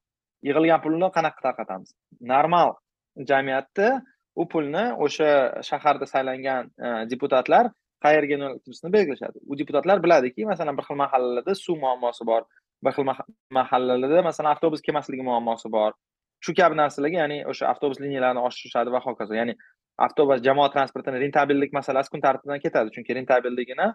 yig'ilgan 0.50 0.84
pulni 0.86 1.12
qanaqa 1.20 1.40
tarqatamiz? 1.48 1.96
Normal 2.34 2.76
jamiyatda 3.32 3.94
u 4.42 4.48
pulni 4.56 4.86
o'sha 5.06 5.30
shaharda 5.70 6.10
saylangan 6.14 6.74
deputatlar 7.14 7.72
qayerga 8.06 8.36
yo'naltirishni 8.36 8.92
belgilashadi. 8.96 9.38
U 9.50 9.58
deputatlar 9.60 10.04
biladiki 10.04 10.46
masalan 10.52 10.78
bir 10.78 10.86
xil 10.88 11.00
mahallalarda 11.04 11.56
suv 11.66 11.78
muammosi 11.86 12.26
bor 12.32 12.44
bir 12.86 12.92
xil 12.96 13.06
mahallalarda 13.58 14.24
masalan 14.30 14.52
avtobus 14.56 14.82
kelmasligi 14.86 15.24
muammosi 15.30 15.72
bor. 15.78 15.92
Shu 16.46 16.54
kabi 16.60 16.76
narsalarga 16.82 17.18
ya'ni 17.24 17.38
o'sha 17.52 17.70
avtobus 17.72 18.02
liniyalarini 18.04 18.42
oshirishadi 18.48 18.92
va 18.96 19.00
hokazo. 19.06 19.34
Ya'ni 19.40 19.56
avtobus 20.06 20.42
jamoat 20.48 20.74
transportini 20.76 21.22
rentabellik 21.24 21.72
masalasi 21.80 22.12
kun 22.14 22.22
tartibidan 22.26 22.60
ketadi. 22.66 22.92
Chunki 22.96 23.16
rentabelligini 23.20 23.88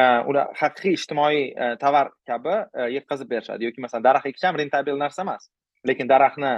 e, 0.00 0.02
ular 0.30 0.50
haqiqiy 0.62 0.96
ijtimoiy 0.98 1.42
e, 1.52 1.68
tovar 1.82 2.10
kabi 2.30 2.56
e, 2.58 2.88
yetkazib 2.96 3.30
berishadi. 3.34 3.68
Yoki 3.68 3.84
masalan 3.84 4.08
daraxt 4.08 4.32
ekish 4.32 4.48
ham 4.48 4.58
rentabel 4.62 4.98
narsa 5.04 5.22
emas. 5.26 5.46
Lekin 5.86 6.10
daraxtni 6.14 6.52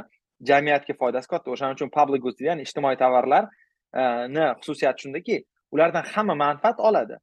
jamiyatga 0.50 0.96
foydasi 1.02 1.28
katta. 1.34 1.52
O'shaning 1.52 1.76
uchun 1.76 1.92
public 1.98 2.24
goods 2.24 2.48
ya'ni 2.48 2.64
ijtimoiy 2.68 2.96
tovarlarni 3.04 4.48
xususiyati 4.62 5.04
shundaki 5.04 5.42
ulardan 5.74 6.04
hamma 6.12 6.34
manfaat 6.44 6.80
oladi. 6.80 7.16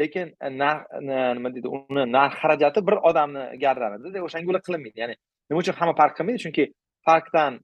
Lekin 0.00 0.34
e, 0.46 0.48
nima 0.50 1.54
deydi 1.54 1.68
uni 1.68 2.04
narx 2.12 2.34
xarajati 2.42 2.86
bir 2.88 2.96
odamni 3.10 3.44
gardanida 3.64 4.22
o'shanga 4.26 4.50
ular 4.52 4.62
qilinmaydi. 4.66 4.98
Ya'ni 5.02 5.16
nima 5.50 5.58
uchun 5.64 5.74
hamma 5.80 5.94
park 6.00 6.14
qilmaydi? 6.18 6.42
Chunki 6.44 6.64
parkdan 7.08 7.60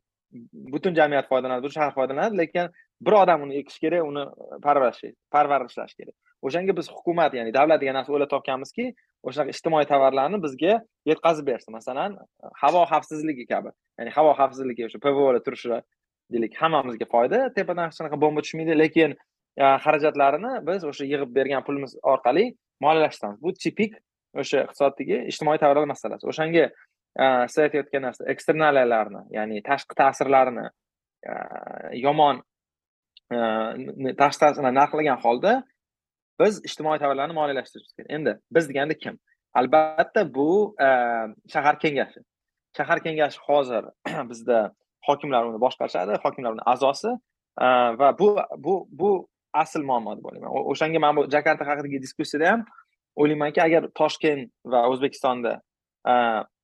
butun 0.74 0.94
jamiyat 0.98 1.28
foydalanadi 1.30 1.62
butun 1.64 1.76
shahar 1.78 1.94
foydalanadi 1.98 2.38
lekin 2.42 2.70
bir 3.06 3.14
odam 3.22 3.42
uni 3.42 3.58
ekish 3.60 3.78
kerak 3.84 4.06
uni 4.10 4.24
parvarishlash 4.66 5.14
parvarishlash 5.34 5.94
kerak. 5.98 6.14
O'shanga 6.46 6.76
biz 6.78 6.86
hukumat 6.96 7.34
ya'ni 7.38 7.52
davlat 7.58 7.80
degan 7.82 7.96
narsa 7.98 8.12
o'ylab 8.14 8.30
topganmizki 8.34 8.86
o'shanaqa 9.28 9.54
ijtimoiy 9.56 9.86
tovarlarni 9.92 10.40
bizga 10.46 10.74
yetkazib 11.10 11.46
bersin. 11.50 11.72
Masalan 11.78 12.16
havo 12.62 12.82
xavfsizligi 12.92 13.46
kabi. 13.52 13.70
Ya'ni 13.98 14.10
havo 14.16 14.32
xavfsizligi 14.40 14.88
o'sha 14.88 14.98
pvoda 15.04 15.40
turishi 15.46 15.80
deylik 16.32 16.58
hammamizga 16.62 17.06
foyda. 17.14 17.38
Tepadan 17.56 17.88
hech 17.88 17.98
qanaqa 18.00 18.20
bomba 18.24 18.44
tushmaydi 18.44 18.78
lekin 18.82 19.16
xarajatlarini 19.58 20.52
biz 20.66 20.84
o'sha 20.90 21.06
yig'ib 21.06 21.30
bergan 21.34 21.64
pulimiz 21.66 21.96
orqali 22.02 22.44
moliyalashtiramiz. 22.84 23.38
Bu 23.42 23.52
tipik 23.64 23.98
o'sha 24.34 24.64
iqtisoddagi 24.66 25.20
ijtimoiy 25.30 25.60
tovarlar 25.62 25.86
masalasi. 25.90 26.26
O'shanga 26.30 26.64
siz 27.50 27.60
aytayotgan 27.66 28.02
narsa 28.08 28.26
eksternaliyalarni 28.32 29.22
ya'ni 29.36 29.62
tashqi 29.68 29.94
ta'sirlarni 30.00 30.66
yomon 32.06 32.42
tashqi 34.22 34.40
ta'sirlarni 34.44 34.76
narxlagan 34.80 35.20
holda 35.24 35.54
biz 36.42 36.60
ijtimoiy 36.68 36.98
tovarlarni 37.02 37.38
moliyalashtirishimiz 37.40 37.94
kerak. 37.96 38.10
Endi 38.18 38.38
biz 38.54 38.68
deganda 38.70 38.98
kim? 39.04 39.18
Albatta 39.54 40.26
bu 40.34 40.48
shahar 41.52 41.78
kengashi. 41.84 42.20
Shahar 42.76 42.98
kengashi 43.04 43.38
hozir 43.46 43.84
bizda 44.30 44.58
hokimlar 45.08 45.46
uni 45.50 45.60
boshqarishadi 45.66 46.18
hokimlar 46.24 46.56
uni 46.56 46.64
a'zosi 46.72 47.12
va 48.00 48.08
bu 48.18 48.28
bu 48.66 48.74
bu 49.00 49.10
asl 49.62 49.82
muammo 49.90 50.16
deb 50.16 50.26
o'shanga 50.72 51.00
man 51.04 51.16
bu 51.16 51.26
jakarta 51.36 51.66
haqidagi 51.70 52.02
diskussiyada 52.06 52.50
ham 52.52 52.64
o'ylaymanki 53.16 53.62
agar 53.66 53.88
toshkent 54.00 54.50
va 54.72 54.86
o'zbekistonda 54.92 55.52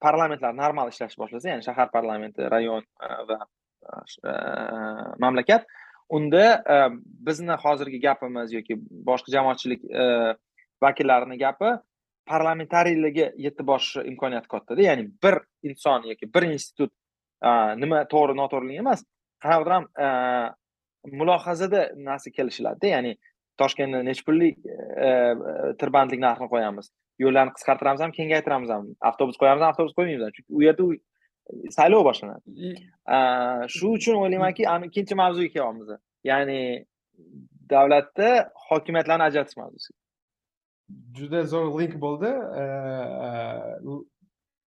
parlamentlar 0.06 0.56
normal 0.62 0.90
ishlashni 0.92 1.22
boshlasa 1.22 1.52
ya'ni 1.52 1.66
shahar 1.68 1.90
parlamenti 1.96 2.50
rayon 2.56 2.84
va 3.28 3.38
mamlakat 5.24 5.66
unda 6.18 6.44
bizni 7.28 7.56
hozirgi 7.64 8.00
gapimiz 8.06 8.52
yoki 8.58 8.76
boshqa 9.10 9.36
jamoatchilik 9.36 9.86
vakillarini 10.82 11.38
gapi 11.44 11.70
parlamentariyligi 12.30 13.26
yetib 13.44 13.66
borishi 13.66 14.04
imkoniyati 14.10 14.48
kattada. 14.48 14.82
Ya'ni 14.82 15.08
bir 15.24 15.40
inson 15.62 16.06
yoki 16.12 16.28
bir 16.34 16.46
institut 16.54 16.92
nima 17.82 18.04
to'g'ri 18.12 18.36
noto'g'riligi 18.42 18.82
emas. 18.84 19.04
Qanaqadir 19.42 19.72
ham 19.76 19.86
mulohazada 21.20 21.90
narsa 22.08 22.30
kelishiladida 22.30 22.94
ya'ni 22.94 23.12
toshkentda 23.60 24.02
nechi 24.08 24.24
pullik 24.28 24.58
tirbandlik 25.80 26.20
narxini 26.26 26.48
qo'yamiz 26.54 26.90
yo'llarni 27.24 27.54
qisqartiramiz 27.56 28.04
ham 28.04 28.12
kengaytiramiz 28.18 28.70
ham 28.74 28.90
avtobus 29.12 29.40
qo'yamiz 29.42 29.62
ham 29.64 29.72
avtobus 29.72 29.96
qo'ymaymiz 29.98 30.24
ham 30.26 30.34
chunki 30.36 30.50
u 30.58 30.62
yerda 30.66 30.84
saylov 31.76 32.04
boshlanadi. 32.08 32.74
Shu 33.76 33.94
uchun 33.96 34.20
o'ylaymanki 34.22 34.68
ikkinchi 34.88 35.14
mavzuga 35.22 35.48
kelyapmiz. 35.54 35.88
Ya'ni 36.30 36.60
davlatda 37.70 38.28
hokimiyatlarni 38.68 39.24
ajratish 39.30 39.56
mavzusi 39.62 39.92
juda 41.18 41.42
zo'r 41.52 41.68
link 41.80 41.94
bo'ldi 42.04 42.30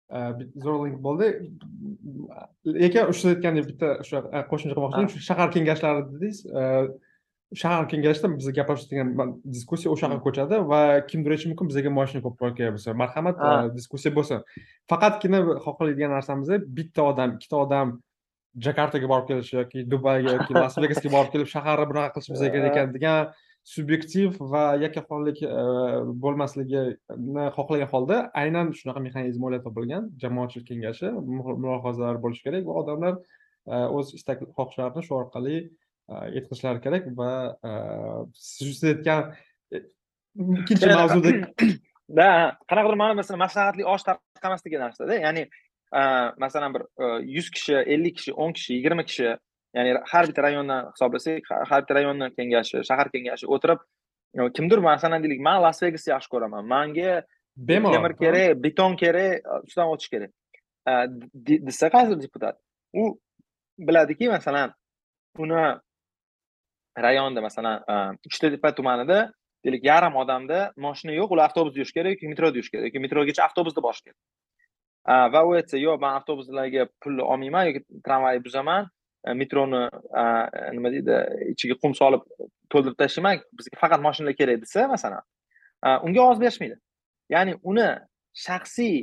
zo'r 0.09 0.77
link 0.85 1.01
bo'ldi 1.03 1.27
lekin 2.65 3.11
siz 3.11 3.33
aytgandek 3.33 3.67
bitta 3.71 3.89
o'sha 4.03 4.23
qo'shimcha 4.51 4.75
qilmoqchi 4.77 5.03
edim 5.03 5.27
shahar 5.29 5.51
kengashlari 5.55 6.05
dedingiz 6.11 6.39
shahar 7.55 7.87
kengashida 7.91 8.31
biz 8.37 8.47
gaplashayotgan 8.59 9.33
diskussiya 9.55 9.91
o'sha 9.93 10.07
yoqqa 10.07 10.23
ko'chadi 10.27 10.59
va 10.71 10.81
kimdir 11.11 11.35
aytishi 11.35 11.51
mumkin 11.51 11.69
bizga 11.71 11.91
moshina 11.99 12.23
ko'proq 12.27 12.55
kerak 12.59 12.77
bo'lsa 12.77 12.95
marhamat 13.01 13.43
diskussiya 13.77 14.13
bo'lsin 14.17 14.43
faqatgina 14.91 15.39
xohlaydigan 15.65 16.11
narsamiz 16.17 16.49
bitta 16.79 17.07
odam 17.11 17.35
ikkita 17.37 17.61
odam 17.65 17.93
jakartaga 18.67 19.11
borib 19.13 19.27
kelishi 19.29 19.55
yoki 19.59 19.85
dubayga 19.91 20.37
yoki 20.37 20.59
las 20.61 20.79
vegasga 20.83 21.13
borib 21.15 21.31
kelib 21.35 21.51
shaharni 21.55 21.85
bunaqa 21.91 22.15
qilish 22.15 22.31
bizga 22.35 22.49
kerak 22.55 22.71
ekan 22.71 22.95
degan 22.95 23.31
subyektiv 23.68 24.38
va 24.51 24.63
yakkaxonlik 24.84 25.41
bo'lmasligini 26.24 27.47
xohlagan 27.57 27.89
holda 27.93 28.20
aynan 28.41 28.72
shunaqa 28.80 29.03
mexanizmlar 29.07 29.59
topilgan 29.65 30.07
jamoatchilik 30.24 30.68
kengashi 30.70 31.11
mulohazalar 31.63 32.22
bo'lishi 32.24 32.45
kerak 32.47 32.63
va 32.70 32.78
odamlar 32.82 33.13
o'z 33.97 34.13
istak 34.20 34.45
xohishlarini 34.57 35.03
shu 35.07 35.18
orqali 35.22 35.57
yetkazishlari 36.38 36.84
kerak 36.86 37.09
va 37.20 37.32
siz 38.45 38.84
aytgan 38.91 39.36
ikkinchi 40.61 40.93
mavzuda 40.93 41.34
да 42.20 42.30
qanaqadir 42.72 42.99
ma'noda 43.01 43.20
masalan 43.22 43.43
maslahatli 43.45 43.89
osh 43.93 44.07
tarqamas 44.07 44.63
degan 44.65 44.86
narsada 44.86 45.20
ya'ni 45.26 45.43
masalan 46.43 46.76
bir 46.76 46.84
yuz 47.36 47.51
kishi 47.55 47.76
ellik 47.95 48.18
kishi 48.20 48.32
o'n 48.43 48.55
kishi 48.57 48.78
yigirma 48.78 49.03
kishi 49.09 49.36
ya'ni 49.78 49.91
har 50.11 50.23
bitta 50.30 50.41
rayondan 50.47 50.91
hisoblasak 50.93 51.49
har 51.69 51.82
bitta 51.84 51.93
rayonni 51.97 52.28
kengashi 52.38 52.84
shahar 52.89 53.07
kengashi 53.13 53.45
o'tirib 53.55 53.80
kimdir 54.57 54.80
masalan 54.89 55.23
deylik 55.23 55.41
man 55.47 55.61
las 55.65 55.82
vegasni 55.84 56.11
yaxshi 56.13 56.30
ko'raman. 56.34 56.65
Manga 56.73 57.13
bemalol 57.69 57.95
temir 57.95 58.13
kerak 58.23 58.61
beton 58.65 58.93
kerak 59.01 59.45
ustidan 59.65 59.93
o'tish 59.93 60.09
kerak. 60.13 60.32
Desa 61.67 61.88
qaysidir 61.95 62.21
deputat 62.25 62.55
u 63.01 63.03
biladiki 63.88 64.30
masalan 64.36 64.73
uni 65.43 65.63
rayonda 67.05 67.41
masalan 67.47 67.78
uchtepa 68.30 68.69
tumanida 68.78 69.19
deylik 69.65 69.84
yarim 69.91 70.15
odamda 70.21 70.59
moshina 70.86 71.13
yo'q 71.19 71.30
ular 71.36 71.49
avtobusda 71.49 71.78
yurish 71.82 71.95
kerak 71.97 72.15
yoki 72.15 72.30
metroda 72.34 72.55
yurish 72.59 72.71
kerak 72.73 72.86
yoki 72.89 72.99
metrogacha 73.05 73.41
avtobusda 73.47 73.84
borish 73.88 74.03
kerak. 74.05 74.19
Va 75.34 75.41
u 75.47 75.55
aytsa 75.59 75.78
yo'q 75.88 75.97
man 76.03 76.13
avtobuslarga 76.19 76.88
pulni 77.03 77.23
olmayman 77.34 77.63
yoki 77.69 77.82
tramvayni 78.05 78.43
buzaman 78.47 78.89
metroni 79.41 79.82
nima 80.76 80.91
deydi 80.95 81.18
ichiga 81.53 81.76
qum 81.84 81.95
solib 82.01 82.24
to'ldirib 82.72 82.97
tashlamang 83.01 83.43
bizga 83.59 83.80
faqat 83.84 84.03
moshinalar 84.07 84.36
kerak 84.39 84.61
desa 84.63 84.88
masalan 84.93 85.24
unga 86.07 86.22
ovoz 86.26 86.39
berishmaydi 86.43 86.78
ya'ni 87.36 87.53
uni 87.72 87.88
shaxsiy 88.45 88.97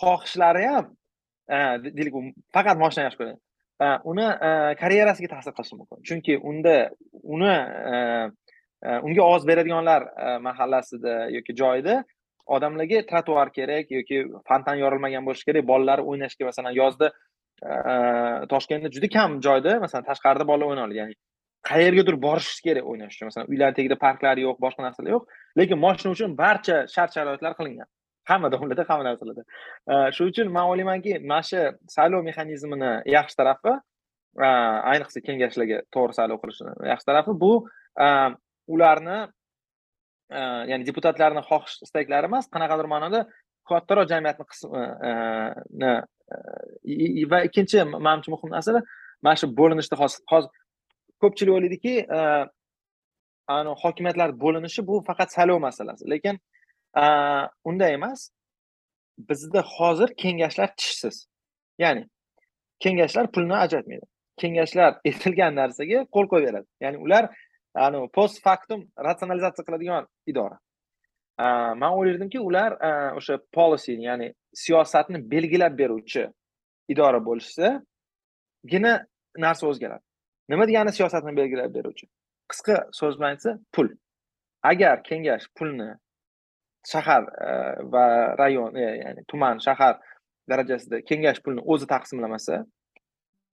xohishlari 0.00 0.64
ham 0.72 0.86
deylik 1.96 2.14
u 2.18 2.22
faqat 2.56 2.76
moshina 2.82 3.06
yaxshi 3.06 3.20
ko'radi 3.22 3.38
uni 4.12 4.26
karyerasiga 4.82 5.28
ta'sir 5.34 5.52
qilishi 5.56 5.78
mumkin 5.80 6.02
chunki 6.08 6.34
unda 6.50 6.76
uni 7.36 7.54
unga 9.08 9.22
ovoz 9.28 9.46
beradiganlar 9.50 10.02
mahallasida 10.48 11.14
yoki 11.36 11.56
joyida 11.62 12.04
odamlarga 12.46 13.02
trotuar 13.10 13.50
kerak 13.58 13.90
yoki 13.90 14.24
fontan 14.48 14.76
yorilmagan 14.82 15.24
bo'lishi 15.26 15.48
kerak 15.48 15.66
bolalar 15.72 16.02
o'ynashga 16.10 16.48
masalan 16.50 16.76
yozda 16.80 17.12
toshkentda 18.52 18.90
juda 18.94 19.08
kam 19.16 19.40
joyda 19.46 19.80
masalan 19.84 20.04
tashqarida 20.10 20.44
bolalar 20.50 20.72
o'ynay 20.72 20.84
oladi. 20.86 20.98
Ya'ni 21.02 21.14
qayergadir 21.70 22.16
borish 22.26 22.60
kerak 22.66 22.84
o'ynash 22.90 23.14
uchun? 23.16 23.26
Masalan 23.30 23.46
uylar 23.52 23.70
tagida 23.78 23.96
parklar 24.06 24.36
yo'q 24.46 24.56
boshqa 24.64 24.82
narsalar 24.86 25.10
yo'q. 25.14 25.24
Lekin 25.58 25.78
moshina 25.84 26.12
uchun 26.16 26.36
barcha 26.42 26.76
shart 26.94 27.10
sharoitlar 27.16 27.54
qilingan. 27.58 27.88
Hamma 28.30 28.50
davlatda 28.52 28.84
hamma 28.90 29.04
narsalarda 29.08 29.42
shuning 30.14 30.32
uchun 30.34 30.48
man 30.56 30.64
o'ylaymanki 30.70 31.12
mana 31.30 31.42
shu 31.50 31.60
saylov 31.96 32.24
mexanizmini 32.28 32.92
yaxshi 33.16 33.36
tarafi 33.40 33.74
ayniqsa 34.92 35.22
kengashlarga 35.26 35.78
to'g'ri 35.94 36.14
saylov 36.18 36.38
qilishni 36.42 36.72
yaxshi 36.92 37.06
tarafi 37.10 37.32
bu 37.42 37.52
ularni 38.74 39.18
ya'ni 40.70 40.84
deputatlarni 40.88 41.42
xohish 41.50 41.76
istaklari 41.86 42.26
emas 42.30 42.50
qanaqadir 42.54 42.86
ma'noda 42.94 43.20
kattaroq 43.70 44.08
jamiyatni 44.12 44.44
qismini 44.50 45.90
e, 45.90 47.22
e, 47.22 47.30
va 47.30 47.38
ikkinchi 47.48 47.84
manimcha 48.06 48.30
muhim 48.34 48.50
narsa 48.56 48.82
mana 49.22 49.36
shu 49.40 49.46
bo'linishda 49.60 49.96
hozir 50.02 50.20
ko'pchilik 51.22 51.52
o'ylaydiki 51.56 51.94
e, 52.18 52.20
hokimiyatlar 53.84 54.30
bo'linishi 54.44 54.86
bu 54.88 54.94
faqat 55.08 55.32
saylov 55.36 55.58
masalasi 55.68 56.10
lekin 56.14 56.36
unday 57.64 57.94
emas. 57.94 58.30
Bizda 59.18 59.62
hozir 59.62 60.14
kengashlar 60.16 60.76
tishsiz. 60.76 61.26
Ya'ni 61.78 62.08
kengashlar 62.80 63.32
pulni 63.32 63.54
ajratmaydi. 63.54 64.06
Kengashlar 64.40 65.00
aytilgan 65.08 65.54
narsaga 65.60 66.04
qo'l 66.14 66.26
qo'yaveradi 66.32 66.66
ya'ni 66.80 66.98
ular 66.98 67.24
post 68.14 68.42
faktum 68.42 68.80
ratsionalizatsiya 69.06 69.64
qiladigan 69.66 70.06
idora. 70.26 70.58
Man 71.38 71.92
o'ylardimki 71.92 72.40
ular 72.40 72.76
o'sha 73.16 73.38
policy 73.52 73.92
ya'ni 73.92 74.32
siyosatni 74.54 75.30
belgilab 75.30 75.78
beruvchi 75.78 76.24
idora 76.88 77.20
bo'lishsagina 77.28 78.92
narsa 79.38 79.66
o'zgaradi. 79.66 80.02
Nima 80.48 80.66
degani 80.68 80.92
siyosatni 80.92 81.36
belgilab 81.36 81.74
beruvchi? 81.74 82.06
Qisqa 82.52 82.76
so'z 82.98 83.18
bilan 83.18 83.36
aytsa 83.36 83.58
pul. 83.72 83.88
Agar 84.62 85.02
kengash 85.08 85.46
pulni 85.58 85.90
shahar 86.92 87.24
va 87.92 88.04
rayon 88.38 88.76
e, 88.76 88.86
ya'ni 89.02 89.24
tuman 89.28 89.58
shahar 89.66 89.98
darajasida 90.50 91.02
kengash 91.10 91.42
pulni 91.44 91.60
o'zi 91.72 91.86
taqsimlamasa 91.94 92.64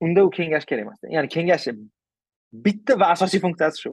unda 0.06 0.26
u 0.28 0.30
kengash 0.30 0.66
kerak 0.70 0.86
emas 0.86 1.00
ya'ni 1.18 1.30
kengash 1.36 1.68
bitta 2.66 3.00
va 3.00 3.12
asosiy 3.16 3.40
funksiyasi 3.46 3.82
shu. 3.84 3.92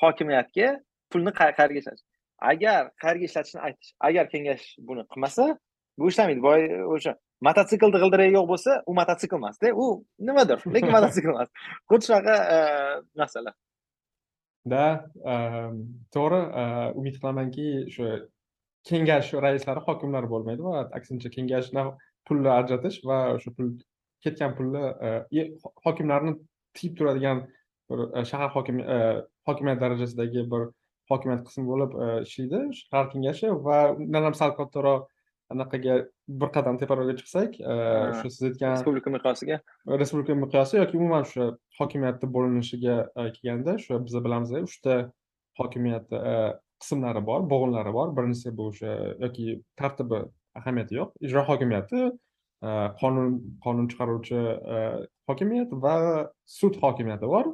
Hokimiyatga 0.00 0.68
pulni 1.12 1.32
qayerga 1.40 1.78
ishlatish 1.82 2.09
agar 2.52 2.90
qayerga 3.02 3.24
ishlatishni 3.28 3.60
aytish 3.68 3.90
agar 4.08 4.28
kengash 4.32 4.66
buni 4.88 5.04
qilmasa 5.12 5.46
bu 5.98 6.08
ishlamaydi 6.12 6.42
boy 6.48 6.66
o'sha 6.96 7.14
mototsiklni 7.48 8.00
g'ildiragi 8.02 8.36
yo'q 8.38 8.46
bo'lsa 8.52 8.76
u 8.86 8.94
mototsikl 9.00 9.36
emasda. 9.40 9.72
U 9.82 9.86
nimadir 10.28 10.64
lekin 10.74 10.92
mototsikl 10.96 11.32
emas. 11.34 11.48
Xuddi 11.90 12.08
shunaqa 12.08 12.36
narsalar. 13.22 13.54
Да 14.72 14.84
to'g'ri 16.16 16.40
umid 17.00 17.16
qilamanki 17.20 17.68
o'sha 17.86 18.10
kengash 18.88 19.32
raislari 19.44 19.84
hokimlar 19.86 20.28
bo'lmaydi 20.32 20.66
va 20.68 20.82
aksincha 20.98 21.32
kengashni 21.36 21.86
pulni 22.28 22.50
ajratish 22.56 23.00
va 23.10 23.18
o'sha 23.36 23.54
pul 23.56 23.72
ketgan 24.24 24.56
pulni 24.58 24.82
hokimlarni 25.86 26.36
tiyib 26.76 26.96
turadigan 26.98 27.42
bir 27.90 28.24
shahar 28.30 28.50
hokimi 28.56 28.84
hokimiyat 29.48 29.80
darajasidagi 29.84 30.44
bir 30.52 30.68
hokimiyat 31.10 31.42
qismi 31.46 31.64
bo'lib 31.70 31.96
ishlaydi. 32.26 32.60
Shahar 32.80 33.10
kengashi 33.12 33.50
va 33.66 33.78
undan 33.96 34.28
ham 34.28 34.36
sal 34.40 34.54
kattaroq 34.58 35.08
anaqaga 35.50 35.94
bir 36.40 36.48
qadam 36.56 36.76
teparoqqa 36.80 37.14
chiqsak 37.20 37.56
o'sha 37.60 38.28
siz 38.34 38.42
aytgan 38.48 38.76
respublika 38.76 39.10
miqyosiga? 39.16 39.56
Respublika 40.02 40.36
miqyosi 40.44 40.78
yoki 40.80 40.98
umuman 41.00 41.26
o'sha 41.26 41.46
hokimiyatni 41.78 42.28
bo'linishiga 42.36 42.96
kelganda 43.36 43.74
o'sha 43.80 43.98
biz 44.06 44.14
bilamiz 44.26 44.52
uchta 44.60 44.98
hokimiyat 45.60 46.06
qismlari 46.82 47.22
bor 47.30 47.40
bo'g'inlari 47.52 47.92
bor. 47.98 48.12
Birinchisi 48.18 48.56
bu 48.58 48.68
o'sha 48.72 48.92
yoki 49.24 49.46
tartibi 49.80 50.20
ahamiyati 50.60 51.00
yo'q 51.00 51.10
ijro 51.26 51.42
hokimiyati 51.50 52.04
qonun 53.00 53.28
qonun 53.64 53.86
chiqaruvchi 53.90 54.40
hokimiyat 55.28 55.70
va 55.84 55.96
sud 56.58 56.74
hokimiyati 56.84 57.26
bor. 57.34 57.44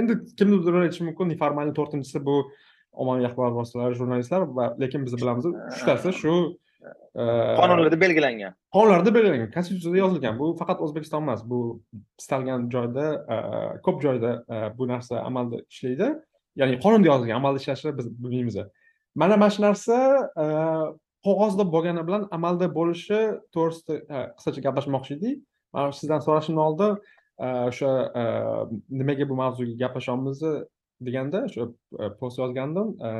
Endi 0.00 0.20
kimnidir 0.38 0.80
aytishi 0.84 1.08
mumkin 1.08 1.32
neformalniy 1.32 1.74
to'rtinchisi 1.80 2.24
bu 2.28 2.36
ommaviy 3.00 3.26
axborot 3.28 3.54
vositalari 3.60 3.94
jurnalistlar 4.00 4.40
va 4.56 4.64
lekin 4.82 5.00
biz 5.06 5.14
bilamiz 5.22 5.44
uchtasi 5.46 6.12
shu 6.20 6.34
qonunlarda 7.60 7.98
belgilangan. 8.04 8.52
Qonunlarda 8.76 9.10
belgilangan. 9.16 9.50
Konstitutsiyada 9.56 9.98
yozilgan. 10.04 10.34
Bu 10.38 10.46
faqat 10.60 10.78
o'zbekiston 10.84 11.22
emas. 11.26 11.40
Bu 11.50 11.58
istalgan 12.20 12.68
joyda 12.74 13.06
ko'p 13.86 13.98
joyda 14.06 14.30
bu 14.78 14.88
narsa 14.92 15.14
amalda 15.28 15.56
ishlaydi. 15.72 16.08
Ya'ni 16.60 16.74
qonunda 16.84 17.06
yozilgan 17.12 17.36
amalda 17.40 17.58
ishlashini 17.62 17.92
biz 17.98 18.06
bilmaymiz 18.24 18.56
mana 19.20 19.36
mana 19.36 19.50
shu 19.54 19.62
narsa 19.62 19.96
qog'ozda 21.26 21.64
bo'lgani 21.74 22.02
bilan 22.08 22.22
amalda 22.36 22.66
bo'lishi 22.78 23.20
to'g'risida 23.54 23.94
qisqacha 24.36 24.60
gaplashmoqchi 24.66 25.12
edik. 25.18 25.36
Sizdan 25.98 26.20
so'rashimdan 26.26 26.64
oldin 26.68 26.92
o'sha 27.70 27.90
nimaga 29.00 29.24
bu 29.30 29.34
mavzuga 29.42 29.74
gaplashyapmiz 29.82 30.38
deganda 31.00 31.44
o'sha 31.48 31.68
e, 31.98 32.10
post 32.20 32.38
yozgandim. 32.38 32.94
E, 33.08 33.10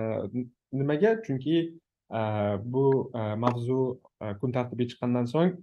nimaga? 0.73 1.17
Chunki 1.27 1.57
e, 2.11 2.21
bu 2.65 2.87
mavzu 3.15 3.81
kun 4.41 4.53
tartibiga 4.53 4.93
chiqqandan 4.93 5.31
so'ng 5.31 5.57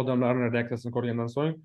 odamlarni 0.00 0.52
reaksiyasini 0.54 0.92
ko'rgandan 0.94 1.32
so'ng 1.32 1.56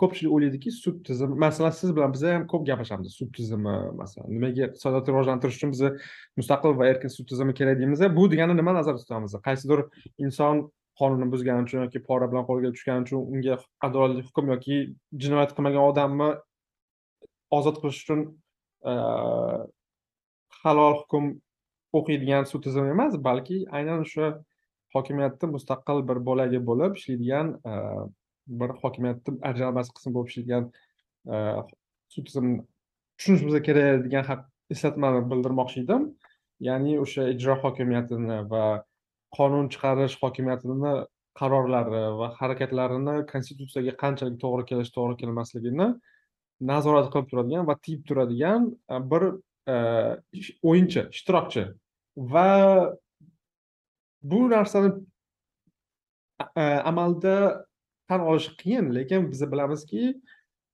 ko'pchilik 0.00 0.32
o'ylaydiki 0.32 0.70
sud 0.72 1.02
tizimi 1.04 1.36
masalan 1.42 1.74
siz 1.76 1.90
bilan 1.96 2.12
biz 2.14 2.22
ham 2.28 2.46
ko'p 2.52 2.62
gaplashamiz 2.68 3.16
sud 3.18 3.32
tizimi 3.36 3.74
masalan 3.98 4.30
nimaga 4.36 4.70
iqtisodiyotni 4.70 5.12
rivojlantirish 5.12 5.58
uchun 5.58 5.74
biza 5.74 5.90
mustaqil 6.40 6.78
va 6.78 6.86
erkin 6.92 7.12
sud 7.16 7.28
tizimi 7.32 7.54
kerak 7.58 7.76
deymiz 7.82 8.00
bu 8.16 8.24
degani 8.32 8.56
nima 8.60 8.72
nazarda 8.78 9.02
tutamiz 9.02 9.36
qaysidir 9.48 9.84
inson 10.28 10.64
qonunni 11.00 11.28
buzgani 11.34 11.68
uchun 11.68 11.84
yoki 11.84 12.02
pora 12.08 12.30
bilan 12.32 12.48
qo'lga 12.48 12.72
tushgani 12.76 13.06
uchun 13.06 13.20
unga 13.34 13.58
adolatli 13.88 14.24
hukm 14.28 14.50
yoki 14.54 14.80
jinoyat 15.26 15.54
qilmagan 15.56 15.90
odamni 15.90 16.30
ozod 17.50 17.80
qilish 17.82 18.00
uchun 18.04 18.20
e, 18.90 18.92
halol 20.62 20.98
hukm 21.00 21.30
o'qiydigan 21.98 22.48
sud 22.50 22.64
tizimi 22.66 22.92
emas 22.96 23.16
balki 23.28 23.58
aynan 23.78 24.04
o'sha 24.06 24.30
hokimiyatni 24.96 25.50
mustaqil 25.54 26.04
bir 26.08 26.22
bo'lagi 26.28 26.60
bo'lib 26.70 27.00
ishlaydigan 27.00 27.54
e, 27.70 27.72
bir 28.60 28.76
hokimiyatni 28.82 29.38
ajralmas 29.50 29.92
qismi 29.96 30.14
bo'lib 30.16 30.32
ishlaydigan 30.32 30.70
e, 31.32 31.34
sud 32.14 32.30
tizimini 32.30 32.62
tushunishimiz 33.18 33.62
kerak 33.68 34.04
degan 34.06 34.44
eslatmani 34.74 35.20
bildirmoqchi 35.30 35.84
edim. 35.84 36.08
Ya'ni 36.68 36.98
o'sha 37.04 37.28
ijro 37.34 37.56
hokimiyatini 37.64 38.38
va 38.52 38.64
qonun 39.36 39.68
chiqarish 39.74 40.16
hokimiyatini 40.22 40.92
qarorlari 41.40 42.02
va 42.20 42.28
harakatlarini 42.40 43.16
konstitutsiyaga 43.32 43.94
qanchalik 44.02 44.36
to'g'ri 44.44 44.66
kelish 44.70 44.92
to'g'ri 44.96 45.16
kelmasligini 45.22 45.88
nazorat 46.60 47.10
qilib 47.12 47.28
turadigan 47.30 47.66
va 47.66 47.76
tiyib 47.84 48.04
turadigan 48.08 48.68
e, 48.90 48.94
bir 49.10 49.22
e, 49.68 49.74
o'yinchi 50.62 51.08
ishtirokchi. 51.10 51.64
Va 52.16 52.48
bu 54.22 54.50
narsani 54.50 54.92
e, 56.56 56.62
amalda 56.62 57.66
tan 58.08 58.20
olish 58.20 58.48
qiyin 58.60 58.94
lekin 58.94 59.30
biz 59.32 59.42
bilamizki 59.52 60.14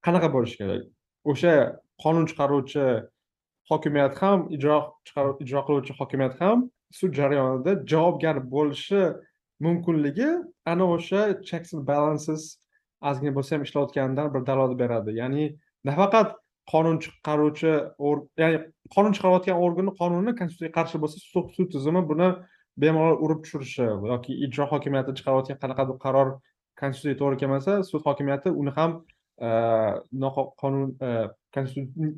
qanaqa 0.07 0.28
bo'lishi 0.35 0.57
kerak? 0.61 0.85
O'sha 1.24 1.55
qonun 2.03 2.26
chiqaruvchi 2.31 2.87
hokimiyat 3.70 4.22
ham 4.22 4.39
ijro 4.57 4.78
ijro 5.45 5.61
qiluvchi 5.66 5.93
hokimiyat 6.01 6.41
ham 6.41 6.70
sud 6.99 7.12
jarayonida 7.20 7.72
javobgar 7.93 8.37
bo'lishi 8.55 9.03
mumkinligi 9.66 10.31
ana 10.72 10.85
o'sha 10.97 11.20
checks 11.49 11.74
and 11.74 11.85
balances 11.93 12.43
ozgina 13.09 13.33
bo'lsa 13.37 13.57
ham 13.57 13.62
ishlayotganidan 13.66 14.35
bir 14.35 14.47
dalolat 14.47 14.78
beradi. 14.83 15.11
Ya'ni 15.20 15.45
nafaqat 15.89 16.37
qonun 16.72 16.99
chiqaruvchi 17.05 17.72
ya'ni 18.43 18.59
qonun 18.95 19.12
chiqarayotgan 19.16 19.57
organni 19.66 19.93
qonunni 20.01 20.33
konstitutsiyaga 20.41 20.76
qarshi 20.78 21.03
bo'lsa 21.03 21.18
sud 21.33 21.68
tizimi 21.74 22.03
buni 22.11 22.28
bemalol 22.83 23.16
urib 23.24 23.41
tushirishi 23.45 23.87
yoki 24.12 24.37
ijro 24.47 24.66
hokimiyati 24.72 25.16
chiqarayotgan 25.18 25.59
qanaqadir 25.62 25.97
qaror 26.05 26.28
konstitutsiyaga 26.81 27.18
to'g'ri 27.22 27.41
kelmasa 27.43 27.72
sud 27.91 28.07
hokimiyati 28.09 28.53
uni 28.62 28.74
ham 28.78 28.97
e, 29.47 29.49
noqonun 30.24 30.95
e, 31.07 31.11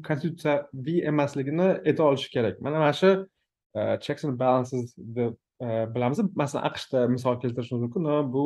konstitutsiyaviy 0.09 1.01
emasligini 1.13 1.69
ayta 1.89 2.05
olishi 2.11 2.31
kerak. 2.37 2.61
Mana 2.61 2.79
mana 2.83 2.93
shu 3.01 3.11
e, 3.79 3.81
checks 4.05 4.25
and 4.25 4.39
balances 4.45 4.95
deb 5.19 5.35
bilamiz. 5.95 6.21
Masalan 6.43 6.65
aqshda 6.71 7.09
misol 7.17 7.41
keltirishimiz 7.43 7.83
mumkin. 7.87 8.09
Bu 8.35 8.45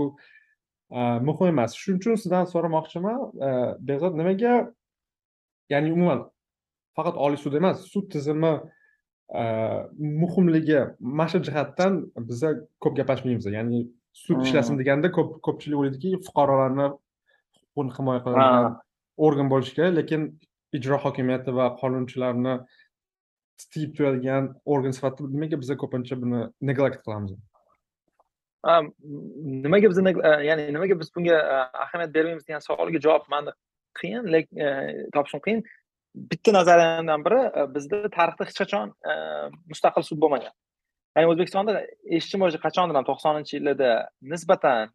muhim 1.29 1.49
emas. 1.55 1.75
Shuning 1.83 2.01
uchun 2.03 2.19
sizdan 2.23 2.45
so'ramoqchiman 2.53 3.23
behzod 3.89 4.19
nimaga 4.21 4.53
ya'ni 5.73 5.93
umuman 5.97 6.21
faqat 6.97 7.17
oliy 7.25 7.39
sud 7.45 7.55
emas 7.61 7.85
sud 7.93 8.07
tizimi 8.15 8.53
muhimligi 10.23 10.81
mana 11.01 11.29
shu 11.33 11.39
jihatdan 11.49 11.93
biza 12.29 12.51
ko'p 12.83 12.95
gaplashmaymiz. 12.99 13.47
Ya'ni 13.59 13.81
sud 14.25 14.39
ishlasin 14.47 14.79
deganda 14.81 15.11
ko'p 15.17 15.31
ko'pchilik 15.47 15.79
o'ylaydiki 15.81 16.23
fuqarolarni 16.27 16.87
huquqini 17.77 17.97
himoya 17.99 18.21
qiladigan 18.25 18.77
organ 19.27 19.51
bo'lishi 19.53 19.75
kerak 19.77 19.95
lekin 20.01 20.23
ijro 20.79 20.97
hokimiyati 21.05 21.51
va 21.59 21.67
qonunchilarni 21.81 22.55
tiyib 23.73 23.91
turadigan 23.97 24.45
organ 24.73 24.93
sifatida 24.97 25.29
nimaga 25.35 25.57
biza 25.63 25.75
ko'pincha 25.83 26.15
buni 26.23 26.41
neglect 26.71 26.99
qilamiz? 27.05 27.37
Nimaga 29.65 29.87
biz 29.93 29.99
ya'ni 30.49 30.63
nimaga 30.77 30.95
biz 31.01 31.09
bunga 31.17 31.37
ahamiyat 31.85 32.11
bermaymiz 32.17 32.45
degan 32.49 32.63
savolga 32.69 32.99
javob 33.07 33.25
mani 33.35 33.51
qiyin 34.01 34.29
lekin 34.35 34.61
e, 34.67 34.69
topishim 35.15 35.41
qiyin. 35.47 35.63
Bitta 36.31 36.53
nazariyamdan 36.59 37.25
biri 37.27 37.41
e, 37.59 37.67
bizda 37.75 37.99
tarixda 38.19 38.49
hech 38.49 38.59
qachon 38.63 38.93
e, 39.11 39.13
mustaqil 39.73 40.07
sud 40.09 40.21
bo'lmagan. 40.25 40.55
Ya'ni 41.17 41.33
o'zbekistonda 41.33 41.73
eshitishim 42.17 42.45
bo'yicha 42.45 42.61
qachondir 42.67 43.07
to'qsoninchi 43.11 43.57
yillarda 43.59 43.91
nisbatan 44.33 44.93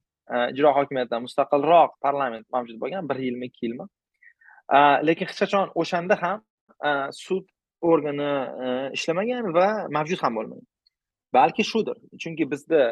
ijro 0.53 0.69
hokimiyatidan 0.77 1.25
mustaqilroq 1.27 1.95
parlament 2.05 2.45
mavjud 2.55 2.77
bo'lgan 2.83 3.09
bir 3.09 3.17
yilmi 3.25 3.49
ikki 3.49 3.65
yilmi. 3.67 3.85
Lekin 5.07 5.29
hech 5.29 5.39
qachon 5.43 5.73
o'shanda 5.81 6.15
ham 6.23 6.43
sud 7.23 7.45
organi 7.93 8.31
ishlamagan 8.97 9.49
va 9.57 9.67
mavjud 9.97 10.21
ham 10.23 10.37
bo'lmagan. 10.39 10.67
Balki 11.37 11.63
shudir 11.71 11.97
chunki 12.23 12.45
bizda 12.53 12.83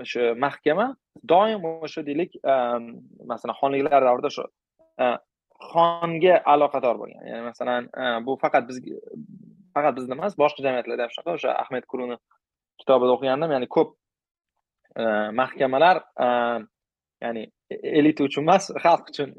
o'sha 0.00 0.34
mahkama 0.44 0.96
doim 1.32 1.64
o'sha 1.70 2.04
deylik 2.06 2.36
masalan 3.32 3.56
xonliklar 3.60 4.00
davrida 4.08 4.30
shu 4.36 4.44
Э, 5.00 5.16
xonga 5.70 6.40
aloqador 6.52 6.98
bo'lgan. 7.00 7.24
Ya'ni 7.28 7.44
masalan 7.50 7.88
e, 7.92 8.04
bu 8.26 8.36
faqat 8.42 8.68
biz 8.68 8.78
faqat 9.76 9.96
bizda 9.98 10.16
emas 10.16 10.36
boshqa 10.42 10.64
jamiyatlarda 10.66 11.06
ham 11.06 11.12
shunaqa. 11.14 11.34
O'sha 11.38 11.56
ahmed 11.62 11.84
kuruni 11.90 12.16
kitobida 12.80 13.16
o'qigandim. 13.16 13.52
Ya'ni 13.56 13.68
ko'p 13.76 13.90
e, 14.96 15.04
mahkamalar 15.40 16.02
e, 16.26 16.28
ya'ni 17.24 17.44
elita 18.00 18.24
uchun 18.28 18.48
emas 18.48 18.70
xalq 18.84 19.12
uchun 19.12 19.36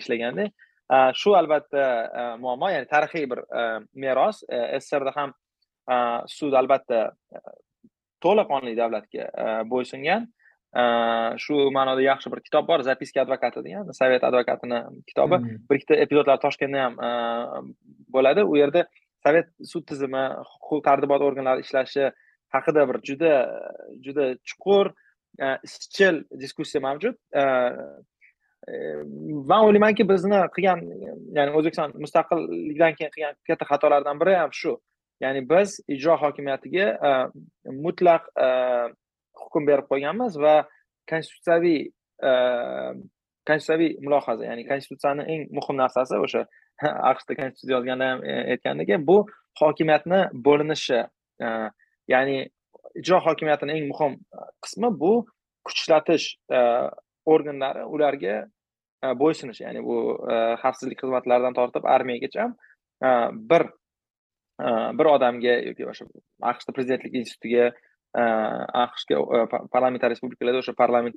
ishlaganda 0.00 0.46
shu 1.20 1.34
albatta 1.40 1.82
muammo 2.44 2.70
ya'ni 2.70 2.86
tarixiy 2.94 3.26
bir 3.32 3.42
meros. 4.04 4.44
Sssrda 4.78 5.12
ham 5.18 5.34
sud 6.38 6.54
albatta 6.60 7.00
to'laqonli 8.24 8.76
davlatga 8.78 9.26
bo'ysungan. 9.72 10.30
Shu 11.44 11.56
ma'noda 11.76 12.02
yaxshi 12.04 12.32
bir 12.32 12.40
kitob 12.46 12.68
bor 12.68 12.84
zapiska 12.88 13.22
advokati 13.24 13.62
degan 13.64 13.92
sovet 14.00 14.24
advokatini 14.28 14.80
kitobi 15.08 15.38
bir 15.70 15.78
ikkita 15.78 15.94
epizodlar 16.04 16.40
toshkentda 16.44 16.82
ham 16.84 16.94
bo'ladi 18.16 18.44
u 18.44 18.56
yerda 18.60 18.86
sovet 19.26 19.48
sud 19.72 19.86
tizimi 19.90 20.24
huquq 20.50 20.82
tartibot 20.88 21.24
organlari 21.28 21.64
ishlashi 21.66 22.10
haqida 22.56 22.88
bir 22.88 23.00
juda 23.08 23.32
juda 24.04 24.26
chuqur 24.48 24.92
izchil 25.68 26.24
diskussiya 26.42 26.82
mavjud 26.88 27.16
man 29.50 29.64
o'ylaymanki 29.66 30.08
bizni 30.12 30.42
qilgan 30.56 30.84
ya'ni 31.38 31.56
o'zbekiston 31.58 31.96
mustaqillikdan 32.04 32.92
keyin 32.98 33.12
qilgan 33.16 33.34
katta 33.48 33.64
xatolardan 33.72 34.20
biri 34.20 34.36
ham 34.42 34.52
shu 34.60 34.72
ya'ni 35.24 35.40
biz 35.52 35.80
ijro 35.96 36.16
hokimiyatiga 36.22 36.86
mutlaq 37.84 38.22
hukm 39.56 39.66
berib 39.70 39.88
qo'yganmiz 39.92 40.38
va 40.44 40.54
konstitutsiyaviy 41.10 41.80
konstitutsiyaviy 43.48 43.92
mulohaza 44.04 44.44
ya'ni 44.50 44.66
konstitutsiyani 44.70 45.26
eng 45.32 45.42
muhim 45.58 45.76
narsasi 45.82 46.18
o'sha 46.26 46.42
aqshda 47.10 47.38
konstitutsiya 47.40 47.76
yozganda 47.76 48.10
ham 48.10 48.20
aytgandek 48.54 48.92
bu 49.10 49.16
hokimiyatni 49.60 50.20
bo'linishi 50.48 51.00
ya'ni 52.14 52.36
ijro 53.00 53.20
hokimiyatini 53.28 53.78
eng 53.78 53.88
muhim 53.92 54.18
qismi 54.64 54.92
bu 55.02 55.14
kuchlatish 55.68 56.26
organlari 57.34 57.82
ularga 57.94 58.36
bo'ysunish 59.22 59.60
ya'ni 59.64 59.82
bu 59.88 59.96
xavfsizlik 60.62 61.02
xizmatlaridan 61.02 61.56
tortib 61.58 61.84
armiyagacha 61.96 62.48
bir 63.50 63.68
bir 64.98 65.06
odamga 65.16 65.54
yoki 65.68 65.88
o'sha 65.92 66.06
aqshda 66.52 66.72
prezidentlik 66.76 67.18
institutiga 67.20 67.72
aqshga 68.84 69.16
parlamentar 69.74 70.10
respublikalarda 70.12 70.62
o'sha 70.64 70.74
parlament 70.82 71.16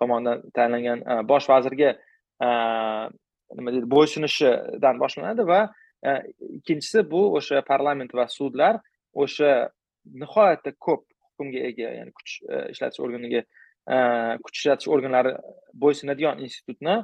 tomonidan 0.00 0.42
tayinlangan 0.56 1.26
bosh 1.30 1.46
vazirga 1.52 1.94
nima 3.56 3.74
deydi 3.74 3.88
bo'ysunishidan 3.94 5.00
boshlanadi 5.02 5.46
va 5.52 5.60
ikkinchisi 6.58 7.04
bu 7.12 7.22
o'sha 7.38 7.62
parlament 7.72 8.14
va 8.18 8.26
sudlar 8.38 8.74
o'sha 9.24 9.50
nihoyatda 10.22 10.70
ko'p 10.86 11.02
hukmga 11.26 11.60
ega 11.70 11.90
ya'ni 11.98 12.12
kuch 12.18 12.32
ishlatish 12.74 13.00
organiga 13.06 13.42
kuch 14.44 14.56
ishlatish 14.60 14.88
organlari 14.94 15.34
bo'ysunadigan 15.84 16.42
institutni 16.46 16.96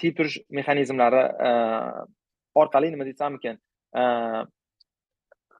tiyib 0.00 0.14
turish 0.18 0.36
mexanizmlari 0.58 1.24
orqali 2.62 2.92
nima 2.94 3.08
desam 3.10 3.38
ekan 3.40 3.56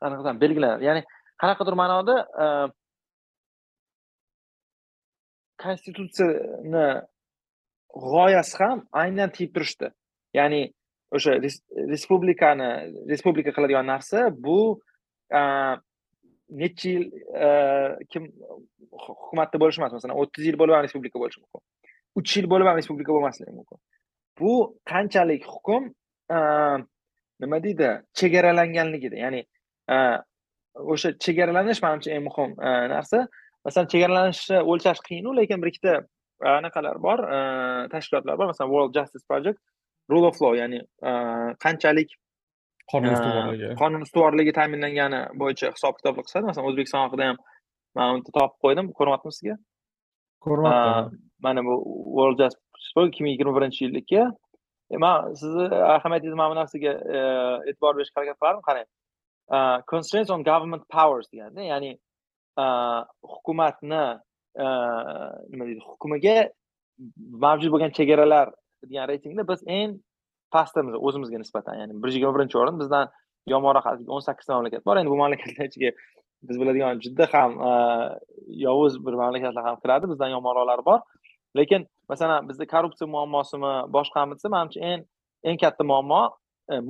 qanaqadan 0.00 0.40
belgilanadi 0.44 0.88
ya'ni 0.88 1.02
qanaqadir 1.42 1.74
ma'noda 1.82 2.16
e, 2.42 2.46
konstitutsiyani 5.62 6.86
g'oyasi 8.12 8.56
ham 8.62 8.78
aynan 9.02 9.30
tegib 9.36 9.54
turishdi. 9.56 9.88
Ya'ni 10.38 10.62
o'sha 11.16 11.32
respublikani 11.92 12.70
respublika 13.12 13.50
qiladigan 13.56 13.86
narsa 13.92 14.18
bu 14.46 14.60
e, 15.38 15.40
necha 16.60 16.88
yil 16.94 17.04
e, 17.46 17.48
kim 18.12 18.30
hukumatda 19.06 19.56
bo'lishi 19.62 19.82
emas 19.82 19.92
masalan 19.96 20.18
o'ttiz 20.22 20.48
yil 20.48 20.58
bo'lib 20.60 20.76
ham 20.76 20.86
respublika 20.86 21.18
bo'lishi 21.22 21.42
mumkin. 21.42 21.62
Uch 22.18 22.36
yil 22.36 22.46
bo'lib 22.52 22.66
ham 22.70 22.78
respublika 22.80 23.12
bo'lmasligi 23.16 23.54
mumkin. 23.58 23.78
Bu 24.38 24.52
qanchalik 24.92 25.42
hukm 25.54 25.82
nima 27.42 27.58
deydi 27.64 27.88
chegaralanganligida 28.18 29.16
ya'ni 29.24 29.40
o'sha 30.74 31.12
chegaralanish 31.24 31.80
manimcha 31.84 32.10
eng 32.16 32.24
muhim 32.28 32.56
narsa. 32.94 33.26
Masalan 33.66 33.86
chegaralanishni 33.92 34.58
o'lchash 34.70 35.00
qiyinu 35.08 35.36
lekin 35.38 35.62
bir 35.62 35.68
ikkita 35.72 35.92
anaqalar 36.56 36.96
bor 37.06 37.18
tashkilotlar 37.92 38.38
bor. 38.38 38.46
Masalan 38.52 38.70
world 38.74 38.92
justice 38.94 39.24
project 39.28 39.58
rule 40.10 40.26
of 40.26 40.40
law 40.42 40.52
ya'ni 40.60 40.80
qanchalik 41.64 42.10
qonun 42.92 43.12
ustuvorligi. 43.16 43.74
qonun 43.80 44.00
ustuvorligi 44.06 44.52
ta'minlangani 44.58 45.20
bo'yicha 45.40 45.70
hisob 45.76 45.94
kitoblar 45.98 46.24
qilishadi 46.24 46.48
masalan 46.50 46.68
o'zbekiston 46.70 47.00
haqida 47.04 47.28
ham 47.28 47.38
man 47.96 48.06
uni 48.14 48.22
topib 48.38 48.58
qo'ydim. 48.64 48.86
Ko'ryaptimi 48.98 49.32
sizga? 49.36 49.54
Ko'ryapman 50.44 51.12
mana 51.44 51.60
bu 51.68 51.74
world 52.16 52.38
justice 52.42 53.06
ikki 53.08 53.22
ming 53.22 53.32
yigirma 53.34 53.52
birinchi 53.58 53.80
yilniki 53.84 54.20
man 55.04 55.34
sizni 55.40 55.66
ahamiyatingizni 55.94 56.38
mana 56.40 56.50
bu 56.52 56.56
narsaga 56.60 56.92
e'tibor 57.68 57.92
berishga 57.98 58.16
harakat 58.20 58.36
qilardim. 58.40 58.62
Qarang 58.68 58.86
Uh, 59.52 59.82
constraints 59.86 60.30
on 60.30 60.42
government 60.42 60.82
powers 60.88 61.26
deganda 61.32 61.60
ya'ni 61.60 61.90
uh, 62.56 63.04
hukumatni 63.32 64.04
uh, 64.64 65.32
nima 65.52 65.66
deydi 65.68 65.82
hukmiga 65.88 66.36
mavjud 67.44 67.74
bo'lgan 67.74 67.92
chegaralar 67.98 68.54
degan 68.86 69.10
reytingda 69.10 69.44
biz 69.50 69.60
eng 69.78 69.98
pastdamiz 70.56 70.96
o'zimizga 70.96 71.42
nisbatan 71.42 71.82
ya'ni 71.82 71.98
bir 72.00 72.08
yuz 72.08 72.16
yigirma 72.16 72.34
birinchi 72.38 72.58
o'rin 72.62 72.80
bizdan 72.80 73.12
yomonroq 73.54 73.90
o'n 74.16 74.24
sakkizta 74.28 74.56
mamlakat 74.56 74.86
bor. 74.86 74.96
Endi 74.96 75.12
bu 75.12 75.20
mamlakatlar 75.20 75.68
ichiga 75.68 75.90
biz 76.48 76.60
biladigan 76.60 77.04
juda 77.04 77.28
ham 77.34 77.52
yovuz 78.66 78.98
bir 79.06 79.20
mamlakatlar 79.22 79.64
ham 79.68 79.80
kiradi 79.84 80.10
bizdan 80.12 80.32
yomonroqlari 80.36 80.84
bor. 80.90 81.00
Lekin 81.56 81.86
masalan 82.08 82.48
bizda 82.48 82.64
korrupsiya 82.74 83.08
muammosimi 83.16 83.74
boshqami 83.96 84.40
desa 84.40 84.48
manimcha 84.56 84.80
eng 84.80 85.04
eng 85.44 85.58
katta 85.64 85.84
muammo 85.92 86.22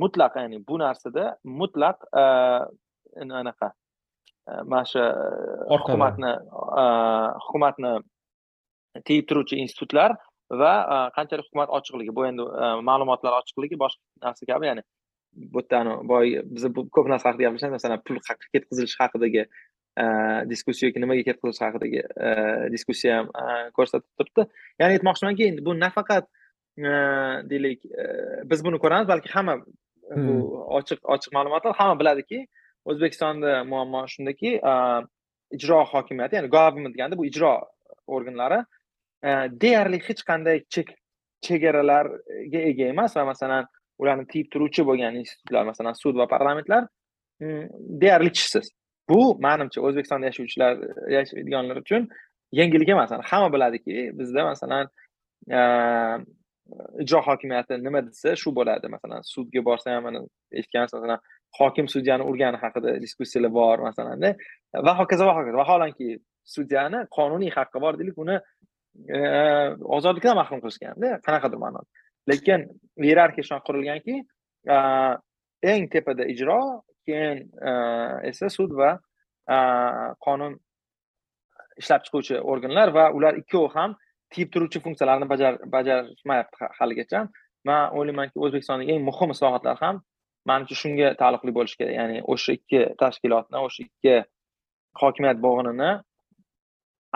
mutlaq 0.03 0.37
ya'ni 0.37 0.59
bu 0.69 0.79
narsada 0.79 1.25
mutlaq 1.61 1.99
anaqa 3.41 3.69
mana 4.71 4.85
shu 4.93 5.03
hukumatni 5.73 6.33
hukumatni 7.45 7.93
tiyib 9.07 9.29
turuvchi 9.29 9.61
institutlar 9.65 10.17
va 10.63 10.73
qanchalik 11.17 11.47
hukumat 11.49 11.69
ochiqligi 11.79 12.17
bu 12.17 12.27
endi 12.31 12.49
ma'lumotlar 12.89 13.39
ochiqligi 13.41 13.77
boshqa 13.85 14.27
narsa 14.27 14.49
kabi 14.53 14.71
ya'ni 14.71 14.83
bu 15.53 15.61
yerda 15.63 15.93
boy 16.13 16.27
biz 16.55 16.65
ko'p 16.95 17.07
narsa 17.13 17.29
haqida 17.29 17.45
gapirishamiz 17.47 17.77
masalan 17.79 18.03
pul 18.07 18.19
ketkazilishi 18.55 18.99
haqidagi 19.03 19.47
diskussiya 20.51 20.89
yoki 20.89 21.01
nimaga 21.05 21.23
ketkazilishi 21.29 21.65
haqidagi 21.67 22.01
diskussiya 22.75 23.19
ham 23.19 23.27
ko'rsatib 23.79 24.11
turibdi. 24.19 24.43
Ya'ni 24.81 24.99
aytmoqchimanki 24.99 25.49
endi 25.51 25.65
bu 25.67 25.73
nafaqat 25.85 26.25
deylik 26.79 27.83
biz 28.51 28.65
buni 28.65 28.79
ko'ramiz 28.79 29.09
balki 29.09 29.29
hamma 29.29 29.57
bu 30.17 30.35
ochiq 30.79 31.01
ochiq 31.15 31.33
ma'lumotlar 31.37 31.75
hamma 31.81 32.01
biladiki 32.01 32.47
o'zbekistonda 32.85 33.65
muammo 33.65 34.07
shundaki 34.15 34.61
ijro 35.57 35.85
hokimiyati 35.93 36.37
ya'ni 36.37 36.49
government 36.49 36.95
deganda 36.95 37.19
bu 37.19 37.27
ijro 37.27 37.53
organlari 38.07 38.61
deyarli 39.65 39.99
hech 40.09 40.23
qanday 40.31 40.65
chegaralarga 41.47 42.61
ega 42.71 42.89
emas 42.95 43.17
va 43.17 43.25
masalan 43.33 43.67
ularni 43.99 44.27
tiyib 44.33 44.49
turuvchi 44.53 44.87
bo'lgan 44.89 45.15
institutlar 45.23 45.65
masalan 45.73 45.95
sud 46.03 46.17
va 46.21 46.27
parlamentlar 46.35 46.87
deyarli 48.03 48.33
tishsiz 48.39 48.71
bu 49.09 49.21
manimcha 49.47 49.81
o'zbekistonda 49.87 50.27
yashovchilar 50.31 50.73
yashaydiganlar 51.17 51.77
uchun 51.85 52.09
yangilik 52.53 52.89
emas. 52.89 53.11
Hamma 53.31 53.53
biladiki 53.53 54.11
bizda 54.19 54.45
masalan 54.45 54.89
ijro 57.03 57.21
hokimiyati 57.27 57.79
nima 57.83 58.03
desa 58.07 58.37
shu 58.37 58.53
bo'ladi. 58.59 58.89
Masalan 58.95 59.23
sudga 59.35 59.61
borsa 59.69 59.95
ham 59.95 60.05
mana 60.09 60.21
eshitgansiz 60.59 60.95
masalan 60.99 61.21
hokim 61.59 61.89
sudyani 61.95 62.25
urgani 62.31 62.59
haqida 62.65 63.01
diskussiyalar 63.05 63.53
bor 63.61 63.79
masalanda 63.89 64.35
va 64.87 64.93
hokazo 65.01 65.27
va 65.27 65.35
hokazo. 65.39 65.57
Vaholanki 65.63 66.09
sudyani 66.55 67.05
qonuniy 67.17 67.51
haqqi 67.57 67.81
bor 67.85 67.99
deylik 67.99 68.19
uni 68.25 68.37
e, 69.17 69.19
ozodlikdan 69.97 70.37
mahrum 70.41 70.61
qilishganda 70.65 71.19
qanaqadir 71.27 71.59
ma'noda. 71.65 71.89
Lekin 72.31 72.67
iyerarxiya 73.07 73.45
shunaqa 73.49 73.67
qurilganki 73.69 74.15
e, 74.75 74.77
eng 75.73 75.89
tepada 75.95 76.29
ijro 76.35 76.61
keyin 77.07 77.39
e, 77.69 77.73
esa 78.31 78.49
sud 78.57 78.77
va 78.81 78.91
qonun 80.27 80.55
ishlab 81.81 82.05
chiquvchi 82.07 82.39
organlar 82.53 82.89
va 82.95 83.11
ular 83.17 83.35
ikkovi 83.43 83.73
ham 83.75 83.97
tiyib 84.35 84.51
turuvchi 84.55 84.81
funksiyalarni 84.85 85.27
bajarishmayapti 85.75 86.71
haligacha. 86.79 87.27
Man 87.69 87.83
o'ylaymanki 87.99 88.37
o'zbekistondagi 88.45 88.95
eng 88.95 89.05
muhim 89.09 89.35
islohotlar 89.35 89.77
ham 89.85 90.01
manimcha 90.51 90.77
shunga 90.83 91.09
taalluqli 91.21 91.55
bo'lishi 91.59 91.79
kerak. 91.81 91.95
Ya'ni 92.01 92.23
o'sha 92.35 92.57
ikki 92.59 92.81
tashkilotni 93.03 93.59
o'sha 93.67 93.87
ikki 93.89 94.17
hokimiyat 95.03 95.39
bo'g'inini 95.47 95.91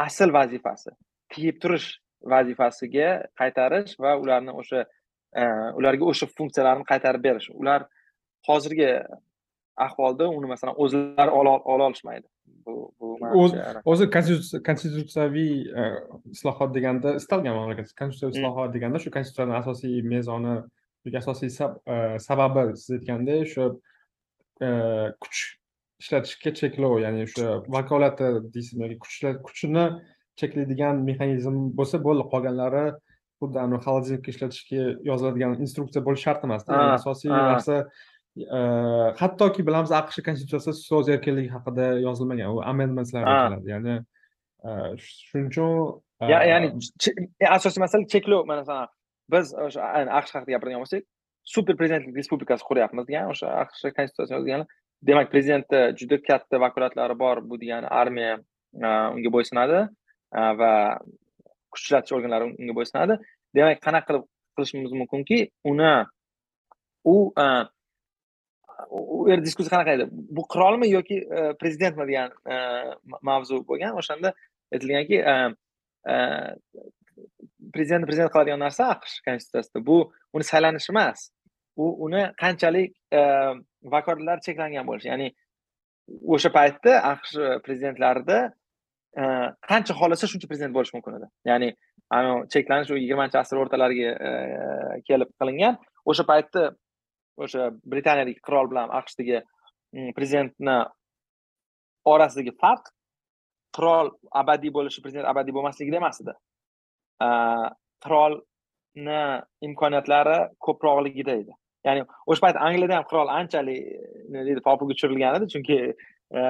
asl 0.07 0.33
vazifasi 0.39 0.91
tiyib 1.35 1.57
turish 1.63 1.89
vazifasiga 2.35 3.09
qaytarish 3.41 3.97
va 4.05 4.15
ularni 4.23 4.55
o'sha 4.61 4.85
e, 5.41 5.43
ularga 5.79 6.11
o'sha 6.13 6.27
funksiyalarni 6.39 6.85
qaytarib 6.93 7.23
berish. 7.29 7.49
Ular 7.61 7.87
hozirgi 8.49 8.91
ahvolda 9.87 10.29
uni 10.39 10.47
masalan 10.53 10.79
o'zlari 10.85 11.31
ola 11.41 11.55
olishmaydi. 11.89 12.27
Bu 12.67 12.75
bu 13.01 13.09
o'zi 13.93 14.11
konstitutsiyaviy 14.69 15.53
islohot 16.37 16.75
deganda 16.77 17.15
istalgan 17.21 17.55
mamlakat 17.59 17.93
konstitutsiyaviy 18.01 18.39
islohot 18.39 18.75
deganda 18.77 19.03
shu 19.05 19.13
konstitutsiyani 19.17 19.57
asosiy 19.61 20.03
mezoni 20.15 20.57
yoki 21.07 21.19
asosiy 21.23 21.51
sababi 22.29 22.65
siz 22.83 22.91
aytgandek 22.99 23.47
o'sha 23.47 23.69
kuch 25.23 25.41
ishlatishga 26.03 26.55
cheklov 26.61 26.99
ya'ni 27.05 27.27
o'sha 27.29 27.57
vakolati 27.77 28.31
deysizmi 28.55 28.87
yoki 28.87 28.99
kuch 29.05 29.19
kuchini 29.49 29.87
cheklaydigan 30.41 31.05
mexanizm 31.09 31.57
bo'lsa 31.79 32.03
bo'ldi 32.07 32.29
qolganlari 32.33 32.87
xuddi 33.41 33.81
холодильникka 33.87 34.35
ishlatishga 34.35 34.83
yoziladigan 35.11 35.57
instruksiya 35.65 36.03
bo'lishi 36.07 36.29
shart 36.29 36.45
emas 36.49 36.69
asosiy 36.99 37.33
narsa 37.33 37.77
hattoki 39.21 39.67
bilamiz 39.69 39.93
aqsh 40.01 40.21
konstitutsiyasida 40.27 40.75
so'z 40.89 41.09
erkinligi 41.15 41.51
haqida 41.57 41.87
yozilmagan. 42.07 42.53
U 42.55 42.61
amendmentslar 42.73 43.23
keladi 43.25 43.69
ya'ni 43.75 43.95
shuning 45.29 45.49
uchun 45.53 45.71
ya'ni 46.33 46.69
asosiy 47.57 47.81
masala 47.85 48.09
cheklov 48.15 48.43
masalan 48.53 48.89
biz 49.35 49.55
o'sha 49.67 49.81
aqsh 50.19 50.33
haqida 50.37 50.53
gapiradigan 50.55 50.83
bo'lsak 50.85 51.03
super 51.55 51.75
prezidentlik 51.81 52.17
respublikasi 52.21 52.67
quryapmiz 52.71 53.07
degan 53.09 53.31
o'sha 53.35 53.47
aqsh 53.63 53.87
konstitutsiyasi 53.97 54.37
yozgani 54.37 54.65
demak 55.09 55.31
prezidentni 55.33 55.81
juda 56.01 56.17
katta 56.29 56.61
vakolatlari 56.65 57.15
bor 57.25 57.37
bu 57.49 57.61
degani 57.63 57.89
armiya 58.01 58.35
unga 59.17 59.31
bo'ysunadi 59.37 59.79
va 60.61 60.73
kuch 61.73 61.85
ishlatish 61.87 62.13
organlari 62.17 62.45
unga 62.61 62.75
bo'ysunadi. 62.79 63.15
Demak 63.57 63.79
qanaqa 63.87 64.07
qilib 64.09 64.25
qilishimiz 64.57 64.93
mumkinki 65.01 65.39
uni 65.73 65.95
u 67.15 67.17
u 68.91 69.29
yerda 69.29 69.45
diskussiya 69.45 69.73
qanaqa 69.75 69.95
edi? 69.97 70.07
Bu 70.11 70.45
qirolmi 70.53 70.89
yoki 70.91 71.21
e, 71.23 71.45
prezidentmi 71.61 72.07
degan 72.09 72.35
e, 72.55 72.59
mavzu 73.29 73.63
bo'lgan. 73.69 73.97
O'shanda 74.01 74.33
aytilganki 74.75 75.23
e, 75.33 75.37
prezidentni 77.75 78.11
prezident 78.11 78.33
qiladigan 78.35 78.63
narsa 78.67 78.91
aqsh 78.97 79.17
konstitutsiyasida. 79.27 79.85
Bu 79.87 79.99
uni 80.37 80.45
saylanish 80.51 80.91
emas. 80.93 81.31
U 81.77 81.89
uni 82.07 82.23
qanchalik 82.41 82.95
vakolatlari 83.95 84.45
cheklangan 84.47 84.87
bo'lishi. 84.89 85.11
Ya'ni 85.11 85.33
o'sha 86.37 86.53
paytda 86.55 86.95
aqsh 87.13 87.35
prezidentlarida 87.67 88.39
qancha 89.71 89.97
xohlasa 89.99 90.31
shuncha 90.31 90.49
prezident 90.49 90.77
bo'lishi 90.77 90.97
mumkin 90.97 91.19
edi. 91.19 91.29
Ya'ni 91.51 91.69
cheklanish 92.55 92.95
u 92.95 93.01
yigirmanchi 93.01 93.41
asr 93.43 93.61
o'rtalariga 93.61 94.15
kelib 95.09 95.33
qilingan. 95.41 95.77
O'sha 96.09 96.25
paytda 96.31 96.71
o'sha 97.45 97.71
britaniyalik 97.93 98.41
qirol 98.47 98.71
bilan 98.73 98.93
aqshdagi 99.01 99.41
mm, 99.41 100.13
prezidentni 100.19 100.77
orasidagi 102.13 102.55
farq 102.63 102.93
qirol 103.77 104.13
abadiy 104.43 104.73
bo'lishi 104.79 105.05
prezident 105.05 105.29
abadiy 105.33 105.55
bo'lmasligida 105.57 106.01
emas 106.01 106.21
edi. 106.25 106.35
Qirolni 108.05 109.23
imkoniyatlari 109.69 110.39
ko'proqligida 110.67 111.39
edi. 111.43 111.57
Ya'ni 111.87 112.03
o'sha 112.27 112.43
payt 112.47 112.61
angliyada 112.67 112.99
ham 112.99 113.09
qirol 113.11 113.31
anchalik 113.31 113.83
nima 114.29 114.43
e, 114.43 114.47
deydi 114.49 114.63
popuga 114.69 114.95
tushirilgan 114.97 115.37
edi 115.39 115.49
chunki 115.53 115.77
e, 115.87 116.41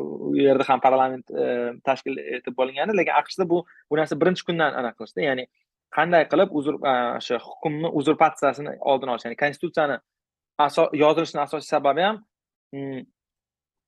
u 0.00 0.34
yerda 0.38 0.66
ham 0.68 0.82
parlament 0.84 1.32
e, 1.42 1.46
tashkil 1.88 2.20
etib 2.38 2.54
bo'lingan 2.60 2.92
edi 2.92 3.00
lekin 3.00 3.18
aqshda 3.20 3.48
bu 3.52 3.62
bu 3.90 3.98
narsa 4.00 4.18
birinchi 4.20 4.46
kundan 4.50 4.78
anaqa 4.82 5.00
qilishdi 5.00 5.26
ya'ni 5.26 5.46
qanday 5.96 6.28
qilib 6.32 6.54
uzur 6.60 6.78
o'sha 6.92 7.40
hukmni 7.48 7.90
uzurpatsiyasini 8.00 8.76
oldini 8.92 9.14
olish 9.14 9.26
ya'ni 9.26 9.40
konstitutsiyani 9.42 9.98
yozilishini 10.92 11.40
asosiy 11.40 11.68
sababi 11.68 12.02
ham 12.02 12.24
mm, 12.72 13.02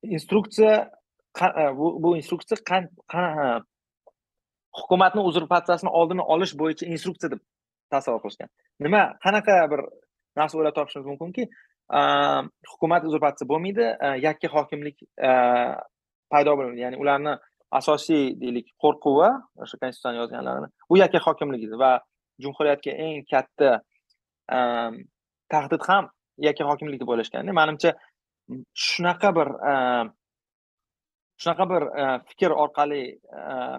instruksiya 0.03 0.91
e, 1.41 1.77
bu 1.77 2.03
bu 2.03 2.17
instruksiya 2.17 2.57
hukumatni 4.79 5.21
uzurpatsiyasini 5.21 5.89
oldini 5.89 6.21
olish 6.21 6.53
bo'yicha 6.57 6.85
instruksiya 6.85 7.31
deb 7.31 7.41
tasavvur 7.89 8.21
qilishgan. 8.21 8.49
Nima 8.79 9.01
qanaqa 9.25 9.55
bir 9.71 9.81
narsa 10.37 10.57
o'ylab 10.57 10.75
topishimiz 10.75 11.05
mumkinki 11.05 11.49
hukumat 12.71 13.05
uzurpatsiya 13.09 13.49
bo'lmaydi 13.49 13.85
e, 14.05 14.07
yakka 14.25 14.47
hokimlik 14.47 14.97
e, 15.03 15.29
paydo 16.29 16.53
bo'ladi 16.57 16.83
ya'ni 16.85 16.97
ularni 17.01 17.33
asosiy 17.79 18.35
deylik 18.41 18.67
qo'rquvi 18.83 19.29
o'sha 19.63 19.77
konstitutsiyani 19.81 20.21
yozganlarini 20.21 20.69
u 20.89 20.97
yakka 21.01 21.19
hokimlik 21.25 21.65
edi 21.67 21.81
va 21.83 21.91
jumhuriyatga 22.43 22.91
eng 23.05 23.25
katta 23.31 23.71
tahdid 25.53 25.83
ham 25.89 26.09
yakka 26.47 26.67
hokimlik 26.69 27.01
deb 27.01 27.11
o'ylashganda 27.13 27.55
manimcha 27.61 27.93
shunaqa 28.87 29.29
bir 29.37 29.51
shunaqa 31.41 31.69
bir 31.71 31.87
fikr 32.29 32.55
orqali 32.63 33.01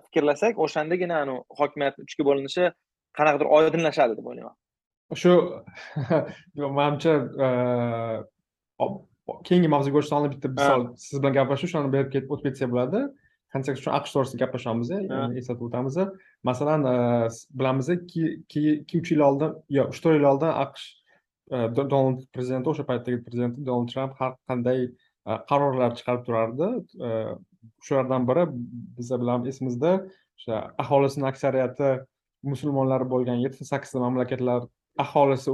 fikrlasak 0.06 0.58
o'shandagina 0.66 1.20
hokimiyat 1.60 2.02
uchga 2.06 2.26
bo'linishi 2.28 2.72
qanaqadir 3.18 3.48
oydinlashadi 3.58 4.18
deb 4.18 4.26
o'ylayman. 4.32 4.56
Shu 5.22 5.32
manimcha 6.78 7.14
keyingi 9.48 9.70
mavzuga 9.74 10.00
o'tishdan 10.00 10.20
oldin 10.20 10.36
bitta 10.36 10.52
misol 10.54 10.86
siz 11.06 11.18
bilan 11.22 11.36
gaplashib 11.40 11.72
shuni 11.72 11.92
berib 11.96 12.32
o'tib 12.34 12.46
ketsak 12.48 12.72
bo'ladi. 12.74 13.02
Kontekst 13.54 13.82
shu 13.84 13.90
aqsh 13.98 14.12
to'g'risida 14.14 14.40
gaplashamiz 14.44 14.90
eslatib 14.94 15.64
o'tamiz 15.68 15.96
masalan 16.48 16.86
bilamiz 17.60 17.90
ikki 17.96 19.00
uch 19.00 19.12
yil 19.12 19.24
oldin 19.28 19.56
yo 19.76 19.88
uch 19.92 20.00
to'rt 20.04 20.18
yil 20.18 20.28
oldin 20.32 20.52
aqsh 20.64 20.84
donald 21.50 22.26
prezidenti 22.34 22.70
o'sha 22.72 22.84
paytdagi 22.90 23.22
prezidenti 23.26 23.64
donald 23.68 23.92
tramp 23.92 24.12
har 24.20 24.32
qanday 24.50 24.88
qarorlar 25.50 25.94
chiqarib 25.98 26.24
turardi 26.26 26.68
shulardan 27.86 28.26
biri 28.30 28.44
biza 28.98 29.20
bilan 29.22 29.46
esimizda 29.52 29.92
o'sha 30.38 30.60
aholisini 30.84 31.26
aksariyati 31.32 31.90
musulmonlar 32.52 33.04
bo'lgan 33.12 33.42
yettita 33.44 33.66
sakkizta 33.72 34.02
mamlakatlar 34.04 34.68
aholisi 35.04 35.50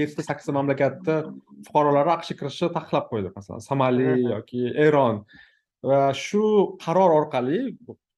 yettita 0.00 0.22
sakkizta 0.28 0.52
mamlakatni 0.58 1.16
fuqarolari 1.66 2.14
aqshga 2.16 2.38
kirishni 2.40 2.68
taqiqlab 2.76 3.10
qo'ydi 3.12 3.34
masalan 3.36 3.66
somali 3.70 4.08
yoki 4.34 4.62
eron 4.86 5.20
va 5.90 6.00
shu 6.26 6.44
qaror 6.84 7.10
orqali 7.20 7.60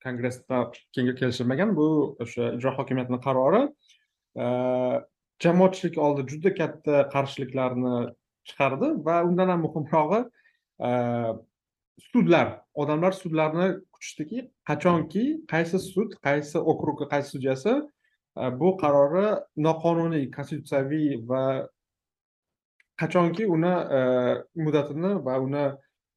kongressda 0.05 0.61
kelishilmagan 0.95 1.75
bu 1.79 1.89
o'sha 2.25 2.53
ijro 2.59 2.70
hokimiyatini 2.79 3.20
qarori 3.27 3.62
jamoatchilik 5.41 5.99
oldi 5.99 6.26
juda 6.32 6.55
katta 6.55 7.09
qarshiliklarni 7.14 7.95
chiqardi 8.49 8.91
va 9.07 9.22
undan 9.24 9.49
ham 9.49 9.61
muhimrog'i 9.66 10.20
e, 10.89 10.91
sudlar. 12.12 12.61
Odamlar 12.74 13.12
sudlarni 13.12 13.68
kutishdiki 13.93 14.49
qachonki 14.68 15.24
qaysi 15.53 15.78
sud 15.78 16.16
qaysi 16.26 16.59
okrugga 16.59 17.09
qaysi 17.12 17.37
sudyasi 17.37 17.74
e, 18.41 18.43
bu 18.61 18.76
qarori 18.82 19.26
noqonuniy 19.68 20.30
konstitutsiyaviy 20.37 21.28
va 21.28 21.45
qachonki 23.01 23.47
uni 23.57 23.74
e, 23.99 24.01
muddatini 24.64 25.14
va 25.26 25.39
uni 25.47 25.64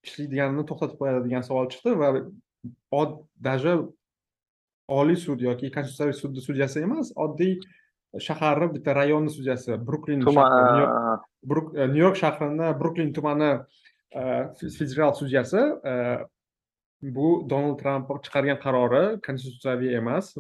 ishlaydiganini 0.07 0.65
to'xtatib 0.69 0.99
qo'yadi 1.01 1.23
degan 1.27 1.47
savol 1.49 1.71
chiqdi 1.73 1.95
va 2.01 2.09
даже 3.49 3.73
oliy 4.87 5.17
sud 5.25 5.41
yoki 5.41 5.71
konstitutsiyaviy 5.75 6.17
sudni 6.21 6.41
sudyasi 6.47 6.83
emas 6.87 7.11
oddiy 7.25 7.57
shaharni 8.27 8.67
bitta 8.75 8.95
rayonni 8.95 9.31
sudyasi 9.37 9.77
bruklin 9.87 10.19
nyu 11.93 12.01
york 12.05 12.17
shahrini 12.23 12.67
bruklin 12.79 13.13
tumani 13.13 13.51
federal 14.77 15.13
sudyasi 15.13 15.61
bu 17.01 17.27
donald 17.49 17.79
tramp 17.81 18.09
chiqargan 18.25 18.59
qarori 18.65 19.03
konstitutsiyaviy 19.27 19.97
emas 20.01 20.35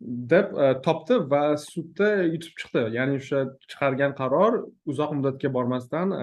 deb 0.00 0.46
topdi 0.84 1.18
va 1.30 1.42
sudda 1.56 2.08
yutib 2.24 2.54
chiqdi. 2.60 2.82
Ya'ni 2.96 3.18
o'sha 3.20 3.40
chiqargan 3.70 4.12
qaror 4.20 4.52
uzoq 4.90 5.10
muddatga 5.16 5.48
bormasdan 5.56 6.14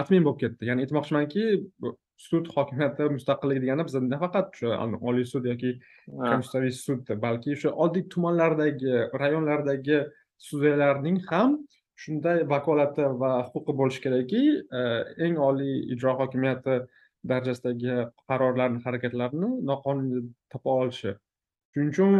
отмен 0.00 0.24
bo'lib 0.26 0.40
ketdi. 0.44 0.68
Ya'ni 0.70 0.86
aytmoqchimanki 0.86 1.44
sud 2.16 2.48
hokimiyati 2.56 3.08
mustaqilligi 3.16 3.62
degani 3.64 3.86
bizda 3.86 4.02
nafaqat 4.06 4.50
o'sha 4.54 4.88
oliy 5.10 5.26
sud 5.32 5.46
yoki 5.50 5.70
konstitutsiyaviy 6.08 6.74
sud 6.80 7.14
balki 7.26 7.54
o'sha 7.56 7.72
oddiy 7.86 8.04
tumanlardagi 8.14 8.92
rayonlardagi 9.22 10.02
sudyalarning 10.48 11.18
ham 11.30 11.56
shunday 12.04 12.44
vakolati 12.54 13.08
va 13.22 13.32
huquqi 13.52 13.76
bo'lishi 13.80 14.04
kerakki 14.06 14.42
eng 15.26 15.40
oliy 15.48 15.74
ijro 15.96 16.14
hokimiyati 16.20 16.78
darajasidagi 17.30 17.94
qarorlarni 18.28 18.82
harakatlarni 18.84 19.50
noqonuniy 19.70 20.24
topa 20.52 20.78
olishi. 20.82 21.14
Shuning 21.74 21.90
uchun 21.92 22.12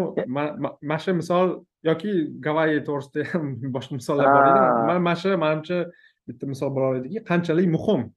mana 0.82 0.98
shu 1.04 1.14
misol 1.20 1.54
yoki 1.90 2.14
gavayi 2.46 2.82
to'g'risida 2.88 3.26
ham 3.32 3.52
boshqa 3.76 4.00
misollar 4.00 4.30
bor 4.34 4.48
edi. 4.50 4.98
Mana 5.04 5.14
shu 5.22 5.36
manimcha 5.44 5.80
bitta 6.28 6.50
misol 6.52 6.72
bo'la 6.74 6.92
oladiki 6.94 7.24
qanchalik 7.30 7.68
muhim 7.76 8.08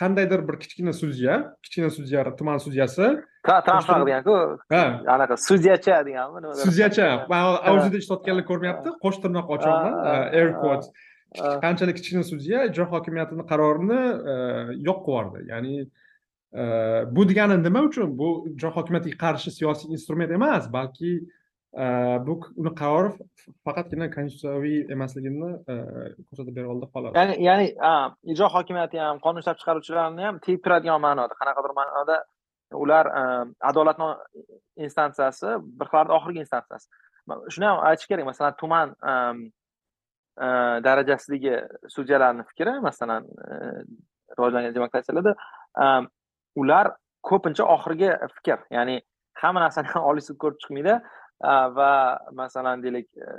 qandaydir 0.00 0.40
bir 0.48 0.56
kichkina 0.62 0.92
sudya 0.92 1.34
kichkina 1.64 1.90
sudya 1.90 2.36
tuman 2.36 2.58
sudyasi. 2.58 3.06
Tramp 3.46 4.06
deganku. 4.08 4.36
Anaqa 5.14 5.36
sudyacha 5.48 5.96
deganmi 6.06 6.38
nima 6.42 6.54
sudyacha 6.66 7.06
man 7.30 7.42
auzida 7.70 7.96
ishlatganlar 8.02 8.44
ko'rmayapti. 8.50 8.88
Qo'sh 9.04 9.18
tirnoq 9.22 9.46
ochyapman 9.54 9.94
air 10.38 10.50
quotes. 10.62 10.88
Qanchalik 11.64 11.96
kichkina 11.98 12.24
sudya 12.32 12.58
ijro 12.70 12.84
hokimiyatini 12.94 13.44
qarorini 13.50 14.00
yo'q 14.88 14.98
qilib 15.06 15.32
yubordi 15.32 15.40
ya'ni 15.52 15.74
bu 17.14 17.22
degani 17.30 17.56
nima 17.66 17.80
uchun? 17.88 18.08
Bu 18.20 18.28
ijro 18.54 18.70
hokimiyatiga 18.76 19.16
qarshi 19.24 19.50
siyosiy 19.58 19.92
instrument 19.96 20.30
emas 20.38 20.64
balki 20.76 21.10
Э, 21.76 22.18
bu 22.26 22.40
uni 22.56 22.70
qarori 22.80 23.10
faqatgina 23.68 24.06
konstitutsiyaviy 24.14 24.78
emasligini 24.94 25.50
э, 25.72 25.74
ko'rsatib 26.28 26.54
bera 26.56 26.70
oldi 26.72 26.86
xolos. 26.94 27.12
Ya'ni 27.18 27.34
ya'ni 27.46 27.66
ijro 28.32 28.48
hokimiyati 28.54 29.02
ham 29.06 29.20
qonun 29.26 29.42
ishlab 29.42 29.58
chiqaruvchilarni 29.60 30.24
ham 30.28 30.38
tiyib 30.46 30.62
turadigan 30.64 31.02
ma'noda 31.04 31.36
qanaqadir 31.40 31.74
ma'noda 31.80 32.16
ular 32.74 33.06
e, 33.06 33.54
adolatni 33.60 34.08
instansiyasi 34.76 35.46
bir 35.80 35.90
xil 35.92 36.14
oxirgi 36.18 36.40
instansiyasi. 36.44 36.88
Shuni 37.54 37.66
ham 37.66 37.82
aytish 37.90 38.08
kerak 38.10 38.26
masalan 38.26 38.56
tuman 38.62 38.94
e, 39.10 39.12
e, 40.44 40.46
darajasidagi 40.86 41.54
sudyalarni 41.96 42.46
fikri 42.50 42.78
masalan 42.88 43.28
rivojlangan 44.38 44.74
demokratiyalarda 44.74 45.34
ular 46.56 46.92
ko'pincha 47.22 47.68
oxirgi 47.76 48.10
fikr 48.38 48.58
ya'ni 48.70 49.00
hamma 49.42 49.60
narsani 49.60 49.92
oliy 50.10 50.24
sud 50.28 50.40
ko'rib 50.42 50.60
chiqmaydi. 50.64 50.98
Va 51.42 52.18
masalan 52.32 52.82
deylik 52.82 53.08
e, 53.16 53.30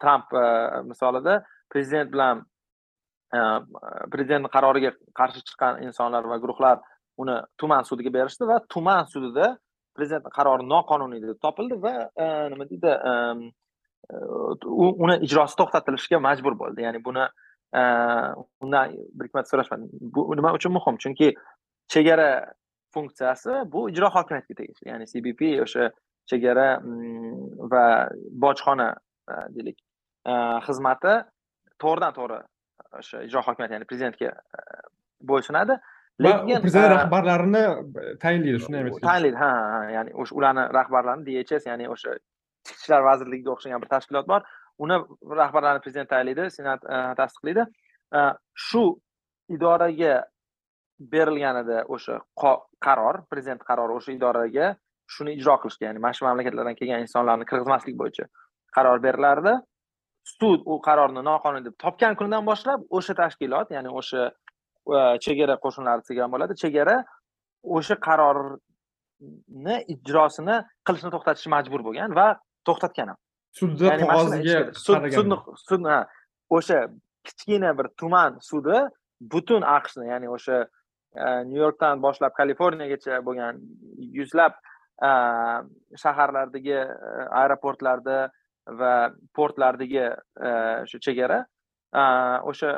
tramp 0.00 0.32
e, 0.32 0.82
misolida 0.82 1.44
prezident 1.70 2.12
bilan 2.12 2.44
e, 3.34 3.38
prezident 4.10 4.46
qaroriga 4.48 4.92
qarshi 5.14 5.42
chiqqan 5.42 5.82
insonlar 5.82 6.24
va 6.24 6.38
guruhlar 6.38 6.78
uni 7.18 7.40
tuman 7.58 7.82
sudiga 7.82 8.12
berishdi 8.12 8.46
va 8.46 8.60
tuman 8.68 9.04
sudida 9.04 9.56
prezident 9.96 10.30
qarori 10.36 10.68
noqonuniy 10.68 11.22
deb 11.22 11.40
topildi 11.42 11.80
va 11.82 11.94
nima 12.50 12.64
deydi 12.70 12.94
uni 15.04 15.16
ijrosi 15.26 15.56
to'xtatilishga 15.56 16.18
majbur 16.20 16.58
bo'ldi. 16.58 16.82
Ya'ni 16.82 17.04
buni 17.04 17.26
undan 18.60 18.92
bir 18.92 19.24
ikki 19.26 19.36
marta 19.36 19.50
so'rashmadim 19.50 19.88
bu 20.14 20.36
nima 20.36 20.52
uchun 20.54 20.72
muhim? 20.72 20.98
Chunki 21.04 21.34
chegara 21.88 22.52
funksiyasi 22.94 23.50
bu 23.72 23.88
ijro 23.90 24.10
hokimiyatiga 24.16 24.58
tegishli. 24.60 24.90
Ya'ni 24.90 25.06
cbp 25.12 25.40
o'sha 25.64 25.90
chegara 26.30 26.80
mm, 26.80 27.68
va 27.72 27.84
bojxona 28.44 28.90
deylik. 29.54 29.78
Xizmati 30.66 31.14
to'g'ridan 31.82 32.14
to'g'ri 32.18 32.40
o'sha 33.00 33.24
ijro 33.26 33.42
hokimiyati 33.46 33.76
ya'ni 33.76 33.88
prezidentga 33.90 34.32
bo'ysunadi. 35.30 35.78
Lekin 36.24 36.62
prezident 36.62 36.92
rahbarlarini 36.94 37.62
tayinlaydi 38.22 38.60
shuni 38.64 38.80
ham 38.80 38.90
tayinlaydi 39.08 39.40
ha 39.42 39.50
ya'ni 39.96 40.14
o'sha 40.22 40.36
ularni 40.40 40.66
rahbarlarini 40.78 41.38
dhs 41.44 41.66
ya'ni 41.70 41.88
o'sha 41.94 42.18
ichki 42.18 42.76
ishlar 42.80 43.02
vazirligiga 43.08 43.54
o'xshagan 43.56 43.82
bir 43.82 43.90
tashkilot 43.94 44.28
bor. 44.32 44.44
Uni 44.84 45.00
rahbarlarini 45.40 45.84
prezident 45.86 46.10
tayinlaydi 46.12 46.50
senat 46.56 46.86
tasdiqlaydi. 47.20 47.66
Shu 48.68 48.84
idoraga 49.56 50.14
berilganida 51.14 51.84
o'sha 51.96 52.20
qaror 52.86 53.24
prezident 53.30 53.62
qarori 53.68 53.98
o'sha 53.98 54.12
idoraga 54.14 54.74
shuni 55.14 55.36
ijro 55.38 55.56
qilishga 55.62 55.88
ya'ni 55.88 56.02
mana 56.04 56.16
shu 56.16 56.24
mamlakatlardan 56.28 56.76
kelgan 56.80 57.04
insonlarni 57.06 57.46
kirgizmaslik 57.50 57.96
bo'yicha 58.00 58.28
qaror 58.76 59.02
berilardi. 59.06 59.54
Sud 60.24 60.62
u 60.72 60.78
qarorni 60.86 61.22
noqonuniy 61.30 61.66
deb 61.66 61.76
topgan 61.84 62.16
kunidan 62.18 62.46
boshlab 62.50 62.80
o'sha 62.98 63.14
tashkilot 63.20 63.74
ya'ni 63.76 63.90
o'sha 64.00 64.30
chegara 65.24 65.56
qo'shinlari 65.64 66.02
degan 66.08 66.32
bo'ladi 66.34 66.56
chegara 66.62 66.96
o'sha 67.76 67.96
qarorni 68.08 69.76
ijrosini 69.94 70.56
qilishni 70.86 71.10
to'xtatishga 71.14 71.50
majbur 71.56 71.84
bo'lgan 71.88 72.16
va 72.20 72.28
to'xtatgan 72.68 73.12
ham. 73.12 73.18
Sudni 73.58 73.90
qog'oziga 74.02 74.60
sudni 74.86 75.36
sudni 75.68 75.98
o'sha 76.56 76.78
kichkina 77.26 77.70
bir 77.78 77.86
tuman 78.00 78.40
sudi 78.50 78.78
butun 79.32 79.62
aqshni 79.76 80.08
ya'ni 80.12 80.28
o'sha 80.36 80.64
nyu 81.50 81.58
yorkdan 81.64 82.02
boshlab 82.06 82.32
kaliforniyagacha 82.38 83.20
bo'lgan 83.26 83.60
yuzlab 84.18 84.52
Э, 85.02 85.62
shaharlardagi 85.98 86.70
э, 86.70 87.26
aeroportlarda 87.40 88.30
va 88.78 89.10
portlardagi 89.34 89.98
э, 89.98 90.86
shu 90.86 91.00
chegara 91.02 91.40
o'sha 92.50 92.70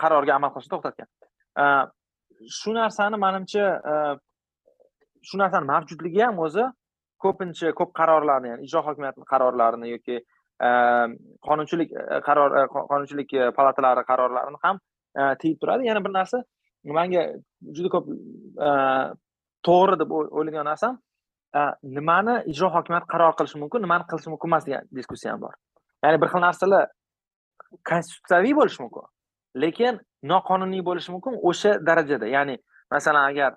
qarorga 0.00 0.34
amal 0.36 0.50
qilishni 0.54 0.72
to'xtatgan. 0.72 1.08
Shu 2.58 2.72
narsani 2.72 3.16
manimcha 3.20 3.66
e, 3.90 3.94
shu 5.22 5.38
narsani 5.40 5.66
mavjudligi 5.66 6.20
ham 6.24 6.38
o'zi 6.46 6.64
ko'pincha 7.24 7.72
ko'p 7.80 7.92
qarorlarni 8.00 8.52
ya'ni 8.52 8.68
ijro 8.68 8.82
hokimiyati 8.86 9.24
qarorlarini 9.32 9.90
yoki 9.94 10.16
e, 10.16 10.70
qonunchilik 11.48 11.92
e, 11.92 12.20
qaror 12.28 12.56
qonunchilik 12.92 13.34
palatalari 13.56 14.04
qarorlarini 14.10 14.60
ham 14.62 14.80
tiyib 15.42 15.60
turadi. 15.60 15.88
Yana 15.90 16.04
bir 16.04 16.14
narsa 16.16 16.42
manga 16.84 17.26
juda 17.76 17.92
ko'p 17.96 18.06
to'g'ri 19.68 20.00
deb 20.04 20.16
o'ylagan 20.18 20.68
narsam 20.72 21.00
nimani 21.82 22.42
ijro 22.52 22.68
hokimiyati 22.70 23.06
qaror 23.12 23.34
qilishi 23.38 23.58
mumkin 23.58 23.82
nimani 23.82 24.04
qilishi 24.10 24.30
mumkin 24.30 24.48
emas 24.48 24.66
degan 24.66 24.88
diskussiya 24.96 25.32
ham 25.32 25.40
bor. 25.40 25.54
Ya'ni 26.04 26.20
bir 26.22 26.28
xil 26.32 26.40
narsalar 26.40 26.88
konstitutsiyaviy 27.90 28.54
bo'lishi 28.60 28.82
mumkin 28.82 29.08
lekin 29.62 30.00
noqonuniy 30.22 30.82
bo'lishi 30.88 31.12
mumkin 31.14 31.40
o'sha 31.42 31.78
darajada. 31.86 32.26
Ya'ni 32.26 32.58
masalan 32.90 33.24
agar 33.30 33.56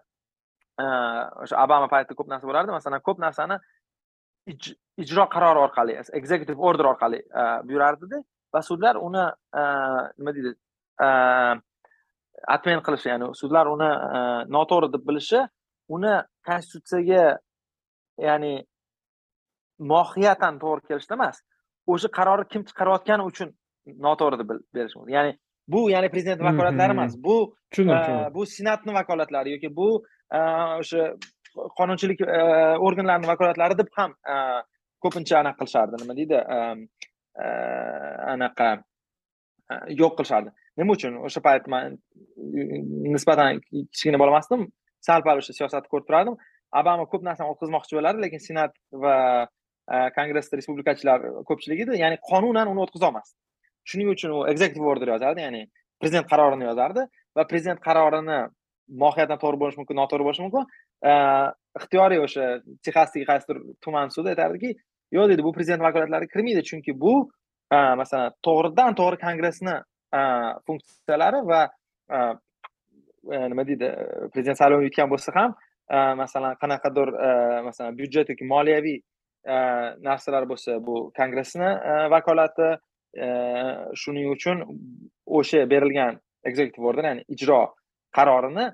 o'sha 1.43 1.55
obama 1.63 1.87
paytida 1.91 2.15
ko'p 2.15 2.29
narsa 2.31 2.47
bo'lardi 2.47 2.71
masalan 2.71 3.01
ko'p 3.07 3.19
narsani 3.25 3.57
ijro 5.03 5.25
qarori 5.35 5.59
orqali 5.65 5.97
executive 6.19 6.59
order 6.59 6.85
orqali 6.93 7.19
buyurardida 7.67 8.21
va 8.53 8.61
sudlar 8.69 8.95
uni 9.07 9.25
nima 10.17 10.31
deydi 10.37 10.55
atmen 12.55 12.81
qilishi 12.87 13.09
ya'ni 13.11 13.31
sudlar 13.41 13.69
uni 13.75 13.89
noto'g'ri 14.55 14.91
deb 14.93 15.03
bilishi 15.09 15.39
uni 15.95 16.13
konstitutsiyaga 16.47 17.37
ya'ni 18.28 18.53
mohiyatan 19.93 20.59
to'g'ri 20.63 20.88
kelishda 20.89 21.17
emas. 21.19 21.38
O'sha 21.91 22.09
qarorni 22.17 22.45
kim 22.53 22.61
chiqarayotgani 22.69 23.24
uchun 23.32 23.49
noto'g'ri 24.05 24.38
deb 24.41 24.49
berish 24.76 24.95
mumkin. 24.97 25.13
Ya'ni 25.17 25.32
bu 25.74 25.89
ya'ni 25.93 26.09
prezident 26.13 26.41
vakolatlari 26.47 26.97
emas. 26.97 27.17
Bu 27.28 27.38
bu 28.36 28.45
senatni 28.55 28.93
vakolatlari 28.99 29.55
yoki 29.55 29.69
bu 29.80 29.89
o'sha 30.82 31.01
qonunchilik 31.80 32.19
organlarini 32.88 33.28
vakolatlari 33.34 33.78
deb 33.82 33.89
ham 33.97 34.15
ko'pincha 35.03 35.36
anaqa 35.41 35.59
qilishardi. 35.59 35.95
Nima 36.03 36.13
deydi 36.19 36.38
anaqa 38.36 38.69
yo'q 40.01 40.13
qilishardi. 40.19 40.49
Nima 40.80 40.95
uchun? 40.97 41.17
O'sha 41.28 41.41
payt 41.47 41.67
man 41.74 41.97
nisbatan 43.15 43.59
kichkina 43.67 44.17
bola 44.22 44.32
emasdim 44.36 44.61
sal 45.07 45.22
pal 45.26 45.41
o'sha 45.41 45.53
siyosatni 45.57 45.89
ko'rib 45.91 46.07
turardim 46.09 46.36
obama 46.80 47.05
ko'p 47.11 47.26
narsani 47.28 47.51
o'tkazmoqchi 47.53 47.97
bo'ladi 47.97 48.24
lekin 48.26 48.41
senat 48.47 48.76
va 49.03 49.15
e, 49.43 49.97
kongressda 50.17 50.59
respublikachilar 50.59 51.26
ko'pchilik 51.49 51.84
edi. 51.86 51.99
Ya'ni 52.03 52.19
qonunan 52.30 52.72
uni 52.72 52.84
o'tkazolmasdi. 52.86 53.38
Shuning 53.89 54.11
uchun 54.15 54.36
u 54.38 54.45
executive 54.53 54.88
order 54.93 55.13
yozardi 55.15 55.45
ya'ni 55.45 55.65
prezident 56.01 56.30
qarorini 56.32 56.67
yozardi 56.69 57.05
va 57.38 57.47
prezident 57.51 57.82
qarorini 57.88 58.39
mohiyatan 59.03 59.41
to'g'ri 59.43 59.61
bo'lishi 59.61 59.82
mumkin 59.82 59.99
noto'g'ri 60.01 60.28
bo'lishi 60.28 60.45
mumkin. 60.45 60.65
E, 61.09 61.13
ixtiyoriy 61.80 62.24
o'sha 62.28 62.47
texasdagi 62.86 63.28
qaysidir 63.32 63.61
tuman 63.86 64.15
sudi 64.15 64.34
aytardiki 64.34 64.76
yo'q 65.17 65.32
deydi 65.32 65.47
bu 65.47 65.55
prezident 65.57 65.84
vakolatlariga 65.88 66.34
kirmaydi 66.36 66.67
chunki 66.69 66.95
bu 67.05 67.15
e, 67.76 67.78
masalan 68.01 68.38
to'g'ridan 68.47 68.99
to'g'ri 68.99 69.24
kongressni 69.26 69.76
funksiyalari 70.67 71.39
va 71.51 71.61
nima 73.51 73.63
deydi 73.69 73.88
prezident 74.34 74.59
saylovini 74.61 74.89
yutgan 74.89 75.09
bo'lsa 75.13 75.34
ham 75.36 75.53
masalan 76.21 76.55
qanaqadir 76.61 77.13
masalan 77.67 77.97
byudjet 77.99 78.29
yoki 78.33 78.47
moliyaviy 78.53 78.99
narsalar 80.07 80.47
bo'lsa 80.51 80.77
bu 80.87 81.11
kongressni 81.17 81.71
vakolati 82.13 82.69
shuning 84.01 84.29
uchun 84.35 84.63
o'sha 85.25 85.65
berilgan 85.73 86.19
executive 86.43 86.85
order 86.85 87.09
ya'ni 87.09 87.25
ijro 87.35 87.61
qarorini 88.17 88.69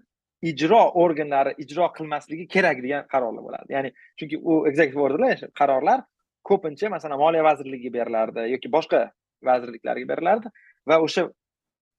ijro 0.51 0.82
organlari 1.03 1.55
ijro 1.63 1.88
qilmasligi 1.97 2.45
kerak 2.47 2.84
degan 2.84 3.07
qarorlar 3.13 3.43
bo'ladi. 3.47 3.74
Ya'ni 3.74 3.91
chunki 4.20 4.38
u 4.38 4.68
executive 4.70 5.01
orderlar 5.01 5.49
qarorlar 5.59 6.03
ko'pincha 6.49 6.89
masalan 6.89 7.20
moliya 7.24 7.43
vazirligiga 7.49 7.93
berilardi 7.97 8.45
yoki 8.53 8.72
boshqa 8.76 9.01
vazirliklarga 9.49 10.05
berilardi 10.11 10.53
va 10.89 10.99
o'sha 11.05 11.28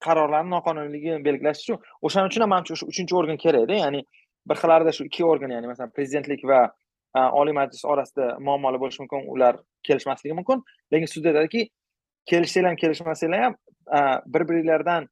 qarorlarni 0.07 0.51
noqonuniyligini 0.57 1.25
belgilash 1.29 1.65
uchun 1.65 1.83
o'shaning 2.07 2.31
uchun 2.31 2.45
ham 2.45 2.53
manimcha 2.55 2.77
o'sha 2.77 2.87
uchinchi 2.93 3.19
organ 3.21 3.41
kerakda 3.45 3.81
ya'ni 3.83 4.05
bir 4.49 4.57
xillarida 4.63 4.93
shu 4.97 5.05
ikki 5.09 5.25
organ 5.25 5.51
ya'ni 5.55 5.67
masalan 5.71 5.91
prezidentlik 5.97 6.45
va 6.51 6.61
oliy 7.41 7.55
majlis 7.61 7.85
orasida 7.85 8.27
muammolar 8.47 8.81
bo'lishi 8.83 9.01
mumkin 9.03 9.29
ular 9.35 9.55
kelishmasligi 9.87 10.35
mumkin. 10.39 10.63
Lekin 10.93 11.09
sud 11.15 11.25
aytadiki 11.31 11.69
kelishsanglar 12.31 12.71
ham 12.71 12.81
kelishmasanglar 12.83 13.43
ham 13.47 13.55
bir 14.35 14.43
biringlardan 14.49 15.09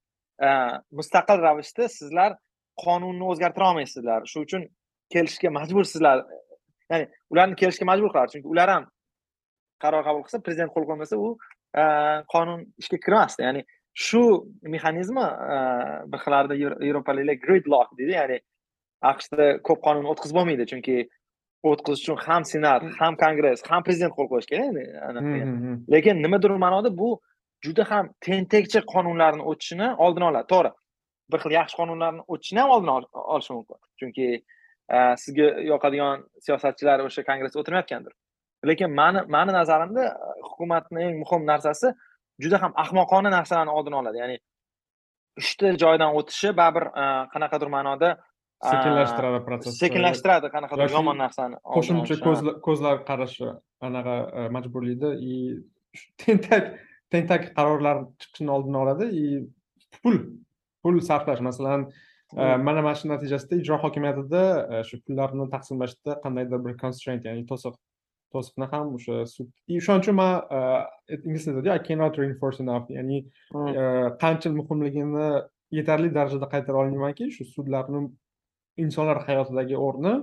mustaqil 0.99 1.39
ravishda 1.47 1.89
sizlar 1.99 2.37
qonunni 2.85 3.25
o'zgartira 3.33 3.71
olmaysizlar. 3.71 4.21
Shuning 4.31 4.47
uchun 4.49 4.63
kelishishga 5.13 5.51
majbursizlar. 5.59 6.25
Ya'ni 6.91 7.07
ularni 7.33 7.57
kelishga 7.63 7.87
majbur 7.91 8.11
qiladi. 8.13 8.33
Chunki 8.35 8.49
ular 8.55 8.69
ham 8.75 8.85
qaror 9.83 10.03
qabul 10.07 10.23
qilsa 10.27 10.43
prezident 10.47 10.71
qo'l 10.75 10.85
qo'ymasa 10.91 11.17
u 11.27 11.29
qonun 12.35 12.61
ishga 12.83 12.99
kirmasdi. 13.07 13.43
Ya'ni 13.47 13.63
shu 14.07 14.23
mexanizmi 14.75 15.27
bir 16.13 16.19
xillarda 16.25 16.55
yevropaliklar 16.89 17.37
gridlock 17.47 17.97
deydi. 17.99 18.13
Ya'ni 18.21 18.39
aqshda 19.13 19.45
ko'p 19.67 19.81
qonun 19.87 20.05
o'tkazib 20.13 20.37
bo'lmaydi 20.39 20.65
chunki 20.73 20.97
o'tkazish 21.71 22.03
uchun 22.05 22.19
ham 22.27 22.43
senat 22.53 22.83
ham 23.01 23.15
kongress 23.23 23.63
ham 23.71 23.83
prezident 23.87 24.13
qo'l 24.17 24.29
qo'yishi 24.33 24.49
kerak 24.53 24.71
lekin 25.95 26.23
nimadir 26.25 26.51
ma'noda 26.65 26.91
bu 27.01 27.11
juda 27.65 27.85
ham 27.91 28.05
tentakcha 28.27 28.81
qonunlarni 28.95 29.43
o'tishini 29.51 29.89
oldini 30.05 30.27
oladi 30.31 30.47
to'g'ri 30.53 30.73
bir 31.33 31.39
xil 31.43 31.53
yaxshi 31.59 31.77
qonunlarni 31.81 32.23
o'tishini 32.33 32.61
ham 32.63 32.71
oldini 32.77 32.93
olishi 33.35 33.53
mumkin. 33.57 33.79
Chunki 34.01 34.27
sizga 35.23 35.47
yoqadigan 35.71 36.25
siyosatchilar 36.45 36.99
o'sha 37.07 37.23
kongressda 37.29 37.61
o'tirmayotgandir. 37.63 38.13
Lekin 38.71 38.91
mani 39.01 39.21
mani 39.37 39.53
nazarimda 39.61 40.05
hukumatni 40.49 41.03
eng 41.07 41.17
muhim 41.23 41.43
narsasi 41.53 41.89
juda 42.43 42.63
ham 42.63 42.73
ahmoqona 42.85 43.31
narsalarni 43.37 43.73
oldini 43.79 43.97
oladi. 44.03 44.19
Ya'ni 44.23 44.37
uchta 45.41 45.75
joydan 45.83 46.11
o'tishi 46.19 46.49
baribir 46.61 46.85
qanaqadir 47.35 47.69
ma'noda 47.77 48.09
sekinlashtiradi 48.65 49.41
protsessni 49.47 49.81
sekinlashtiradi 49.85 50.51
qanaqadir 50.55 50.97
yomon 50.97 51.19
narsani. 51.21 51.61
Qo'shimcha 51.77 52.51
ko'zlar 52.67 53.03
qarashi 53.09 53.53
anaqa 53.89 54.17
majburlaydi 54.57 55.13
и 55.31 55.35
tentak 56.25 56.75
tentak 57.13 57.51
qarorlar 57.57 58.05
chiqishini 58.21 58.51
oldini 58.57 58.83
oladi. 58.85 59.07
И 59.23 59.25
pul 60.03 60.19
pul 60.83 61.01
sarflash. 61.01 61.43
Masalan 61.49 61.91
mana 62.35 62.83
mana 62.83 62.95
shu 62.95 63.09
natijasida 63.09 63.61
ijro 63.63 63.77
hokimiyatida 63.85 64.43
shu 64.89 65.01
pullarni 65.05 65.51
taqsimlashda 65.55 66.21
qandaydir 66.25 66.65
bir 66.65 66.75
constraint 66.83 67.29
ya'ni 67.29 67.45
to'siq 67.51 67.77
to'siqni 68.35 68.67
ham 68.73 68.95
o'sha 68.99 69.21
sud 69.35 69.53
shuning 69.87 70.03
uchun 70.03 70.17
man 70.21 70.33
ingliz 71.17 71.45
tilida 71.49 71.77
i 71.79 71.83
cannot 71.89 72.19
reinforce 72.23 72.61
enough. 72.65 72.91
Ya'ni 72.99 73.19
qancha 74.23 74.51
muhimligini 74.61 75.29
yetarli 75.79 76.15
darajada 76.19 76.49
qaytara 76.55 76.83
olmaymanki 76.83 77.31
shu 77.37 77.47
sudlarni 77.55 78.03
insonlar 78.85 79.23
hayotidagi 79.29 79.77
o'rni 79.87 80.15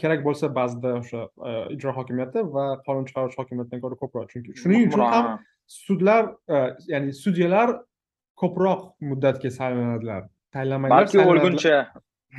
kerak 0.00 0.24
bo'lsa 0.26 0.50
ba'zida 0.54 0.94
o'sha 1.00 1.20
ijro 1.74 1.92
hokimiyati 1.98 2.42
va 2.56 2.64
qonun 2.86 3.06
chiqaruvchi 3.08 3.38
hokimiyatdan 3.42 3.84
ko'ra 3.84 4.00
ko'proq. 4.02 4.26
Chunki 4.32 4.56
shuning 4.62 4.88
uchun 4.88 5.04
ham 5.14 5.30
sudlar 5.84 6.32
ya'ni 6.92 7.14
sudyalar 7.22 7.76
ko'proq 8.42 8.82
muddatga 9.10 9.50
saylanadilar. 9.60 10.28
Tayinlanmaydilar 10.54 11.00
balki 11.00 11.18
o'lguncha. 11.30 11.78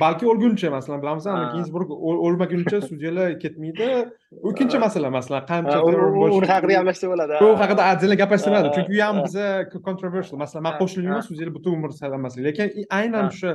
Balki 0.00 0.26
o'lguncha 0.30 0.68
masalan 0.70 1.00
bilamiz 1.02 1.26
ginsburg 1.54 1.90
o'lmaguncha 2.26 2.78
sudyalar 2.90 3.32
ketmaydi. 3.42 3.88
Ikkinchi 4.50 4.78
masala 4.84 5.10
masalan 5.16 5.42
qancha 5.50 5.78
uni 5.88 6.46
haqida 6.52 6.76
gaplashsa 6.78 7.10
bo'ladi. 7.12 7.40
U 7.44 7.56
haqida 7.62 7.88
отдельно 7.92 8.16
gapirishsa 8.22 8.52
bo'ladi 8.52 8.74
chunki 8.76 8.98
u 8.98 9.02
ham 9.06 9.24
biza 9.26 9.46
controversial. 9.88 10.38
Masalan 10.44 10.62
man 10.68 10.78
qo'shilayman 10.80 11.24
sudyalar 11.28 11.52
butun 11.56 11.78
umr 11.78 11.90
saylanmaslik 12.00 12.44
lekin 12.48 12.86
aynan 13.00 13.32
o'sha 13.32 13.50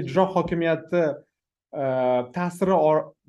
ijro 0.00 0.24
hokimiyati 0.34 1.02
ta'siri 2.36 2.76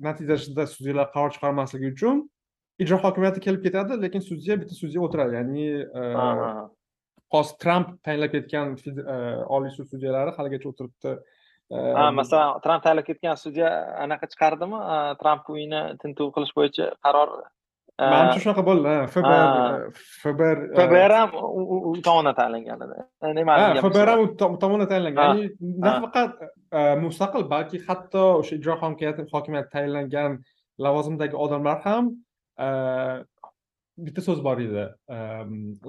natijasida 0.06 0.66
sudyalar 0.74 1.10
qaror 1.14 1.30
chiqarmasligi 1.34 1.92
uchun 1.94 2.22
ijro 2.84 2.96
hokimiyati 3.04 3.40
kelib 3.46 3.62
ketadi 3.66 3.98
lekin 4.04 4.22
sudya 4.30 4.56
bitta 4.60 4.74
sudya 4.82 5.02
o'tiradi. 5.06 5.32
Ya'ni 5.40 5.66
hozir 7.34 7.56
tramp 7.62 7.88
tayinlab 8.06 8.32
ketgan 8.36 8.66
oliy 9.56 9.70
sud 9.76 9.86
sudyalari 9.92 10.32
haligacha 10.38 10.72
o'tiribdi. 10.72 11.12
Ha 11.98 12.04
masalan 12.20 12.60
tramp 12.64 12.82
tayinlab 12.84 13.06
ketgan 13.10 13.36
sudya 13.44 13.68
anaqa 14.04 14.26
chiqardimi? 14.32 14.80
Tramp 15.20 15.50
uyini 15.54 15.82
tintuv 16.02 16.32
qilish 16.36 16.54
bo'yicha 16.56 16.86
qaror 17.04 17.30
manimcha 18.00 18.40
shunaqa 18.44 18.64
bo'ldi 18.68 18.94
fbr 19.14 19.44
fbr 20.22 20.56
fbr 20.78 21.12
ham 21.18 21.30
u 21.88 21.92
tomonidan 22.06 22.36
tayinlangan 22.40 22.80
edi 22.86 22.98
ha 23.50 23.68
fbr 23.84 24.12
ham 24.12 24.20
u 24.24 24.26
tomonidan 24.62 24.88
tayinlangan 24.92 25.22
ya'ni 25.28 25.44
nafaqat 25.86 26.30
mustaqil 27.04 27.46
balki 27.54 27.82
hatto 27.88 28.24
o'sha 28.40 28.54
ijro 28.60 28.74
hokimiyati 28.80 29.70
tayinlangan 29.74 30.40
lavozimdagi 30.86 31.36
odamlar 31.44 31.78
ham 31.86 32.12
bitta 34.06 34.20
so'z 34.28 34.44
bor 34.48 34.58
edi 34.66 34.84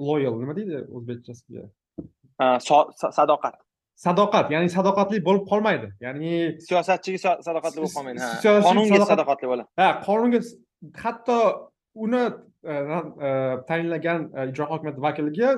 loyal 0.08 0.40
nima 0.42 0.56
deydi 0.58 0.78
o'zbekchasiga 0.96 1.64
sadoqat 3.18 3.54
sadoqat 4.04 4.46
ya'ni 4.54 4.68
sadoqatli 4.76 5.18
bo'lib 5.28 5.44
qolmaydi 5.52 5.88
ya'ni 6.06 6.32
siyosatchiga 6.68 7.36
sadoqatli 7.46 7.78
bo'lib 7.82 7.94
qolmaydi 7.96 8.20
qonunga 8.68 9.04
sadoqatli 9.12 9.52
bo'ladi 9.52 9.68
ha 9.82 9.88
qonunga 10.06 10.40
hatto 11.04 11.38
uni 11.94 12.22
tayinlagan 13.68 14.28
ijro 14.48 14.68
hokimiyati 14.70 15.04
vakiliga 15.06 15.56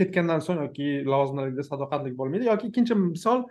ketgandan 0.00 0.40
so'ng 0.46 0.62
yoki 0.64 0.88
lavozimlarida 1.06 1.64
sadoqatli 1.70 2.14
bo'lmaydi 2.18 2.50
yoki 2.50 2.70
ikkinchi 2.70 2.94
misol 2.98 3.44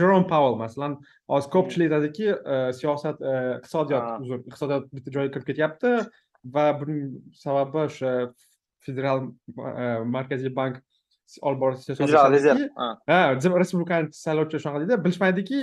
jerom 0.00 0.26
pavel 0.32 0.56
masalan 0.60 0.98
hozir 1.32 1.50
ko'pchilik 1.56 1.92
aytadiki 1.92 2.28
siyosat 2.80 3.22
iqtisodiyot 3.22 4.26
uzr 4.26 4.42
iqtisodiyot 4.50 4.92
bitta 4.96 5.14
joyga 5.16 5.32
kirib 5.34 5.48
ketyapti 5.50 5.94
va 6.56 6.66
buning 6.80 7.18
sababi 7.44 7.84
o'sha 7.86 8.12
federal 8.86 9.26
markaziy 10.16 10.54
bank 10.60 10.80
olib 11.42 11.60
borish 11.62 11.86
federal 11.98 12.32
rezerv 12.32 12.60
ha. 12.76 12.88
respublikani 13.62 14.12
saylovchi 14.24 14.60
shunaqa 14.62 14.82
deydi 14.82 14.98
bilishmaydiki 15.04 15.60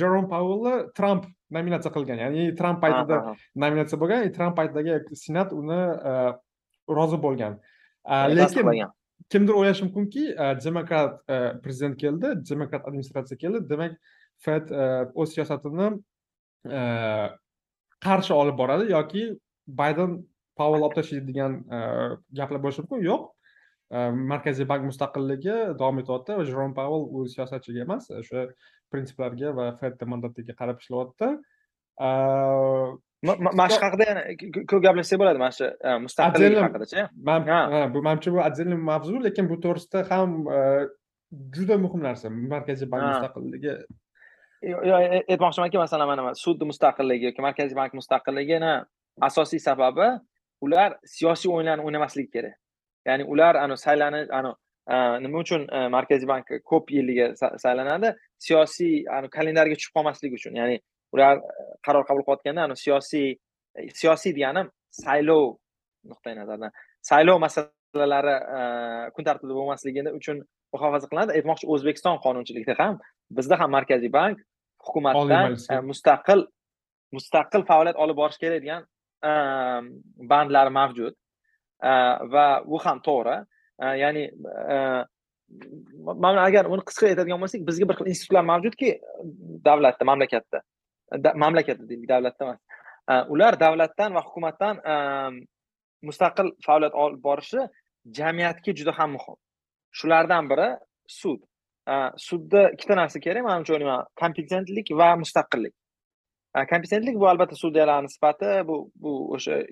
jerom 0.00 0.28
pavelni 0.32 0.74
tramp 0.98 1.26
nominatsiya 1.56 1.92
qilgan 1.96 2.18
ya'ni 2.24 2.48
tramp 2.60 2.80
paytida 2.84 3.20
nominatsiya 3.64 4.00
bo'lgan 4.02 4.32
tramp 4.38 4.56
paytidagi 4.60 5.16
senat 5.24 5.52
uni 5.60 5.80
rozi 6.98 7.18
bo'lgan. 7.26 7.60
Lekin 8.38 8.88
kimdir 9.32 9.54
o'ylashi 9.60 9.86
mumkinki 9.86 10.24
demokrat 10.64 11.20
prezident 11.64 11.96
keldi 12.00 12.34
demokrat 12.50 12.88
administratsiya 12.88 13.38
keldi 13.44 13.62
demak 13.68 13.92
fed 14.44 14.72
o'z 15.14 15.34
siyosatini 15.36 15.92
qarshi 18.06 18.32
olib 18.34 18.58
boradi 18.58 18.90
yoki 18.92 19.22
bayden 19.66 20.18
pavel 20.58 20.82
olib 20.82 20.96
tashlaydi 20.98 21.26
degan 21.30 21.52
gaplar 22.38 22.60
bo'lishi 22.64 22.82
mumkin. 22.82 23.06
Yo'q 23.10 23.22
markaziy 24.32 24.66
bank 24.68 24.86
mustaqilligi 24.88 25.56
davom 25.78 25.98
etyapti 26.00 26.36
va 26.38 26.44
jerom 26.48 26.74
pavel 26.74 27.08
u 27.12 27.24
siyosatchiga 27.28 27.84
emas 27.86 28.10
o'sha 28.10 28.46
prinsiplarga 28.92 29.52
va 29.58 29.66
fed 29.80 30.04
mandatiga 30.12 30.54
qarab 30.60 30.80
ishlayapti 30.80 31.28
mana 33.22 33.68
shu 33.74 33.80
haqida 33.84 34.06
yana 34.10 34.22
ko'p 34.70 34.80
gaplashsak 34.86 35.20
bo'ladi 35.22 35.42
mana 35.42 35.52
shu 35.58 35.68
mustaqillik 36.06 36.62
haqidachi 36.66 37.04
bu 37.94 38.04
manimcha 38.06 38.32
bu 38.36 38.40
отдельный 38.48 38.80
mavzu 38.90 39.20
lekin 39.26 39.50
bu 39.50 39.60
to'g'risida 39.66 40.06
ham 40.10 40.30
juda 41.56 41.76
muhim 41.84 42.00
narsa 42.08 42.32
markaziy 42.54 42.88
bank 42.94 43.04
mustaqilligi 43.10 43.76
aytmoqchimanki 45.32 45.78
masalan 45.84 46.06
mana 46.12 46.34
sudni 46.44 46.70
mustaqilligi 46.72 47.30
yoki 47.30 47.46
markaziy 47.48 47.76
bank 47.82 47.92
mustaqilligini 48.00 48.74
asosiy 49.28 49.60
sababi 49.68 50.08
ular 50.64 50.90
siyosiy 51.14 51.50
o'yinlarni 51.54 51.84
o'ynamasligi 51.86 52.30
kerak 52.36 52.61
ya'ni 53.08 53.24
ular 53.32 53.54
ani 53.64 53.76
saylanish 53.84 54.30
ani 54.38 54.52
nima 55.24 55.38
uchun 55.44 55.62
markaziy 55.96 56.28
bank 56.32 56.46
ko'p 56.70 56.90
yilliga 56.96 57.26
saylanadi? 57.64 58.08
Siyosiy 58.46 59.04
kalendarga 59.36 59.74
tushib 59.78 59.92
qolmasligi 59.96 60.34
uchun. 60.40 60.54
Ya'ni 60.60 60.76
ular 61.14 61.34
qaror 61.86 62.04
qabul 62.08 62.24
qilayotganda 62.26 62.76
siyosiy 62.84 63.28
siyosiy 64.00 64.32
deganim 64.38 64.66
saylov 65.04 65.44
nuqtai 66.10 66.34
nazaridan 66.40 66.72
saylov 67.10 67.38
masalalari 67.46 68.36
kun 69.14 69.24
tartibida 69.28 69.54
bo'lmasligini 69.60 70.10
uchun 70.18 70.36
muhofaza 70.74 71.06
qilinadi. 71.10 71.30
Aytmoqchi 71.38 71.66
o'zbekiston 71.72 72.16
qonunchiligida 72.24 72.74
ham 72.80 72.98
bizda 73.36 73.54
ham 73.60 73.70
markaziy 73.76 74.12
bank 74.18 74.36
hukumatdan 74.86 75.56
mustaqil 75.90 76.40
mustaqil 77.16 77.62
faoliyat 77.70 77.96
olib 78.02 78.16
borish 78.22 78.38
kerak 78.42 78.60
degan 78.64 78.82
bandlar 80.32 80.68
mavjud 80.78 81.14
va 82.34 82.46
bu 82.66 82.78
ham 82.84 83.00
to'g'ri 83.08 83.36
ya'ni 84.02 84.24
mana 86.24 86.44
agar 86.48 86.64
uni 86.72 86.82
qisqa 86.88 87.08
aytadigan 87.10 87.40
bo'lsak 87.42 87.64
bizga 87.68 87.88
bir 87.90 87.96
xil 87.98 88.10
institutlar 88.12 88.44
mavjudki 88.52 88.88
davlatda 89.68 90.04
mamlakatda. 90.10 90.58
Mamlakatda 91.44 91.88
deylik 91.90 92.08
davlatda 92.14 92.44
emas. 92.46 92.60
Э, 93.10 93.14
ular 93.32 93.58
davlatdan 93.60 94.14
va 94.14 94.22
hukumatdan 94.26 94.76
э, 94.92 94.94
mustaqil 96.08 96.52
faoliyat 96.66 96.94
olib 97.04 97.20
borishi 97.28 97.66
jamiyatga 98.18 98.74
juda 98.78 98.92
ham 98.98 99.10
muhim. 99.16 99.36
Shulardan 99.98 100.50
biri 100.50 100.68
sud. 101.20 101.40
Э, 101.92 102.10
sudda 102.28 102.70
ikkita 102.74 102.94
narsa 103.00 103.20
kerak 103.26 103.44
manimcha 103.48 103.74
o'ylayman 103.74 104.06
kompetentlik 104.22 104.94
va 105.00 105.08
mustaqillik. 105.22 105.74
Kompetentlik 106.54 107.16
bu 107.20 107.28
albatta 107.28 107.56
sudyalarni 107.56 108.08
sifati. 108.08 108.68
Bu 108.68 108.90
bu 108.94 109.12
o'sha 109.34 109.62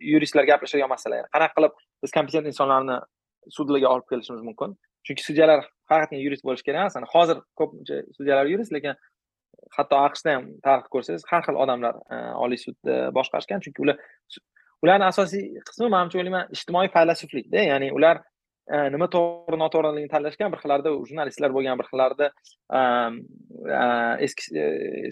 yuristlar 0.00 0.44
gaplashadigan 0.44 0.88
masala 0.88 1.22
qanaqa 1.34 1.54
qilib 1.56 1.72
biz 2.02 2.10
kompetent 2.16 2.46
insonlarni 2.52 2.98
sudlarga 3.56 3.88
olib 3.94 4.08
kelishimiz 4.10 4.42
mumkin. 4.48 4.76
Chunki 5.06 5.22
sudyalar 5.28 5.64
haqiqatdan 5.90 6.20
yurist 6.26 6.44
bo'lishi 6.44 6.66
kerak 6.68 6.80
emas. 6.80 7.12
Hozir 7.14 7.40
ko'pincha 7.60 8.02
sudyalar 8.18 8.46
yurist 8.52 8.72
lekin 8.76 8.94
hatto 9.76 9.96
aqshda 10.08 10.36
ham 10.36 10.44
tarixni 10.66 10.92
ko'rsangiz 10.94 11.26
har 11.30 11.42
xil 11.46 11.56
odamlar 11.64 11.94
e, 12.14 12.16
oliy 12.44 12.60
sudda 12.66 12.96
boshqarishgan. 13.18 13.62
Chunki 13.64 13.82
ular 13.84 13.96
ularni 14.84 15.06
asosiy 15.12 15.44
qismi 15.68 15.88
manimcha 15.94 16.18
o'ylayman 16.20 16.56
ijtimoiy 16.56 16.92
faylasuflikda. 16.96 17.68
Ya'ni 17.72 17.92
ular 17.98 18.20
Э, 18.66 18.88
nima 18.90 19.06
to'g'ri 19.06 19.56
noto'g'riligini 19.60 20.10
tanlashgan 20.10 20.50
bir 20.50 20.58
xillarda 20.58 20.90
jurnalistlar 21.06 21.52
bo'lgan 21.54 21.78
bir 21.78 21.86
xillarda 21.86 22.26
eski 24.26 24.46
e, 24.58 24.64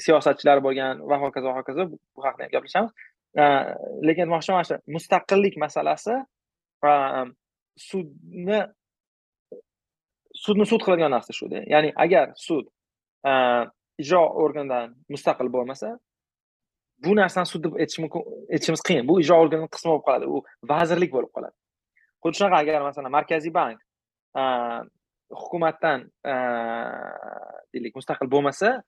siyosatchilar 0.04 0.62
bo'lgan 0.64 1.02
va 1.10 1.20
hokazo 1.22 1.52
va 1.52 1.60
hokazo 1.60 1.86
bu 1.92 2.24
haqida 2.24 2.48
ham 2.48 2.54
gaplashamiz. 2.56 2.90
Lekin 4.08 4.26
aytmoqchiman 4.26 4.58
mana 4.58 4.68
shu 4.70 4.80
mustaqillik 4.96 5.54
masalasi 5.64 6.16
sudni 7.88 8.60
sudni 10.44 10.66
sud 10.72 10.82
qiladigan 10.86 11.14
narsa 11.16 11.38
shuda 11.40 11.62
ya'ni 11.74 11.94
agar 12.04 12.26
sud 12.46 12.66
ijro 14.02 14.22
organidan 14.44 14.98
mustaqil 15.14 15.48
bo'lmasa 15.56 15.94
bu 17.04 17.14
narsani 17.22 17.46
sud 17.52 17.64
deb 17.64 17.78
aytish 17.82 18.02
mumkin 18.02 18.22
aytishimiz 18.54 18.82
qiyin. 18.88 19.06
Bu 19.08 19.20
ijro 19.22 19.38
organining 19.44 19.70
qismi 19.76 19.92
bo'lib 19.92 20.06
qoladi. 20.08 20.26
U 20.34 20.36
vazirlik 20.72 21.14
bo'lib 21.16 21.30
qoladi. 21.36 21.56
Xuddi 22.24 22.36
shunaqa 22.38 22.56
agar 22.62 22.82
masalan 22.88 23.12
markaziy 23.12 23.52
bank 23.52 23.78
hukumatdan 25.40 26.08
deylik 27.72 27.94
mustaqil 27.98 28.28
bo'lmasa 28.34 28.82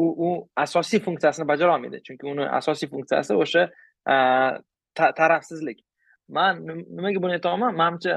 u 0.00 0.02
u 0.26 0.28
asosiy 0.64 1.00
funksiyasini 1.06 1.46
bajara 1.52 1.74
olmaydi 1.76 1.98
chunki 2.06 2.24
uni 2.32 2.44
asosiy 2.58 2.88
funksiyasi 2.92 3.32
o'sha 3.44 3.62
tarafsizlik. 4.96 5.78
Man 6.28 6.54
nimaga 6.96 7.18
buni 7.24 7.36
aytyapman 7.38 7.76
manimcha 7.82 8.14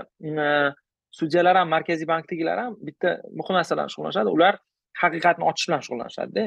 sudyalar 1.19 1.56
ham 1.60 1.69
markaziy 1.76 2.07
bankdagilar 2.14 2.57
ham 2.64 2.73
bitta 2.88 3.10
muhim 3.40 3.56
narsa 3.57 3.76
bilan 3.76 3.91
shug'ullanishadi. 3.94 4.30
Ular 4.38 4.53
haqiqatni 5.02 5.44
ochish 5.49 5.68
bilan 5.69 5.82
shug'ullanishadida 5.86 6.45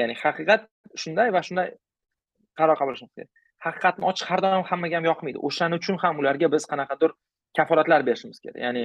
ya'ni 0.00 0.14
haqiqat 0.22 0.62
shunday 1.02 1.28
va 1.36 1.40
shunday 1.46 1.68
qaror 2.58 2.76
qabul 2.80 2.94
qilishimiz 2.94 3.14
kerak 3.16 3.30
haqiqatni 3.64 4.04
ochish 4.10 4.26
har 4.30 4.40
doim 4.44 4.64
hammaga 4.70 4.98
ham 4.98 5.06
yoqmaydi. 5.10 5.38
O'shaning 5.48 5.80
uchun 5.82 5.96
ham 6.02 6.20
ularga 6.22 6.50
biz 6.54 6.66
qanaqadir 6.72 7.10
kafolatlar 7.58 8.06
berishimiz 8.08 8.38
kerak. 8.44 8.58
Ya'ni 8.66 8.84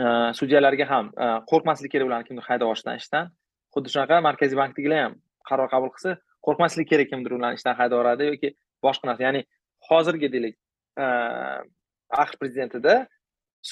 e, 0.00 0.04
sudyalarga 0.38 0.86
ham 0.92 1.12
e, 1.24 1.26
qo'rqmaslik 1.50 1.92
kerak 1.94 2.06
ularni 2.10 2.28
kimdir 2.28 2.44
haydab 2.50 2.72
olishdan 2.72 3.00
ishdan. 3.02 3.32
Xuddi 3.74 3.92
shunaqa 3.94 4.20
markaziy 4.28 4.58
bankdagilar 4.62 5.04
ham 5.06 5.14
qaror 5.50 5.68
qabul 5.74 5.92
qilsa 5.96 6.16
qo'rqmaslik 6.46 6.88
kerak 6.92 7.12
kimdir 7.12 7.36
ularni 7.38 7.60
ishdan 7.60 7.78
haydab 7.80 7.98
yuboradi 7.98 8.30
yoki 8.32 8.54
boshqa 8.86 9.10
narsa. 9.10 9.22
Ya'ni 9.28 9.42
hozirgi 9.88 10.32
deylik 10.34 10.56
e, 11.02 11.06
aqsh 12.22 12.36
prezidentida 12.40 12.96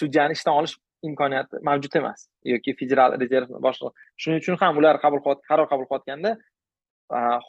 sudyani 0.01 0.39
ishdan 0.39 0.55
olish 0.61 0.77
imkoniyati 1.09 1.63
mavjud 1.69 1.97
emas 2.01 2.29
yoki 2.53 2.75
federal 2.81 3.11
rezerv 3.23 3.49
boshlig'i. 3.67 3.93
Shuning 4.23 4.41
uchun 4.43 4.57
ham 4.63 4.79
ular 4.81 5.01
qabul 5.05 5.21
qaror 5.51 5.67
qabul 5.73 5.87
qilayotganda 5.91 6.37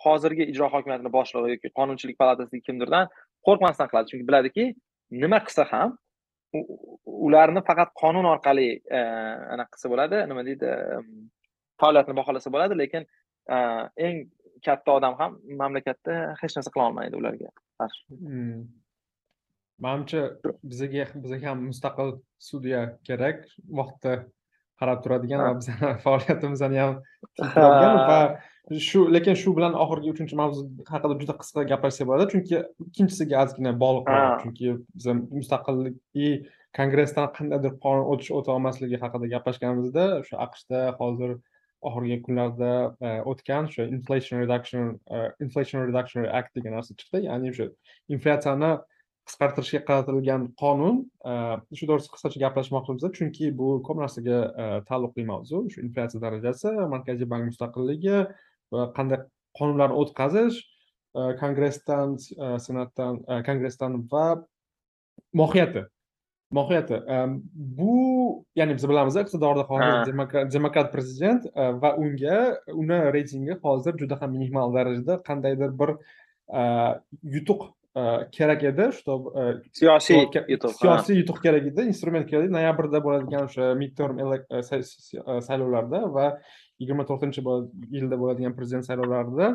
hozirgi 0.04 0.48
ijro 0.52 0.70
hokimiyatini 0.74 1.12
boshlig'i 1.18 1.56
yoki 1.56 1.72
qonunchilik 1.80 2.18
palatasidagi 2.22 2.68
kimdirdan 2.68 3.10
qo'rqmasdan 3.48 3.90
qiladi. 3.92 4.12
Chunki 4.12 4.28
biladiki 4.30 4.66
nima 5.24 5.40
qilsa 5.48 5.66
ham 5.72 5.98
ularni 7.28 7.62
faqat 7.70 7.94
qonun 8.02 8.26
orqali 8.34 8.68
anaqa 9.54 9.72
qilsa 9.76 9.92
bo'ladi 9.94 10.24
nima 10.32 10.46
deydi 10.48 10.74
faoliyatini 11.82 12.18
baholasa 12.22 12.54
bo'ladi 12.56 12.80
lekin 12.84 13.08
eng 14.08 14.18
katta 14.66 14.98
odam 15.00 15.16
ham 15.20 15.38
mamlakatda 15.62 16.16
hech 16.42 16.58
narsa 16.58 16.72
qila 16.74 16.90
olmaydi 16.90 17.16
ularga 17.22 17.52
qarshi. 17.80 18.02
Hmm. 18.24 18.60
manimcha 19.86 20.22
bizaga 20.72 21.06
bizaga 21.24 21.52
ham 21.52 21.64
mustaqil 21.70 22.10
sudya 22.50 22.82
kerak. 23.08 23.46
Vaqtda 23.80 24.14
qarab 24.80 25.04
turadigan 25.04 25.44
va 25.46 25.54
bizani 25.60 25.94
faoliyatimizni 26.06 26.82
ham 26.84 26.96
va 28.10 28.20
shu 28.78 29.06
lekin 29.16 29.36
shu 29.42 29.56
bilan 29.58 29.74
oxirgi 29.84 30.14
uchinchi 30.14 30.36
mavzu 30.42 30.66
haqida 30.94 31.18
juda 31.22 31.36
qisqa 31.42 31.66
gaplashsak 31.72 32.08
bo'ladi. 32.10 32.32
Chunki 32.34 32.56
ikkinchisiga 32.88 33.44
ozgina 33.44 33.74
bog'liq 33.84 34.10
chunki 34.44 34.74
biz 34.96 35.06
mustaqillik 35.40 35.96
kongressdan 36.78 37.32
qandaydir 37.38 37.78
qonun 37.86 38.06
o'tish 38.14 38.32
o'ta 38.40 38.54
olmasligi 38.58 39.00
haqida 39.04 39.32
gaplashganimizda 39.36 40.06
o'sha 40.22 40.42
aqshda 40.46 40.82
hozir 41.00 41.32
oxirgi 41.90 42.20
kunlarda 42.28 42.72
e, 43.02 43.10
o'tgan 43.32 43.70
o'sha 43.70 43.88
inflation 43.96 44.44
reduction 44.44 45.00
e, 45.16 45.18
inflation 45.46 45.86
reduction 45.88 46.26
act 46.40 46.56
degan 46.58 46.76
narsa 46.78 46.96
chiqdi. 47.00 47.26
Ya'ni 47.28 47.54
o'sha 47.54 47.68
inflyatsiyani 48.16 48.72
qisqartirishga 49.30 49.82
qaratilgan 49.90 50.46
qonun 50.62 51.02
e, 51.32 51.34
shu 51.80 51.90
to'g'risida 51.90 52.14
qisqacha 52.18 52.44
gaplashmoqchimiz 52.46 53.08
chunki 53.18 53.52
bu 53.62 53.72
ko'p 53.88 54.04
narsaga 54.04 54.40
taalluqli 54.92 55.26
mavzu. 55.32 55.64
Shu 55.74 55.86
inflyatsiya 55.88 56.24
darajasi 56.26 56.76
markaziy 56.96 57.32
bank 57.34 57.50
mustaqilligi 57.52 58.18
va 58.74 58.90
qanday 58.98 59.24
qonunlarni 59.60 59.96
o'tkazish 60.02 60.60
e, 60.60 61.22
kongressdan 61.42 62.18
senatdan 62.66 63.24
kongressdan 63.48 64.02
va 64.12 64.28
mohiyati. 65.34 65.86
Mohiyati. 66.52 66.98
Bu 67.54 67.96
ya'ni 68.58 68.74
biz 68.78 68.86
bilamiz 68.90 69.16
iqtidorda 69.22 69.64
hozir 69.70 70.14
demokrat 70.54 70.94
prezident 70.94 71.46
va 71.56 71.92
unga 71.98 72.38
uni 72.74 72.98
reytingi 73.16 73.58
hozir 73.66 73.98
juda 74.02 74.18
ham 74.22 74.32
minimal 74.34 74.74
darajada 74.74 75.20
qandaydir 75.28 75.76
bir 75.82 75.94
yutuq 77.36 77.68
kerak 78.32 78.64
edi 78.64 78.88
чтобы 78.98 79.62
siyosiy 79.74 80.26
yutuq 80.48 80.74
siyosiy 80.80 81.22
yutuq 81.22 81.42
kerak 81.44 81.70
edi 81.72 81.86
instrument 81.92 82.26
kerak 82.30 82.48
edi. 82.48 82.54
Noyabrda 82.54 83.04
bo'ladigan 83.06 83.46
o'sha 83.50 83.74
midterm 83.82 84.18
saylovlarda 85.48 86.02
va 86.18 86.28
yigirma 86.82 87.04
to'rtinchi 87.10 87.42
yilda 87.96 88.16
bo'ladigan 88.22 88.58
prezident 88.58 88.86
saylovlarida 88.90 89.48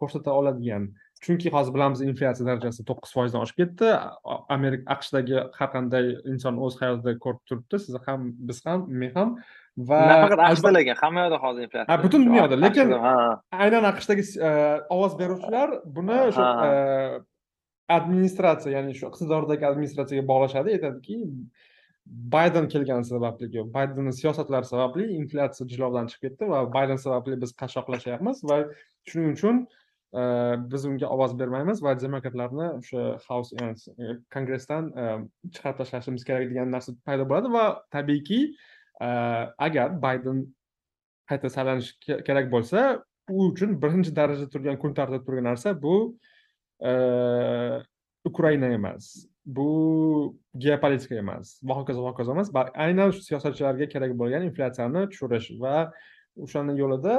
ko'rsata 0.00 0.30
oladigan. 0.40 0.90
Chunki 1.22 1.50
hozir 1.54 1.72
bilamiz 1.74 2.00
inflyatsiya 2.02 2.46
darajasi 2.48 2.82
to'qqiz 2.88 3.10
foizdan 3.16 3.44
oshib 3.44 3.58
ketdi. 3.62 3.90
Amerika 4.56 4.84
aqshdagi 4.94 5.36
har 5.58 5.68
qanday 5.74 6.08
inson 6.32 6.56
o'z 6.66 6.74
hayotida 6.80 7.12
ko'rib 7.24 7.42
turibdi. 7.48 7.78
Siz 7.84 7.94
ham 8.06 8.20
biz 8.48 8.58
ham 8.66 8.80
men 9.02 9.12
ham 9.18 9.36
va 9.90 10.00
nafaqat 10.12 10.40
aqshda 10.48 10.72
lekin 10.78 10.98
hamma 11.02 11.20
yoqda 11.26 11.38
hozir 11.44 11.66
inflyatsiya 11.66 11.98
butun 12.06 12.26
dunyoda 12.28 12.58
lekin 12.64 12.88
aynan 13.64 13.84
aqshdagi 13.92 14.24
ovoz 14.96 15.12
beruvchilar 15.20 15.68
buni 15.98 16.18
o'sha 16.30 16.48
administratsiya 17.98 18.78
ya'ni 18.78 18.96
shu 18.98 19.04
iqtidordagi 19.10 19.64
administratsiyaga 19.70 20.24
bog'lashadi. 20.32 20.68
Aytadiki 20.76 21.16
bayden 22.06 22.68
kelgani 22.68 23.04
sababli 23.04 23.74
baydenni 23.74 24.12
siyosatlari 24.12 24.64
sababli 24.64 25.06
inflyatsiya 25.12 25.68
jilovdan 25.68 26.06
chiqib 26.06 26.28
ketdi 26.28 26.48
va 26.48 26.64
bayden 26.74 26.96
sababli 26.96 27.40
biz 27.42 27.52
qashshoqlashyapmiz 27.62 28.42
va 28.50 28.56
shuning 29.10 29.32
uchun 29.36 29.60
e, 30.14 30.22
biz 30.72 30.84
unga 30.84 31.06
ovoz 31.06 31.38
bermaymiz 31.38 31.82
va 31.82 31.94
demokratlarni 32.00 32.68
o'sha 32.78 33.04
house 33.28 33.56
e, 33.62 34.16
kongressdan 34.34 34.90
e, 35.02 35.04
chiqarib 35.54 35.78
tashlashimiz 35.82 36.24
kerak 36.24 36.50
degan 36.50 36.74
narsa 36.76 36.96
paydo 37.06 37.28
bo'ladi 37.30 37.54
va 37.58 37.64
tabiiyki 37.96 38.40
agar 39.66 40.02
bayden 40.02 40.44
qayta 41.30 41.48
saylanishi 41.56 42.22
kerak 42.26 42.52
bo'lsa 42.52 43.02
u 43.30 43.46
uchun 43.46 43.78
birinchi 43.82 44.16
darajada 44.16 44.50
turgan 44.54 44.78
kun 44.82 44.94
tartibida 44.94 45.24
turgan 45.26 45.44
narsa 45.50 45.82
bu 45.82 45.96
ukraina 48.24 48.66
emas. 48.78 49.31
Bu 49.44 50.36
geopolitika 50.58 51.14
emas 51.18 51.58
va 51.62 51.74
hokazo 51.80 52.04
va 52.04 52.12
hokazo 52.12 52.32
emas 52.32 52.50
aynan 52.74 53.10
shu 53.10 53.22
siyosatchilarga 53.28 53.88
kerak 53.94 54.16
bo'lgan 54.22 54.46
inflyatsiyani 54.48 55.08
tushirish 55.12 55.48
va 55.62 55.92
o'shani 56.36 56.78
yo'lida 56.78 57.14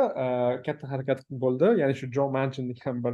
katta 0.65 0.89
harakat 0.91 1.23
bo'ldi. 1.29 1.77
Ya'ni 1.81 1.95
shu 1.99 2.11
jon 2.11 2.31
manchin 2.31 2.69
degan 2.71 3.03
bir 3.03 3.13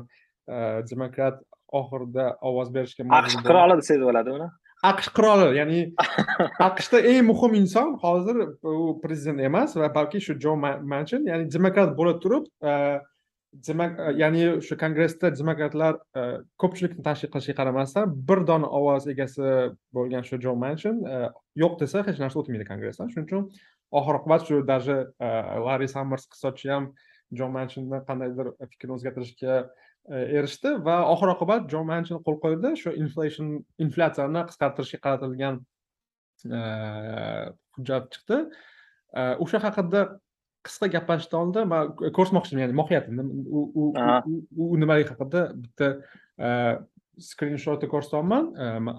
demokrat 0.92 1.42
oxirida 1.82 2.26
ovoz 2.42 2.74
berishga 2.74 3.06
aqsh 3.22 3.38
qiroli 3.48 3.78
desangiz 3.82 4.06
bo'ladi 4.10 4.36
uni. 4.38 4.50
Aqsh 4.92 5.10
qiroli 5.18 5.48
ya'ni 5.60 5.80
aqshda 6.70 7.02
eng 7.12 7.28
muhim 7.32 7.56
inson 7.62 7.96
hozir 8.04 8.42
u 8.64 9.00
prezident 9.04 9.40
emas 9.50 9.76
va 9.82 9.90
balki 10.00 10.22
shu 10.28 10.38
jon 10.46 10.66
manchin 10.94 11.28
ya'ni 11.32 11.50
demokrat 11.56 11.96
bo'la 12.00 12.16
turib 12.24 12.46
e, 12.64 12.74
E, 13.54 14.12
ya'ni 14.22 14.44
o'sha 14.58 14.78
kongressda 14.78 15.32
demokratlar 15.34 15.98
e, 16.16 16.24
ko'pchilikni 16.62 17.04
tashkil 17.06 17.32
qilishiga 17.34 17.58
qaramasdan 17.60 18.12
bir 18.30 18.44
dona 18.50 18.70
ovoz 18.80 19.08
egasi 19.14 19.54
bo'lgan 19.98 20.26
shu 20.28 20.38
jon 20.44 20.60
manshin 20.64 21.02
e, 21.14 21.22
yo'q 21.64 21.80
desa 21.82 22.04
hech 22.08 22.22
narsa 22.22 22.40
o'tmaydi 22.42 22.68
kongressdan. 22.70 23.10
Shuning 23.14 23.28
uchun 23.30 23.48
oxir 24.02 24.20
oqibat 24.20 24.46
shu 24.50 24.62
даже 24.72 24.98
larri 25.66 25.90
sammers 25.96 26.28
iqtisodchi 26.28 26.70
ham 26.76 26.92
jon 27.42 27.52
manshinni 27.58 28.04
qandaydir 28.12 28.54
fikrini 28.72 28.98
o'zgartirishga 28.98 29.58
erishdi 30.40 30.76
va 30.86 31.00
oxir 31.16 31.34
oqibat 31.36 31.68
jon 31.74 31.90
manshin 31.90 32.22
qo'l 32.28 32.40
qo'ydi 32.46 32.76
shu 32.84 32.94
inflation 33.04 33.52
inflyatsiyani 33.86 34.46
qisqartirishga 34.52 35.02
qaratilgan 35.08 35.62
hujjat 37.80 38.12
chiqdi. 38.14 38.44
O'sha 39.44 39.66
haqida 39.66 40.08
qisqa 40.70 40.92
gaplashishdan 40.96 41.40
oldin 41.44 41.68
man 41.74 41.92
ko'rsatmoqchiman 42.18 42.64
ya'ni 42.64 42.80
mohiyatini 42.82 43.24
u 44.64 44.72
nimalar 44.84 45.06
haqida 45.12 45.42
bitta 45.64 45.88
skrinshotni 47.30 47.88
ko'rsatyapman 47.94 48.44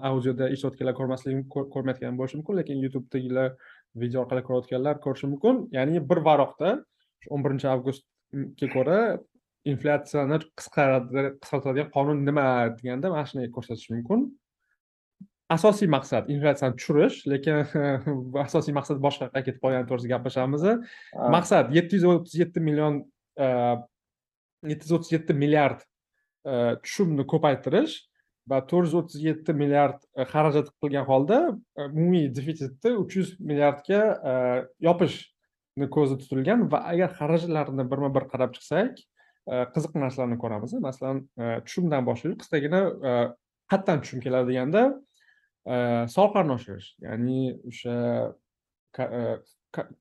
audioda 0.09 0.49
eshitayotganlar 0.53 0.95
ko'rmasligi 0.99 1.41
ko'rmayotgan 1.73 2.19
bo'lishi 2.19 2.39
mumkin 2.39 2.59
lekin 2.61 2.83
youtubedagilar 2.85 3.49
video 4.03 4.21
orqali 4.23 4.43
ko'rayotganlar 4.47 5.01
ko'rishi 5.05 5.27
mumkin. 5.31 5.55
Ya'ni 5.77 6.03
bir 6.09 6.19
varaqda 6.27 6.69
o'n 7.33 7.43
birinchi 7.45 7.67
avgustga 7.73 8.67
ko'ra 8.75 8.99
inflyatsiyani 9.71 10.37
qisqartiradigan 10.59 11.89
qonun 11.95 12.23
nima 12.27 12.45
deganda 12.77 13.11
mana 13.13 13.25
shuni 13.31 13.49
ko'rsatish 13.57 13.89
mumkin 13.95 14.29
asosiy 15.55 15.89
maqsad 15.91 16.29
inflyatsiyani 16.33 16.77
tushirish 16.79 17.23
lekin 17.31 17.65
asosiy 18.45 18.75
maqsad 18.77 19.01
boshqa 19.03 19.29
ketib 19.35 19.59
qolgani 19.63 19.87
to'g'risida 19.89 20.13
gaplashamiz 20.15 20.67
maqsad 21.35 21.73
yetti 21.77 21.99
yuz 21.99 22.07
o'ttiz 22.11 22.37
yetti 22.43 22.63
million 22.67 23.01
yetti 24.71 24.87
yuz 24.87 24.95
o'ttiz 24.97 25.11
yetti 25.17 25.35
milliard 25.43 25.83
tushumni 26.85 27.27
ko'paytirish 27.33 27.97
va 28.51 28.61
to'rt 28.69 28.89
yuz 28.89 28.95
o'ttiz 29.01 29.27
yetti 29.27 29.55
milliard 29.57 29.99
xarajat 30.31 30.71
qilgan 30.83 31.05
holda 31.09 31.41
umumiy 31.89 32.31
defitsitni 32.37 32.95
uch 33.03 33.19
yuz 33.19 33.35
milliardga 33.51 34.01
yopishni 34.87 35.91
ko'zda 35.95 36.19
tutilgan 36.23 36.67
va 36.73 36.85
agar 36.93 37.13
xarajatlarni 37.19 37.87
birma 37.91 38.13
bir 38.15 38.27
qarab 38.33 38.55
chiqsak 38.57 39.03
qiziq 39.75 39.93
narsalarni 40.03 40.37
ko'ramiz 40.41 40.73
masalan 40.87 41.23
tushumdan 41.67 42.07
boshlaylik 42.09 42.41
qisqagina 42.43 42.81
qayerdan 43.71 44.03
tushum 44.03 44.19
keladi 44.25 44.51
deganda 44.51 44.81
soliqlarni 45.65 46.55
oshirish 46.57 46.87
ya'ni 47.05 47.53
o'sha 47.69 47.95
e, 48.97 49.21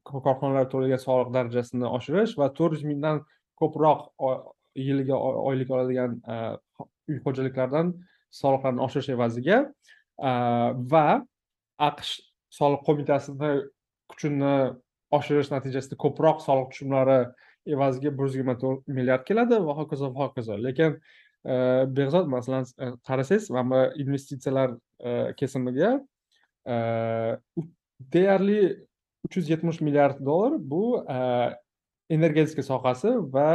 korxonalar 0.05 0.70
to'lagan 0.73 1.03
soliq 1.03 1.32
darajasini 1.35 1.87
oshirish 1.99 2.37
va 2.41 2.49
to'rt 2.57 2.78
yuz 2.78 2.87
mingdan 2.89 3.20
ko'proq 3.61 4.07
yiliga 4.87 5.19
oylik 5.20 5.70
oladigan 5.70 6.16
e, 6.24 6.39
uy 7.09 7.20
xo'jaliklaridan 7.27 7.93
soliqlarni 8.41 8.81
oshirish 8.87 9.12
evaziga 9.16 9.61
e, 9.66 10.32
va 10.95 11.07
aqsh 11.91 12.16
soliq 12.61 12.87
qo'mitasini 12.89 13.53
kuchini 14.11 14.57
oshirish 15.19 15.53
natijasida 15.53 16.01
ko'proq 16.05 16.41
soliq 16.49 16.73
tushumlari 16.73 17.20
evaziga 17.66 18.16
bir 18.16 18.31
yuz 18.31 18.37
yigirma 18.39 18.57
to'rt 18.59 18.89
milliard 18.89 19.27
keladi 19.28 19.61
va 19.66 19.77
hokazo 19.77 20.15
va 20.15 20.28
hokazo. 20.28 20.57
Lekin 20.57 20.97
behzod 21.97 22.28
masalan 22.28 22.65
qarasangiz 23.09 23.51
mana 23.51 23.69
bu 23.70 24.01
investitsiyalar 24.03 24.74
kesimiga 25.40 25.90
deyarli 28.14 28.60
uch 29.24 29.36
yuz 29.36 29.51
yetmish 29.52 29.81
milliard 29.81 30.20
dollar 30.28 30.52
bu 30.72 30.85
energetika 32.10 32.62
sohasi 32.62 33.10
va 33.35 33.51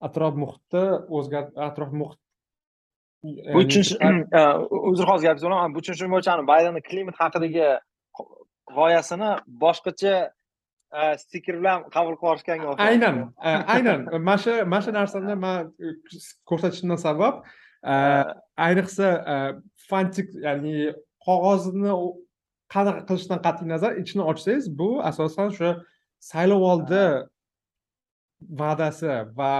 atrof 0.00 0.34
muhitni 0.42 0.84
o'zgart 1.18 1.58
atrof 1.68 1.92
muhit 1.92 2.20
bu 3.54 3.58
uchinchi 3.64 3.94
uzr 4.92 5.06
hozir 5.10 5.26
gapingizni 5.28 5.48
bo'laman 5.48 5.74
bu 5.74 5.78
uchinchi 5.84 6.10
bo'yicha 6.14 6.38
baydenni 6.52 6.82
klimat 6.88 7.16
haqidagi 7.22 7.68
g'oyasini 8.76 9.30
boshqacha 9.62 10.16
stiker 11.22 11.54
bilan 11.60 11.78
qabul 11.94 12.14
qilib 12.20 12.26
yuborishganga 12.26 12.66
o'xshaydi 12.72 12.90
aynan 12.90 13.16
aynan. 13.74 14.00
Mana 14.28 14.38
shu 14.44 14.52
mana 14.72 14.82
shu 14.84 14.92
narsani 14.98 15.34
man 15.44 15.72
ko'rsatishimdan 16.50 17.00
sabab 17.06 17.34
ayniqsa 18.66 19.08
fantik 19.90 20.28
ya'ni 20.46 20.92
qog'ozni 21.26 21.92
qanaqa 22.74 23.02
qilishdan 23.08 23.40
qat'iy 23.46 23.68
nazar 23.74 23.92
ichini 24.02 24.22
ochsangiz 24.30 24.64
bu 24.78 24.88
asosan 25.10 25.52
o'sha 25.52 25.70
saylovoldi 26.30 27.04
va'dasi 28.60 29.12
va 29.38 29.50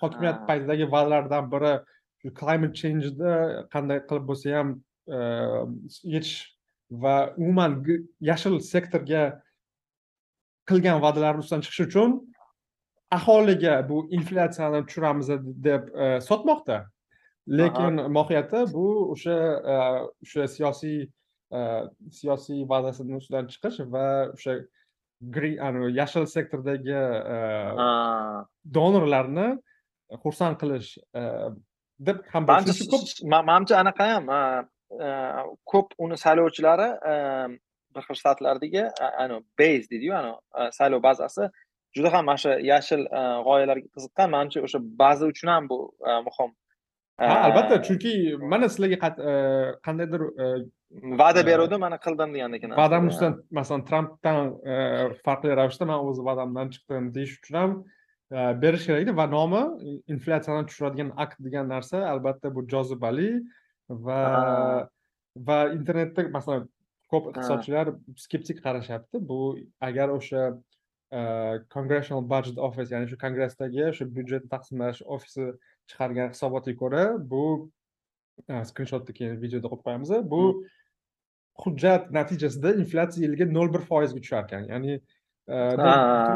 hokimiyat 0.00 0.38
paytidagi 0.48 0.86
va'dalardan 0.94 1.44
biri 1.52 1.74
climate 2.38 2.76
changeni 2.80 3.34
qanday 3.74 3.98
qilib 4.08 4.24
bo'lsa 4.30 4.56
ham 4.58 4.68
yetish 6.14 6.36
va 7.04 7.14
umuman 7.42 7.72
yashil 8.30 8.54
sektorga 8.72 9.22
qilgan 10.68 10.98
va'dalarini 11.04 11.42
ustidan 11.44 11.64
chiqish 11.66 11.82
uchun 11.88 12.10
aholiga 13.18 13.74
bu 13.88 13.96
inflyatsiyani 14.18 14.80
tushiramiz 14.86 15.28
deb 15.68 15.82
sotmoqda 16.28 16.76
lekin 17.46 17.94
mohiyati 18.16 18.60
bu 18.74 18.86
o'sha 19.14 19.36
o'sha 20.24 20.48
siyosiy 20.54 21.08
siyosiy 22.18 22.62
va'dasini 22.72 23.16
ustidan 23.20 23.46
chiqish 23.52 23.80
va 23.94 24.06
o'sha 24.36 24.54
yashil 26.00 26.26
sektordagi 26.26 27.00
donorlarni 28.76 29.48
xursand 30.22 30.56
qilish 30.62 30.90
deb 32.06 32.22
ham 32.32 32.46
manimcha 32.46 33.74
anaqa 33.82 34.04
ham 34.12 34.24
ko'p 35.72 35.88
uni 35.98 36.16
saylovchilari 36.24 36.88
bir 37.94 38.02
xil 38.06 38.16
shtatlardagi 38.20 38.84
base 39.58 39.86
deydiyu 39.90 40.12
saylov 40.78 41.02
bazasi 41.08 41.44
juda 41.96 42.12
ham 42.12 42.24
mana 42.24 42.38
shu 42.44 42.50
yashil 42.72 43.02
g'oyalarga 43.46 43.88
qiziqqan. 43.94 44.28
Manimcha 44.34 44.58
o'sha 44.66 44.78
baza 45.02 45.24
uchun 45.32 45.48
ham 45.54 45.68
bu 45.70 45.78
muhim 46.28 46.50
ha 47.18 47.36
albatta 47.46 47.82
chunki 47.86 48.12
mana 48.52 48.68
sizlarga 48.68 48.98
qandaydir 49.86 50.22
va'da 51.22 51.46
beruvdim 51.50 51.80
mana 51.86 51.98
qildim 52.06 52.34
degandek 52.36 52.68
va'damni 52.82 53.12
ustidan 53.14 53.34
masalan 53.58 53.84
trampdan 53.90 54.38
farqli 55.24 55.56
ravishda 55.60 55.88
man 55.90 55.98
o'z 56.08 56.22
va'damdan 56.28 56.72
chiqdim 56.74 57.10
deyish 57.16 57.34
uchun 57.40 57.60
ham 57.62 57.72
berish 58.64 58.86
kerakda 58.88 59.16
va 59.20 59.26
nomi 59.36 59.62
inflyatsiyani 60.14 60.68
tushiradigan 60.68 61.10
akt 61.24 61.38
degan 61.46 61.68
narsa 61.74 62.04
albatta 62.12 62.54
bu 62.56 62.66
jozibali 62.74 63.30
va 64.06 64.20
va 65.48 65.58
internetda 65.78 66.28
masalan 66.36 66.68
ko'p 67.12 67.30
iqtisodchilar 67.30 67.92
skeptik 68.24 68.62
qarashyapti. 68.66 69.20
Bu 69.30 69.56
agar 69.88 70.08
o'sha 70.18 70.42
congressional 71.74 72.24
budget 72.32 72.58
office 72.58 72.94
ya'ni 72.94 73.08
shu 73.10 73.18
kongressdagi 73.24 73.82
o'sha 73.90 74.08
byudjetni 74.16 74.48
taqsimlash 74.54 75.02
ofisi 75.16 75.50
chiqargan 75.90 76.28
hisobotga 76.34 76.74
ko'ra 76.82 77.04
bu 77.32 77.44
skrinshotni 78.70 79.12
keyin 79.18 79.40
videoda 79.42 79.72
qo'yib 79.72 79.84
qo'yamiz 79.86 80.10
bu 80.34 80.42
hujjat 81.64 82.10
natijasida 82.18 82.74
inflyatsiya 82.82 83.26
yiliga 83.26 83.46
nol 83.58 83.72
bir 83.74 83.82
foizga 83.90 84.20
tushar 84.24 84.44
ekan 84.44 84.68
ya'ni 84.72 85.00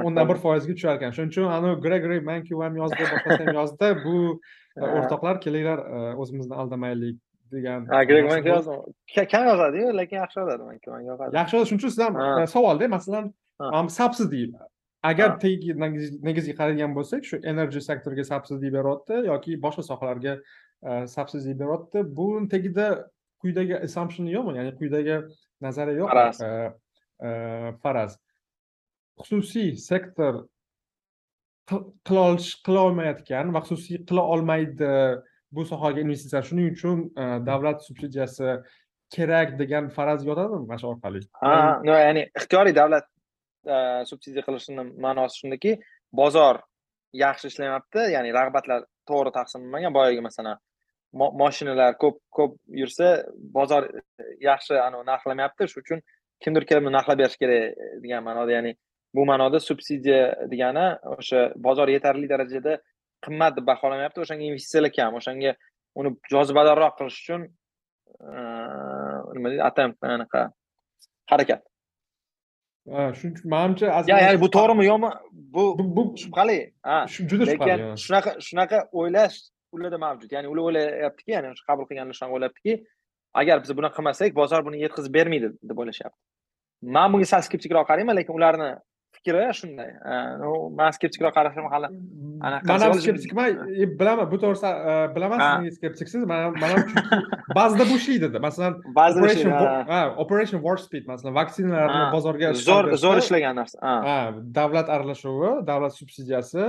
o'ndan 0.06 0.28
bir 0.30 0.38
foizga 0.44 0.74
tushar 0.78 0.96
ekan 0.98 1.16
shuning 1.16 1.32
uchun 1.34 1.52
anavi 1.58 1.80
gregory 1.86 2.20
manku 2.30 2.62
ham 2.64 2.76
yozdi 2.82 3.02
boshqasi 3.12 3.40
ham 3.44 3.54
yozdi 3.60 3.92
bu 4.04 4.16
o'rtoqlar 4.98 5.40
kelinglar 5.44 5.78
o'zimizni 6.22 6.54
aldamaylik 6.62 7.16
degan 7.52 7.86
kam 9.32 9.44
yozadiyu 9.52 9.96
lekin 10.00 10.16
yaxshi 10.22 10.40
yozadi 10.42 10.62
yoqadi 11.10 11.36
yaxshi 11.40 11.56
yozadi 11.56 11.68
shuning 11.68 11.80
uchun 11.80 11.92
sizdan 11.94 12.44
savolda 12.54 12.88
masalan 12.96 13.34
subsidy 13.98 14.42
agar 15.10 15.30
tagiga 15.42 15.74
negizga 16.28 16.54
qaraydigan 16.60 16.92
bo'lsak 16.98 17.22
shu 17.28 17.36
energy 17.52 17.80
sektoriga 17.88 18.24
subsidy 18.32 18.68
beryapti 18.76 19.16
yoki 19.30 19.52
boshqa 19.64 19.82
sohalarga 19.90 20.32
subsidy 21.14 21.54
beryapti 21.60 21.98
buni 22.18 22.48
tagida 22.54 22.86
quyidagi 23.42 23.74
assumption 23.86 24.26
yo'qmi? 24.36 24.52
Ya'ni 24.58 24.72
quyidagi 24.80 25.16
nazariya 25.64 25.96
yo'qmi? 26.02 26.24
Faraz. 27.82 28.18
Xususiy 29.26 29.70
sektor 29.90 30.44
qila 32.06 32.22
olish 32.30 32.50
qila 32.66 32.80
olmayotgan 32.88 33.54
va 33.54 33.60
xususiy 33.66 33.98
qila 34.08 34.22
olmaydi 34.34 34.90
bu 35.54 35.62
sohaga 35.70 36.00
investitsiya. 36.04 36.42
Shuning 36.48 36.68
uchun 36.74 36.98
davlat 37.48 37.78
subsidiyasi 37.88 38.48
kerak 39.14 39.58
degan 39.60 39.84
faraz 39.96 40.20
yotadimi 40.28 40.66
mana 40.68 40.78
shu 40.82 40.88
orqali. 40.92 41.20
Ha 41.42 41.54
ya'ni 41.84 42.22
ixtiyoriy 42.38 42.74
davlat 42.80 43.06
Э, 43.66 44.04
subsidiya 44.06 44.44
qilishini 44.46 44.82
ma'nosi 45.04 45.40
shundaki 45.40 45.72
bozor 46.20 46.60
yaxshi 47.22 47.48
ishlamayapti 47.50 48.04
ya'ni 48.14 48.30
rag'batlar 48.36 48.84
to'g'ri 49.10 49.32
taqsimlanmagan 49.38 49.94
boyagi 49.96 50.22
masalan 50.26 50.60
moshinalar 51.40 51.96
ko'p 52.02 52.20
ko'p 52.38 52.52
yursa 52.80 53.08
bozor 53.56 53.88
e, 53.90 54.28
yaxshi 54.48 54.78
narxlamayapti 55.10 55.68
shuning 55.72 55.84
uchun 55.86 56.04
kimdir 56.44 56.68
kelib 56.70 56.88
narxlab 56.96 57.18
berish 57.22 57.36
kerak 57.42 57.74
e, 57.82 57.90
degan 58.04 58.22
ma'noda 58.28 58.54
ya'ni 58.56 58.72
bu 59.16 59.26
ma'noda 59.32 59.58
subsidiya 59.68 60.22
degani 60.52 60.86
o'sha 61.18 61.40
bozor 61.68 61.94
yetarli 61.96 62.30
darajada 62.34 62.78
qimmat 63.26 63.58
deb 63.58 63.66
baholamayapti 63.70 64.26
o'shanga 64.26 64.50
investitsiyalar 64.50 64.92
kam 64.98 65.18
o'shanga 65.20 65.56
uni 66.00 66.14
jozibadorroq 66.34 66.94
qilish 67.00 67.18
uchun 67.22 67.48
e, 68.30 68.36
nima 69.36 69.48
deydi 69.52 69.64
atam 69.70 69.98
anaqa 70.18 70.50
harakat. 71.32 71.66
Shuning 72.86 73.34
uchun 73.36 73.50
manimcha 73.54 73.86
ya'ni 74.08 74.40
bu 74.44 74.48
to'g'rimi 74.56 74.84
yo'qmi 74.90 75.10
bu 75.54 75.62
bu 75.96 76.02
shubhali 76.22 76.58
ha. 76.82 77.06
juda 77.30 77.44
shubhali 77.50 77.70
lekin 77.72 77.96
shunaqa 78.04 78.30
shunaqa 78.48 78.78
o'ylash 79.00 79.36
ularda 79.76 79.98
mavjud 80.04 80.30
ya'ni 80.36 80.48
ular 80.52 80.62
o'ylayaptiki 80.68 81.30
ya'ni 81.36 81.48
qabul 81.68 81.84
qilganlar 81.90 82.14
shunaqa 82.18 82.34
o'ylayaptiki 82.36 82.74
agar 83.40 83.56
biz 83.62 83.70
bunaqa 83.78 83.96
qilmasak 83.98 84.34
bozor 84.40 84.60
buni 84.66 84.76
yetkazib 84.84 85.12
bermaydi 85.18 85.48
deb 85.70 85.78
o'ylashyapti 85.82 86.18
man 86.96 87.12
bunga 87.12 87.26
sal 87.32 87.42
skeptikroq 87.48 87.86
qarayman 87.90 88.16
lekin 88.20 88.34
ularni 88.38 88.70
fikri 89.26 89.42
shunday. 89.60 89.90
Man 90.78 90.90
skeptikroq 90.96 91.34
qarashim 91.38 91.66
hali 91.74 91.88
man 92.40 92.80
ham 92.80 92.94
skeptikman 93.04 93.50
bilaman 94.00 94.30
bu 94.32 94.38
to'g'risida 94.42 94.70
bilaman 95.16 95.38
siz 95.44 95.52
nega 95.60 95.74
skeptiksiz 95.78 96.24
man 96.32 96.38
ham 96.44 96.54
ba'zida 97.58 97.84
bu 97.90 97.96
ishlaydi 98.00 98.38
masalan 98.46 98.72
operation 100.24 100.60
warp 100.66 100.80
speed 100.86 101.04
masalan 101.12 101.34
vaksinalarni 101.40 102.02
bozorga 102.16 102.52
zo'r 102.68 102.92
zo'r 103.04 103.22
ishlagan 103.24 103.56
narsa 103.60 103.78
davlat 104.58 104.88
aralashuvi 104.96 105.50
davlat 105.70 105.92
subsidiyasi 106.00 106.64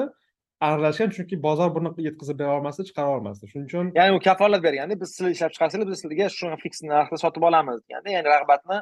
aralashgan 0.67 1.09
chunki 1.15 1.35
bozor 1.47 1.69
buni 1.75 1.89
yetkazib 2.07 2.39
bera 2.39 2.51
olmasdi 2.57 2.83
chiqara 2.89 3.09
olmasdi. 3.15 3.43
Shuning 3.51 3.67
uchun 3.69 3.91
ya'ni 3.99 4.15
u 4.17 4.19
kafolat 4.27 4.61
berganda 4.67 4.95
biz 5.01 5.09
sizlar 5.15 5.31
ishlab 5.35 5.51
chiqarsanglar 5.55 5.87
biz 5.91 5.99
sizlarga 6.01 6.29
shu 6.37 6.45
fiks 6.63 6.79
narxda 6.93 7.17
sotib 7.23 7.43
olamiz 7.49 7.77
deganda 7.83 8.09
ya'ni 8.15 8.27
rag'batni 8.35 8.77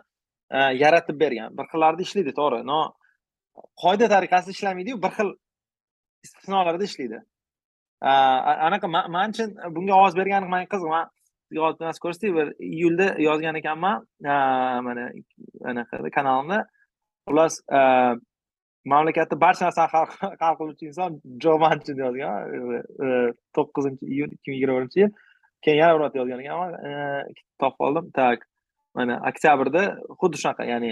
yaratib 0.84 1.18
bergan 1.24 1.58
bir 1.58 1.66
xillarda 1.72 2.02
ishlaydi 2.08 2.32
to'g'ri 2.40 2.62
но 2.72 2.80
qoida 3.84 4.08
tariqasida 4.14 4.52
ishlamaydiyu 4.52 5.02
bir 5.04 5.12
xil 5.18 5.30
istisnolarda 6.26 6.84
ishlaydi. 6.84 7.20
Anaqa 8.68 8.88
manchi 9.18 9.44
bunga 9.76 9.94
ovoz 10.00 10.16
bergani 10.20 10.50
manga 10.54 10.70
qiziq 10.74 10.90
man 10.96 11.10
narsa 11.56 12.00
ko'rsatdik 12.06 12.36
bir 12.38 12.48
iyulda 12.60 13.08
yozgan 13.28 13.56
ekanman 13.62 14.08
mana 14.88 15.04
anaqa 15.72 16.10
kanalimda. 16.18 16.60
Xullas 17.28 17.54
mamlakatni 18.86 19.40
barcha 19.42 19.66
narsani 19.66 19.90
hal 20.42 20.56
qiluvchi 20.60 20.90
inson 20.92 21.22
jo 21.44 21.58
manchin 21.64 21.98
yozgan 22.06 22.36
e, 22.56 22.82
e, 23.06 23.08
to'qqizinchi 23.58 24.06
iyun 24.16 24.30
ikki 24.36 24.52
ming 24.52 24.60
yigirmanchi 24.60 25.00
yil. 25.02 25.12
Keyin 25.64 25.80
yana 25.84 26.12
bir 26.14 26.20
yozgan 26.20 26.44
ekanman 26.44 26.74
e, 26.88 26.92
topib 27.60 27.78
qoldim. 27.82 28.12
Tak 28.20 28.48
mana 28.98 29.16
oktyabrda 29.30 29.84
xuddi 30.22 30.42
shunaqa 30.42 30.64
ya'ni 30.74 30.92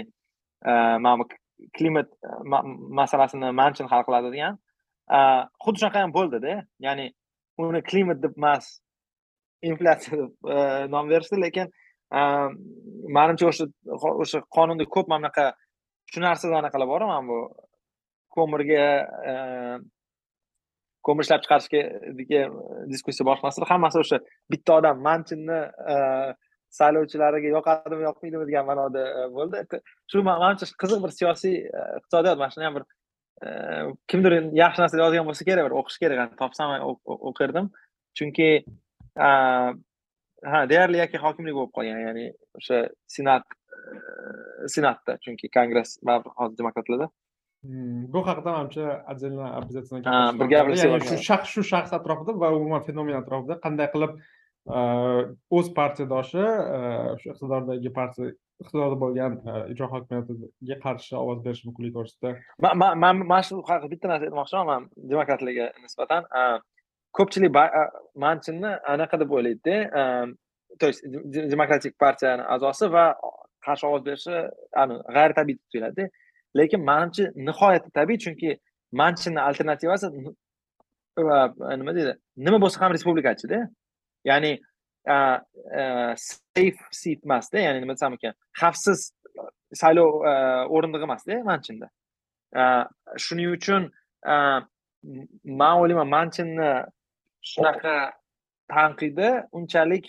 mana 1.04 1.18
bu 1.18 1.28
klimat 1.76 2.08
e, 2.28 2.28
masalasini 3.00 3.52
manchin 3.60 3.90
hal 3.92 4.04
qiladi 4.06 4.32
degan. 4.34 4.58
E, 5.16 5.18
xuddi 5.64 5.82
shunaqa 5.82 6.04
ham 6.04 6.14
bo'ldida. 6.18 6.60
Ya'ni 6.86 7.10
uni 7.64 7.82
klimat 7.90 8.22
deb 8.22 8.38
emas 8.40 8.70
inflyatsiya 9.70 10.20
deb 10.22 10.52
e, 10.56 10.58
nom 10.94 11.10
berishdi 11.12 11.40
lekin 11.46 11.72
manimcha 13.16 13.48
o'sha 13.50 13.66
o'sha 14.24 14.40
qonunda 14.56 14.84
ko'p 14.94 15.08
mana 15.08 15.22
bunaqa 15.24 15.46
shu 16.12 16.20
narsalar 16.20 16.60
anaqalar 16.62 16.88
bor 16.92 17.06
mana 17.10 17.28
bu 17.30 17.38
ko'mirga 18.36 18.84
ko'mir 21.06 21.26
ishlab 21.26 21.42
chiqarishga 21.44 21.80
diskussiya 22.92 23.26
boshlansa 23.30 23.68
hammasi 23.72 24.00
o'sha 24.04 24.18
bitta 24.52 24.78
odam 24.78 25.02
manchinni 25.08 25.60
e, 26.74 26.76
saylovchilariga 26.78 27.48
yoqadimi 27.56 28.06
yoqmaydimi 28.08 28.46
degan 28.50 28.68
ma'noda 28.70 29.02
e, 29.20 29.24
bo'ldi. 29.36 29.80
Shu 30.10 30.22
manimcha 30.28 30.66
qiziq 30.82 31.02
bir 31.04 31.16
siyosiy 31.18 31.56
iqtisodiyot 31.98 32.38
mana 32.42 32.50
shuni 32.54 32.68
ham 32.68 32.78
bir 32.78 32.86
kimdir 34.10 34.38
yaxshi 34.62 34.84
narsa 34.84 35.02
yozgan 35.04 35.26
bo'lsa 35.28 35.48
kerak 35.48 35.68
bir 35.68 35.76
o'qish 35.80 35.98
kerak 36.02 36.38
topsam 36.42 36.76
o'qirdim. 37.30 37.72
Chunki 38.18 38.48
ha 40.52 40.60
deyarli 40.70 41.02
yakka 41.02 41.18
hokimlik 41.26 41.54
bo'lib 41.58 41.74
qolgan 41.76 42.00
ya'ni 42.06 42.26
o'sha 42.60 42.80
senat 43.16 43.44
senatda 44.74 45.18
chunki 45.24 45.50
kongress 45.56 45.98
baribir 46.08 46.32
hozir 46.40 46.58
demokratlarda. 46.62 47.08
Hmm, 47.64 48.12
bu 48.12 48.20
haqida 48.26 48.50
manimcha 48.52 49.04
отдельно 49.10 49.46
обязательно 49.58 50.38
bir 50.38 50.46
gapirsak 50.52 51.04
shu 51.10 51.16
shaxs 51.28 51.48
shu 51.54 51.62
shaxs 51.72 51.92
atrofida 51.98 52.32
va 52.42 52.48
umuman 52.58 52.82
fenomen 52.88 53.16
atrofida 53.22 53.54
qanday 53.64 53.88
qilib 53.94 54.12
Э, 54.64 54.80
o'z 55.50 55.66
partiyadoshi 55.76 56.40
э, 56.40 56.78
o'sha 57.14 57.30
iqtidordagi 57.34 57.92
partiya 57.92 58.32
iqtidorda 58.62 58.96
bo'lgan 59.02 59.34
e, 59.50 59.54
ijro 59.72 59.88
hokimiyatiga 59.92 60.76
qarshi 60.84 61.16
ovoz 61.22 61.40
berish 61.44 61.64
mumkinligi 61.66 61.94
to'g'risida. 61.96 62.30
Man 62.62 63.22
mana 63.30 63.42
shu 63.48 63.58
haqida 63.70 63.90
bitta 63.94 64.10
narsa 64.10 64.28
aytmoqchiman. 64.28 64.66
Man 64.70 64.86
demokratlarga 65.12 65.66
nisbatan 65.84 66.28
e, 66.40 66.42
ko'pchilik 67.18 67.58
e, 67.64 67.84
manchinni 68.24 68.72
anaqa 68.94 69.20
deb 69.22 69.36
o'ylaydida 69.36 69.76
то 70.80 70.86
есть 70.86 71.00
demokratik 71.54 71.98
partiyani 71.98 72.42
a'zosi 72.54 72.86
va 72.96 73.04
qarshi 73.66 73.86
ovoz 73.88 74.02
berishi 74.08 74.34
g'ayritabiiy 75.16 75.56
deb 75.58 75.66
tuyuladida. 75.72 76.08
Lekin 76.58 76.80
manimcha 76.90 77.24
nihoyatda 77.48 77.90
tabiiy 77.98 78.18
chunki 78.24 78.50
manchinni 79.00 79.40
alternativasi 79.48 80.06
nima 81.80 81.92
deydi 81.98 82.12
nima 82.46 82.58
bo'lsa 82.64 82.84
ham 82.84 82.92
respublikachida. 82.96 83.58
Ya'ni 84.30 84.52
e, 85.14 85.14
e, 85.80 85.82
safe 86.16 86.80
seat 87.00 87.20
emasda 87.24 87.58
ya'ni 87.66 87.84
nima 87.84 87.96
desam 87.96 88.16
ekan 88.18 88.34
xavfsiz 88.60 89.00
saylov 89.82 90.10
o'rindig'i 90.76 91.08
emasda 91.08 91.40
manchinda 91.50 91.88
shuning 93.26 93.54
uchun 93.58 93.90
man 95.60 95.74
o'ylayman 95.80 96.08
manchinni 96.16 96.70
shunaqa 97.52 97.96
tanqidi 98.74 99.30
unchalik 99.58 100.06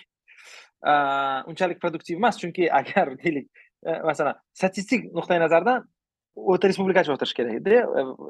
unchalik 1.52 1.82
produktiv 1.84 2.18
emas 2.22 2.40
chunki 2.42 2.72
agar 2.80 3.08
deylik 3.24 3.48
e, 3.86 3.92
masalan 4.10 4.36
statistik 4.54 5.12
nuqtai 5.18 5.40
nazardan 5.40 5.86
o'ta 6.54 6.70
respublikachi 6.70 7.12
o'tirish 7.16 7.36
kerak 7.40 7.56
edi 7.62 7.76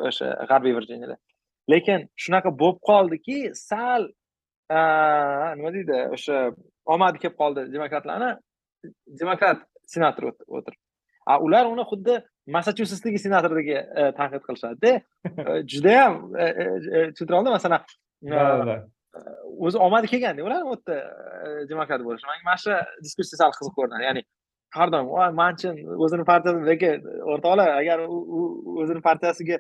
o'sha 0.10 0.28
g'arbiy 0.52 0.76
virjiniyada 0.78 1.18
lekin 1.74 2.08
shunaqa 2.24 2.54
bo'lib 2.62 2.80
qoldiki 2.90 3.40
sal 3.70 4.08
nima 4.70 5.74
deydi 5.74 6.00
o'sha 6.18 6.40
omadi 6.86 7.22
kelib 7.24 7.38
qoldi 7.42 7.68
demokratlarni 7.74 8.32
demokrat 9.22 9.62
senator 9.88 10.32
o'tirib. 10.32 10.80
Ular 11.46 11.66
uni 11.70 11.86
xuddi 11.92 12.18
massachusetsdagi 12.56 13.20
senatordagi 13.22 13.78
tanqid 14.18 14.44
qilishadida. 14.48 14.92
Judayam 15.74 16.20
tushuntira 17.14 17.40
oldim 17.40 17.56
masalan 17.58 17.82
o'zi 19.66 19.78
omadi 19.88 20.08
kelganda 20.14 20.44
ularni 20.48 20.70
u 20.72 20.76
yerda 20.76 20.98
demokrat 21.70 22.02
bo'lishi. 22.08 22.28
Manga 22.30 22.46
mana 22.50 22.58
shu 22.64 22.74
diskussiya 23.06 23.38
sal 23.42 23.56
qiziq 23.58 23.74
ko'rinadi. 23.78 24.04
Ya'ni 24.10 24.24
har 24.78 24.92
doim 24.94 25.08
voy 25.14 25.30
manchin 25.42 25.76
o'zini 26.06 26.26
partiyasi 26.32 26.66
lekin 26.72 27.08
o'rtoqlar 27.32 27.70
agar 27.80 28.06
u 28.10 28.42
o'zini 28.82 29.02
partiyasiga 29.10 29.58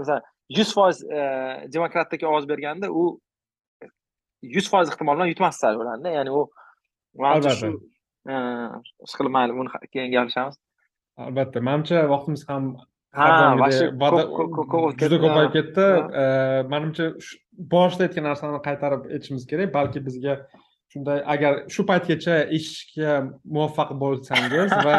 masalan 0.00 0.22
yuz 0.56 0.74
foiz 0.74 1.02
demokratlarga 1.74 2.28
ovoz 2.28 2.48
berganda 2.48 2.90
u 2.90 3.20
yuz 4.42 4.70
foiz 4.70 4.92
ehtimol 4.92 5.16
bilan 5.16 5.32
yutmasdi 5.32 5.60
saylovlarni 5.66 6.14
ya'ni 6.18 6.30
u 6.30 6.42
albatta. 7.18 7.54
shu 7.60 7.72
ishqilib 9.06 9.32
mayli 9.32 9.56
buni 9.56 9.68
keyin 9.92 10.12
gaplashamiz. 10.12 10.56
Albatta 11.26 11.60
manimcha 11.68 12.04
vaqtimiz 12.12 12.44
ham 12.48 12.70
ha 13.18 13.28
juda 15.02 15.18
ko'payib 15.24 15.52
ketdi. 15.56 15.86
Manimcha 16.74 17.10
boshida 17.74 18.08
aytgan 18.08 18.28
narsani 18.30 18.62
qaytarib 18.68 19.08
aytishimiz 19.14 19.46
kerak. 19.50 19.74
Balki 19.78 20.04
bizga 20.08 20.38
shunday 20.92 21.22
agar 21.34 21.62
shu 21.74 21.86
paytgacha 21.90 22.36
eshitishga 22.56 23.16
muvaffaq 23.56 23.90
bo'lsangiz 24.02 24.76
va 24.86 24.96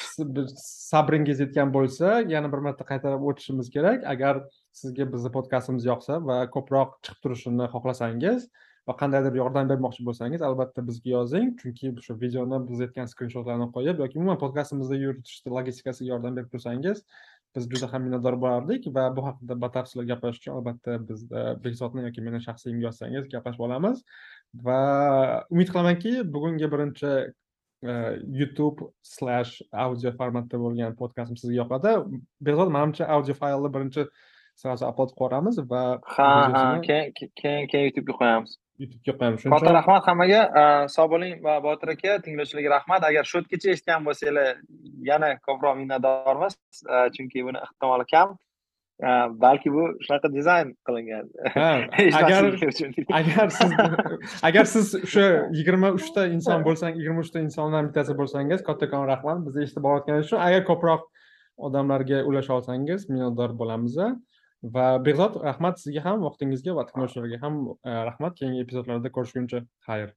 sabringiz 0.90 1.40
yetgan 1.44 1.72
bo'lsa 1.76 2.20
yana 2.34 2.52
bir 2.52 2.64
marta 2.66 2.84
qaytarib 2.92 3.26
o'tishimiz 3.32 3.72
kerak. 3.76 4.04
Agar 4.14 4.44
sizga 4.82 5.06
bizni 5.12 5.30
podkastimiz 5.36 5.86
yoqsa 5.90 6.18
va 6.30 6.40
ko'proq 6.56 6.98
chiqib 7.06 7.22
turishini 7.26 7.70
xohlasangiz 7.74 8.46
va 8.88 8.96
qandaydir 9.00 9.36
yordam 9.40 9.68
bermoqchi 9.72 10.06
bo'lsangiz 10.08 10.44
albatta 10.50 10.84
bizga 10.90 11.10
yozing. 11.16 11.50
Chunki 11.62 11.92
shu 12.06 12.16
videoni 12.22 12.62
biz 12.70 12.86
aytgan 12.86 13.10
skrinshotlarni 13.12 13.68
qo'yib 13.76 14.00
yoki 14.04 14.20
umuman 14.20 14.40
podkastimizni 14.44 15.02
yuritishda 15.04 15.52
logistikasiga 15.58 16.14
yordam 16.14 16.38
berib 16.40 16.50
tursangiz 16.54 17.04
biz 17.56 17.66
juda 17.70 17.88
ham 17.92 18.04
minnatdor 18.06 18.36
bo'lardik 18.42 18.86
va 18.96 19.04
bu 19.16 19.24
haqida 19.26 19.56
batafsil 19.64 20.04
gaplashish 20.10 20.42
uchun 20.42 20.56
albatta 20.58 20.96
bizni 21.08 21.44
bekzodni 21.64 22.04
yoki 22.06 22.24
meni 22.26 22.40
shaxsiyimga 22.46 22.86
yozsangiz 22.88 23.28
gaplashib 23.34 23.66
olamiz. 23.66 24.02
Va 24.66 24.80
umid 25.50 25.72
qilamanki 25.72 26.12
bugungi 26.34 26.70
birinchi 26.74 27.10
e, 27.90 27.92
youtube 28.40 28.90
slash 29.14 29.52
audio 29.84 30.12
formatda 30.20 30.62
bo'lgan 30.64 30.96
podkastim 31.02 31.40
sizga 31.42 31.56
yoqadi. 31.62 31.96
Behzod 32.48 32.74
manimcha 32.76 33.10
audio 33.16 33.34
faylni 33.42 33.72
birinchi 33.76 34.06
sразу 34.60 34.84
upload 34.90 35.12
qilib 35.12 35.20
yuboramiz 35.20 35.56
va 35.70 35.84
ha 36.16 36.28
ha 36.54 36.64
keyin 36.86 37.12
keyin 37.40 37.64
keyin 37.70 37.86
youtubega 37.88 38.16
qo'yamiz 38.20 38.52
youtubega 38.82 39.16
qo'yamiz 39.20 39.40
shuning 39.40 39.54
katta 39.56 39.72
rahmat 39.78 40.10
hammaga 40.10 40.42
sog' 40.96 41.10
bo'ling 41.14 41.34
va 41.46 41.54
botir 41.66 41.94
aka 41.94 42.18
tinglovchilarga 42.26 42.70
rahmat 42.76 43.08
agar 43.10 43.24
shu 43.30 43.38
yergacha 43.40 43.74
eshitgan 43.74 44.06
bo'lsanglar 44.08 44.48
yana 45.10 45.32
ko'proq 45.48 45.74
minnatdormiz 45.82 46.54
chunki 47.16 47.46
buni 47.48 47.58
ehtimoli 47.66 48.06
kam 48.14 48.38
balki 49.44 49.72
bu 49.76 49.84
shunaqa 50.04 50.28
dizayn 50.36 50.74
qilingan 50.86 51.26
agar 52.20 52.42
agar 53.20 53.48
siz 53.58 53.70
agar 54.48 54.64
siz 54.74 54.94
o'sha 55.06 55.26
yigirma 55.58 55.92
uchta 55.98 56.26
inson 56.36 56.66
bo'lsang 56.68 56.98
yigirma 56.98 57.24
uchta 57.26 57.40
insondan 57.46 57.88
bittasi 57.88 58.16
bo'lsangiz 58.20 58.66
kattakon 58.68 59.06
rahmat 59.12 59.46
bizni 59.46 59.64
eshitib 59.66 59.86
borayotganingiz 59.86 60.26
uchun 60.28 60.44
agar 60.48 60.66
ko'proq 60.70 61.08
odamlarga 61.68 62.18
ulasha 62.32 62.52
olsangiz 62.58 63.08
minnatdor 63.12 63.56
bo'lamiz 63.62 63.96
va 64.62 64.98
behzod 64.98 65.36
rahmat 65.42 65.80
sizga 65.80 66.02
ham 66.04 66.24
vaqtingizga 66.26 66.74
va 66.78 66.84
tinglovchilarga 66.88 67.38
ham 67.44 67.60
eh, 67.70 68.02
rahmat. 68.10 68.36
Keyingi 68.40 68.64
epizodlarda 68.66 69.12
ko'rishguncha 69.16 69.64
xayr. 69.88 70.12